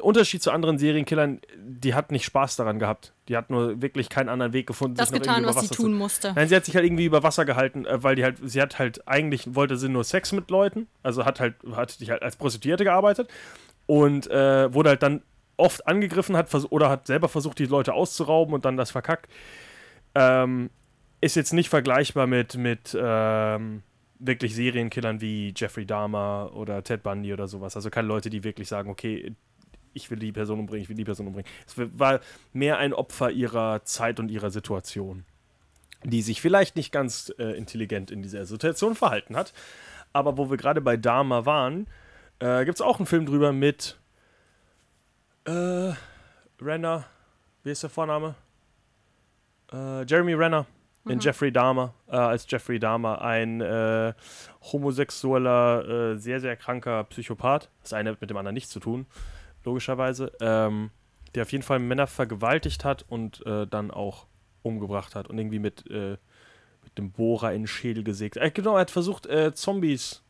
[0.00, 3.12] Unterschied zu anderen Serienkillern, die hat nicht Spaß daran gehabt.
[3.28, 6.32] Die hat nur wirklich keinen anderen Weg gefunden, Das getan, was sie tun musste.
[6.34, 8.78] Nein, sie hat sich halt irgendwie über Wasser gehalten, äh, weil die halt, sie hat
[8.78, 12.36] halt eigentlich, wollte sie nur Sex mit Leuten, also hat halt, hat sich halt als
[12.36, 13.28] Prostituierte gearbeitet
[13.86, 15.22] und äh, wurde halt dann
[15.56, 19.28] oft angegriffen hat oder hat selber versucht, die Leute auszurauben und dann das verkackt.
[20.14, 20.70] Ähm,
[21.20, 23.82] ist jetzt nicht vergleichbar mit, mit ähm,
[24.18, 27.76] wirklich Serienkillern wie Jeffrey Dahmer oder Ted Bundy oder sowas.
[27.76, 29.34] Also keine Leute, die wirklich sagen, okay,
[29.92, 31.50] ich will die Person umbringen, ich will die Person umbringen.
[31.66, 32.20] Es war
[32.52, 35.24] mehr ein Opfer ihrer Zeit und ihrer Situation
[36.04, 39.52] die sich vielleicht nicht ganz äh, intelligent in dieser Situation verhalten hat.
[40.12, 41.86] Aber wo wir gerade bei Dama waren,
[42.38, 43.98] äh, gibt es auch einen Film drüber mit
[45.44, 45.92] äh,
[46.60, 47.04] Renner,
[47.62, 48.34] wie ist der Vorname?
[49.72, 50.66] Äh, Jeremy Renner
[51.06, 54.12] in Jeffrey Dahmer, äh, als Jeffrey Dahmer, ein äh,
[54.60, 57.70] homosexueller, äh, sehr, sehr kranker Psychopath.
[57.82, 59.06] Das eine hat mit dem anderen nichts zu tun,
[59.64, 60.32] logischerweise.
[60.40, 60.90] Ähm,
[61.34, 64.26] der auf jeden Fall Männer vergewaltigt hat und äh, dann auch
[64.62, 66.16] umgebracht hat und irgendwie mit, äh,
[66.82, 68.36] mit dem Bohrer in den Schädel gesägt.
[68.36, 70.22] Äh, genau, er hat versucht, äh, Zombies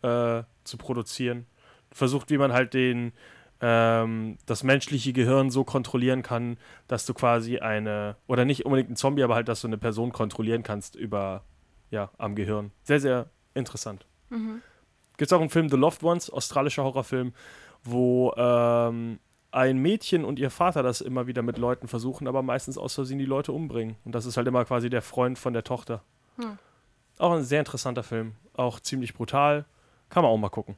[0.00, 1.46] zu produzieren.
[1.90, 3.12] Versucht, wie man halt den,
[3.60, 8.96] ähm, das menschliche Gehirn so kontrollieren kann, dass du quasi eine, oder nicht unbedingt ein
[8.96, 11.42] Zombie, aber halt, dass du eine Person kontrollieren kannst über,
[11.90, 12.70] ja, am Gehirn.
[12.84, 14.06] Sehr, sehr interessant.
[15.16, 17.32] Gibt es auch einen Film, The Loved Ones, australischer Horrorfilm,
[17.82, 19.18] wo ähm,
[19.50, 23.18] ein Mädchen und ihr Vater das immer wieder mit Leuten versuchen, aber meistens aus Versehen
[23.18, 23.96] die Leute umbringen.
[24.04, 26.02] Und das ist halt immer quasi der Freund von der Tochter.
[27.18, 28.34] Auch ein sehr interessanter Film.
[28.54, 29.64] Auch ziemlich brutal.
[30.08, 30.76] Kann man auch mal gucken.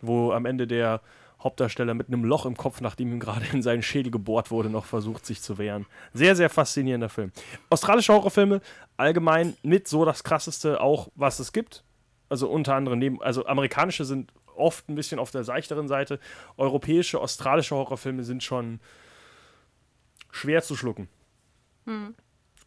[0.00, 1.00] Wo am Ende der
[1.40, 4.86] Hauptdarsteller mit einem Loch im Kopf, nachdem ihm gerade in seinen Schädel gebohrt wurde, noch
[4.86, 5.86] versucht, sich zu wehren.
[6.12, 7.32] Sehr, sehr faszinierender Film.
[7.70, 8.60] Australische Horrorfilme
[8.96, 11.84] allgemein mit so das krasseste auch, was es gibt.
[12.28, 16.18] Also unter anderem neben, also amerikanische sind oft ein bisschen auf der seichteren Seite.
[16.56, 18.80] Europäische, australische Horrorfilme sind schon
[20.32, 21.08] schwer zu schlucken.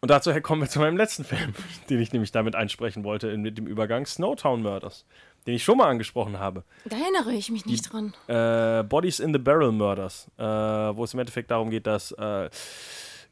[0.02, 1.54] Und dazu kommen wir zu meinem letzten Film,
[1.90, 5.06] den ich nämlich damit einsprechen wollte, mit dem Übergang Snowtown Murders,
[5.46, 6.64] den ich schon mal angesprochen habe.
[6.86, 8.14] Da erinnere ich mich nicht dran.
[8.28, 12.50] Äh, Bodies in the Barrel Murders, äh, wo es im Endeffekt darum geht, dass, äh,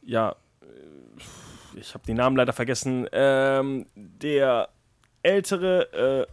[0.03, 4.69] ja, äh, ich habe den Namen leider vergessen, ähm, der
[5.21, 6.27] ältere,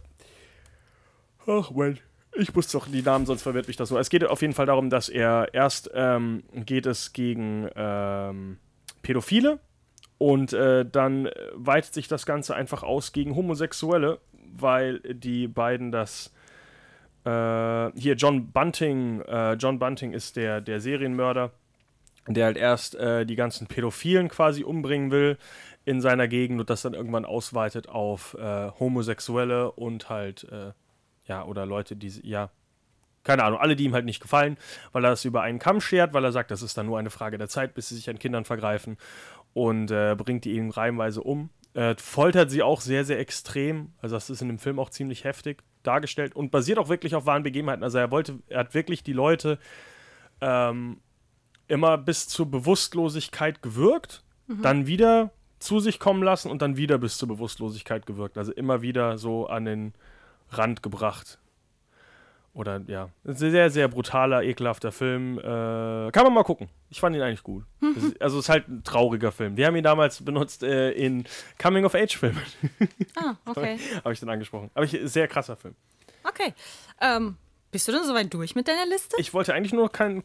[1.45, 1.99] äh, ach Mann,
[2.37, 3.97] ich muss doch die Namen, sonst verwirrt mich das so.
[3.97, 8.57] Es geht auf jeden Fall darum, dass er erst ähm, geht es gegen ähm,
[9.01, 9.59] Pädophile
[10.17, 14.19] und äh, dann weitet sich das Ganze einfach aus gegen Homosexuelle,
[14.53, 16.33] weil die beiden das
[17.25, 21.51] äh, hier John Bunting, äh, John Bunting ist der, der Serienmörder,
[22.27, 25.37] der halt erst äh, die ganzen Pädophilen quasi umbringen will
[25.85, 30.71] in seiner Gegend und das dann irgendwann ausweitet auf äh, Homosexuelle und halt, äh,
[31.25, 32.49] ja, oder Leute, die, ja,
[33.23, 34.57] keine Ahnung, alle, die ihm halt nicht gefallen,
[34.91, 37.09] weil er das über einen Kamm schert, weil er sagt, das ist dann nur eine
[37.09, 38.97] Frage der Zeit, bis sie sich an Kindern vergreifen
[39.53, 41.49] und äh, bringt die eben reihenweise um.
[41.75, 43.91] Äh, foltert sie auch sehr, sehr extrem.
[44.01, 47.27] Also, das ist in dem Film auch ziemlich heftig dargestellt und basiert auch wirklich auf
[47.27, 47.83] wahren Begebenheiten.
[47.83, 49.59] Also, er wollte, er hat wirklich die Leute
[50.41, 50.97] ähm,
[51.67, 57.17] immer bis zur Bewusstlosigkeit gewirkt, dann wieder zu sich kommen lassen und dann wieder bis
[57.17, 58.37] zur Bewusstlosigkeit gewirkt.
[58.37, 59.93] Also immer wieder so an den
[60.49, 61.39] Rand gebracht.
[62.55, 65.37] Oder ja, sehr, sehr brutaler, ekelhafter Film.
[65.39, 66.69] Äh, kann man mal gucken.
[66.89, 67.65] Ich fand ihn eigentlich gut.
[67.97, 69.57] Es ist- also es ist halt ein trauriger Film.
[69.57, 71.25] Wir haben ihn damals benutzt äh, in
[71.61, 72.41] Coming-of-Age-Filmen.
[73.17, 73.77] Ah, okay.
[74.03, 74.71] Habe ich den angesprochen.
[74.73, 75.75] Aber ich, sehr krasser Film.
[76.23, 76.53] Okay.
[77.01, 77.35] Ähm,
[77.71, 79.17] bist du denn soweit durch mit deiner Liste?
[79.19, 80.23] Ich wollte eigentlich nur noch keinen,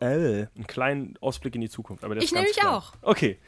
[0.00, 2.02] einen kleinen Ausblick in die Zukunft.
[2.02, 2.76] Aber der Ich nämlich klar.
[2.76, 2.92] auch.
[3.02, 3.38] Okay.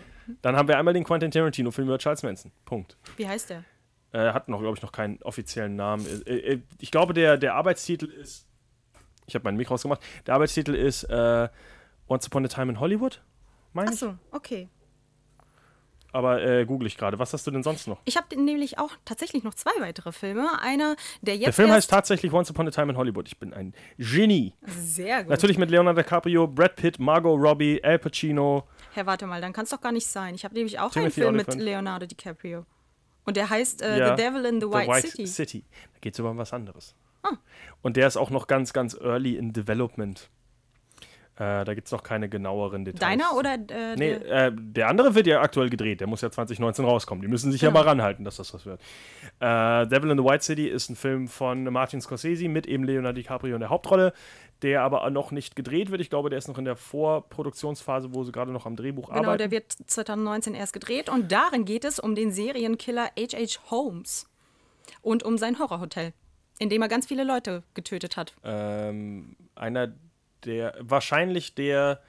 [0.41, 2.53] Dann haben wir einmal den Quentin Tarantino-Film über Charles Manson.
[2.65, 2.97] Punkt.
[3.17, 3.65] Wie heißt der?
[4.13, 6.07] Er hat noch, glaube ich, noch keinen offiziellen Namen.
[6.27, 8.47] Äh, äh, Ich glaube, der, der Arbeitstitel ist.
[9.27, 10.01] Ich habe mein Mikro ausgemacht.
[10.27, 11.49] Der Arbeitstitel ist äh,
[12.09, 13.21] Once Upon a Time in Hollywood,
[13.73, 13.95] meine ich.
[13.95, 14.69] Achso, okay.
[16.13, 17.19] Aber äh, google ich gerade.
[17.19, 18.01] Was hast du denn sonst noch?
[18.07, 20.49] Ich habe nämlich auch tatsächlich noch zwei weitere Filme.
[20.63, 23.27] Einer, der jetzt Der Film heißt tatsächlich Once Upon a Time in Hollywood.
[23.29, 24.55] Ich bin ein Genie.
[24.67, 25.31] sehr gut.
[25.31, 28.67] Natürlich mit Leonardo DiCaprio, Brad Pitt, Margot Robbie, Al Pacino.
[28.95, 30.35] Herr, warte mal, dann kann es doch gar nicht sein.
[30.35, 31.63] Ich habe nämlich auch Timothy einen Film mit Olyphant.
[31.65, 32.65] Leonardo DiCaprio.
[33.27, 35.65] Und der heißt äh, Ja, The Devil in the White, City.
[35.93, 36.95] Da geht es über was anderes.
[37.23, 37.37] Ah.
[37.83, 40.31] Und der ist auch noch ganz, ganz early in Development.
[41.39, 43.01] Äh, da gibt es noch keine genaueren Details.
[43.01, 44.47] Deiner oder äh, Nee, der?
[44.47, 46.01] äh, der andere wird ja aktuell gedreht.
[46.01, 47.21] Der muss ja 2019 rauskommen.
[47.21, 47.81] Die müssen sich ja Genau.
[47.81, 48.81] mal ranhalten, dass das was wird.
[49.41, 53.17] Äh, Devil in the White City ist ein Film von Martin Scorsese mit eben Leonardo
[53.21, 54.15] DiCaprio in der Hauptrolle,
[54.63, 56.01] der aber noch nicht gedreht wird.
[56.01, 59.21] Ich glaube, der ist noch in der Vorproduktionsphase, wo sie gerade noch am Drehbuch Genau,
[59.21, 59.39] arbeiten.
[59.39, 63.71] der wird 2019 erst gedreht und darin geht es um den Serienkiller H.H.
[63.71, 64.27] Holmes
[65.03, 66.13] und um sein Horrorhotel,
[66.59, 68.35] in dem er ganz viele Leute getötet hat.
[68.45, 69.93] ähm, einer
[70.45, 72.01] der, wahrscheinlich der,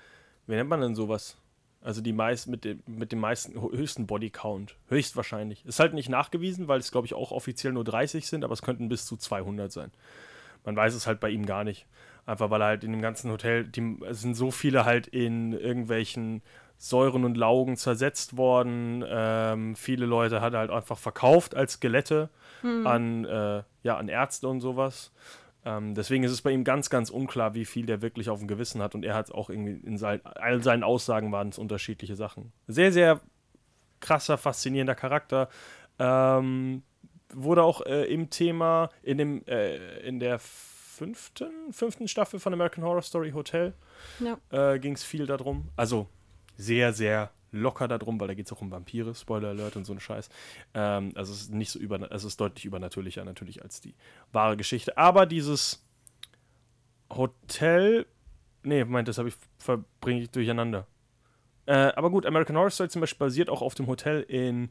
[0.45, 1.37] wie nennt man denn sowas?
[1.81, 4.75] Also die meist, mit, dem, mit dem meisten, höchsten Bodycount.
[4.89, 5.65] Höchstwahrscheinlich.
[5.65, 8.61] Ist halt nicht nachgewiesen, weil es, glaube ich, auch offiziell nur 30 sind, aber es
[8.61, 9.91] könnten bis zu 200 sein.
[10.65, 11.85] Man weiß es halt bei ihm gar nicht.
[12.25, 15.53] Einfach weil er halt in dem ganzen Hotel, die, es sind so viele halt in
[15.53, 16.41] irgendwelchen
[16.77, 19.03] Säuren und Laugen zersetzt worden.
[19.07, 22.29] Ähm, viele Leute hat er halt einfach verkauft als Skelette
[22.85, 25.11] an, äh, ja, an Ärzte und sowas.
[25.67, 28.47] Ähm, deswegen ist es bei ihm ganz, ganz unklar, wie viel der wirklich auf dem
[28.47, 28.95] Gewissen hat.
[28.95, 32.53] Und er hat auch irgendwie in sein, all seinen Aussagen waren es unterschiedliche Sachen.
[32.67, 33.19] Sehr, sehr
[33.99, 35.49] krasser, faszinierender Charakter.
[35.99, 36.83] Ähm,
[37.33, 42.83] wurde auch äh, im Thema in dem äh, in der fünften, fünften Staffel von American
[42.85, 43.73] Horror Story Hotel
[44.19, 44.37] Ja.
[44.51, 45.69] äh, ging es viel darum.
[45.75, 46.07] Also
[46.55, 49.93] sehr, sehr locker darum, weil da geht es auch um Vampire, Spoiler Alert und so
[49.93, 50.29] ein Scheiß.
[50.73, 53.95] Ähm, also es ist nicht so über, es ist deutlich übernatürlicher natürlich als die
[54.31, 54.97] wahre Geschichte.
[54.97, 55.85] Aber dieses
[57.09, 58.05] Hotel,
[58.63, 60.87] nee, meint, das habe ich verbringe ich durcheinander.
[61.65, 64.69] Äh, aber gut, American Horror Story zum Beispiel basiert auch auf dem Hotel in,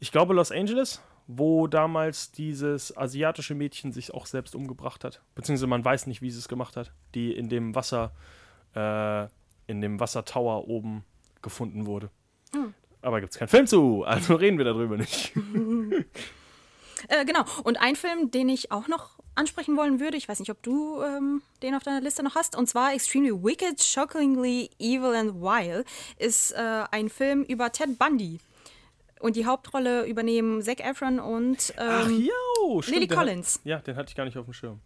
[0.00, 5.22] ich glaube, Los Angeles, wo damals dieses asiatische Mädchen sich auch selbst umgebracht hat.
[5.34, 8.12] Beziehungsweise man weiß nicht, wie sie es gemacht hat, die in dem Wasser,
[8.74, 9.24] äh,
[9.66, 11.04] in dem Wassertower oben
[11.42, 12.10] gefunden wurde.
[13.02, 15.32] Aber gibt es keinen Film zu, also reden wir darüber nicht.
[17.08, 17.42] Äh, genau.
[17.64, 21.02] Und ein Film, den ich auch noch ansprechen wollen würde, ich weiß nicht, ob du
[21.02, 25.84] ähm, den auf deiner Liste noch hast, und zwar Extremely Wicked, Shockingly Evil and Wild,
[26.18, 28.38] ist äh, ein Film über Ted Bundy.
[29.18, 32.94] Und die Hauptrolle übernehmen Zac Efron und Ach, ähm, jo, stimmt.
[32.96, 33.60] Lily den hat- Collins.
[33.64, 34.80] Ja, den hatte ich gar nicht auf dem Schirm.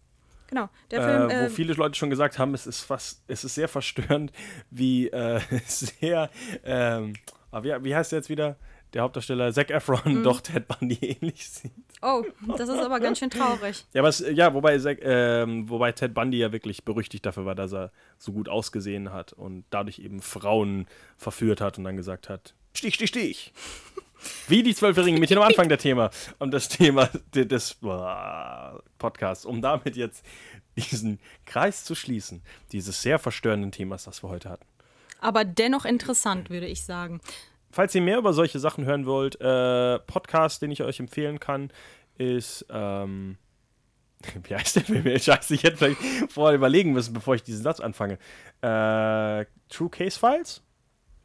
[0.48, 1.31] Genau, der Film.
[1.31, 4.32] äh, wo äh, viele Leute schon gesagt haben, es ist fast, es ist sehr verstörend,
[4.70, 6.31] wie äh, sehr,
[6.64, 7.14] ähm,
[7.51, 8.56] ah, wie, wie heißt der jetzt wieder?
[8.93, 10.23] Der Hauptdarsteller Zac Efron Mhm.
[10.23, 11.73] doch Ted Bundy ähnlich sieht.
[12.02, 12.23] oh,
[12.56, 13.85] das ist aber ganz schön traurig.
[13.93, 17.73] Ja, es, ja, wobei, Zac, ähm, wobei Ted Bundy ja wirklich berüchtigt dafür war, dass
[17.74, 20.86] er so gut ausgesehen hat und dadurch eben Frauen
[21.16, 23.53] verführt hat und dann gesagt hat, Stich, Stich, Stich.
[24.48, 27.77] Wie die zwölfjährigen Mädchen am Anfang der Thema, um das Thema de- des
[28.98, 30.24] Podcasts, um damit jetzt
[30.77, 32.43] diesen Kreis zu schließen,
[32.73, 34.66] dieses sehr verstörenden Themas, das wir heute hatten.
[35.20, 37.20] Aber dennoch interessant, würde ich sagen.
[37.70, 41.70] falls ihr mehr über solche Sachen hören wollt, äh, Podcast, den ich euch empfehlen kann,
[42.19, 43.36] ist, ähm,
[44.44, 45.05] wie heißt der Film?
[45.20, 48.15] Scheiße, ich hätte vielleicht vorher überlegen müssen, bevor ich diesen Satz anfange.
[48.61, 50.62] Äh, True Case Files?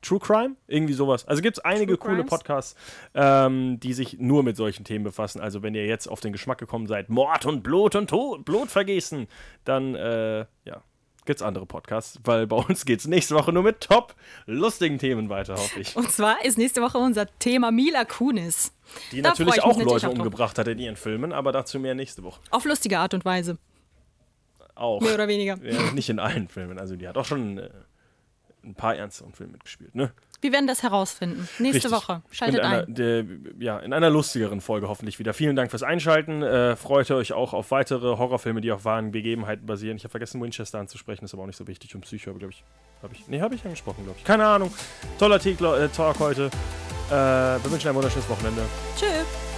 [0.01, 0.55] True Crime?
[0.67, 1.27] Irgendwie sowas.
[1.27, 2.29] Also gibt es einige True coole Crimes?
[2.29, 2.75] Podcasts,
[3.13, 5.39] ähm, die sich nur mit solchen Themen befassen.
[5.41, 9.27] Also wenn ihr jetzt auf den Geschmack gekommen seid, Mord und Blut und Tod, Blutvergießen,
[9.63, 10.83] dann äh, ja,
[11.25, 14.15] gibt's andere Podcasts, weil bei uns geht's nächste Woche nur mit top
[14.45, 15.95] lustigen Themen weiter, hoffe ich.
[15.95, 18.73] Und zwar ist nächste Woche unser Thema Mila Kunis.
[19.11, 21.95] Die Da natürlich auch natürlich Leute auch umgebracht hat in ihren Filmen, aber dazu mehr
[21.95, 22.41] nächste Woche.
[22.49, 23.57] Auf lustige Art und Weise.
[24.75, 25.01] Auch.
[25.01, 25.57] Mehr oder weniger.
[25.63, 26.79] Ja, nicht in allen Filmen.
[26.79, 27.69] Also die hat auch schon äh,
[28.63, 30.11] ein paar ernsteren Filme mitgespielt, ne?
[30.41, 31.47] Wir werden das herausfinden.
[31.59, 31.91] Nächste Richtig.
[31.91, 32.23] Woche.
[32.31, 32.95] Schaltet in einer, ein.
[32.95, 33.25] Der,
[33.59, 35.35] ja, in einer lustigeren Folge hoffentlich wieder.
[35.35, 36.41] Vielen Dank fürs Einschalten.
[36.41, 39.97] Äh, freut euch auch auf weitere Horrorfilme, die auf wahren Begebenheiten basieren.
[39.97, 41.93] Ich habe vergessen, Winchester anzusprechen, ist aber auch nicht so wichtig.
[41.93, 42.63] Und Psycho, glaube ich.
[43.03, 43.27] Habe ich.
[43.27, 44.25] Nee, habe ich angesprochen, glaube ich.
[44.25, 44.73] Keine Ahnung.
[45.19, 46.49] Toller Titel, äh, Talk heute.
[47.09, 48.63] Äh, wir wünschen ein wunderschönes Wochenende.
[48.97, 49.50] Tschüss.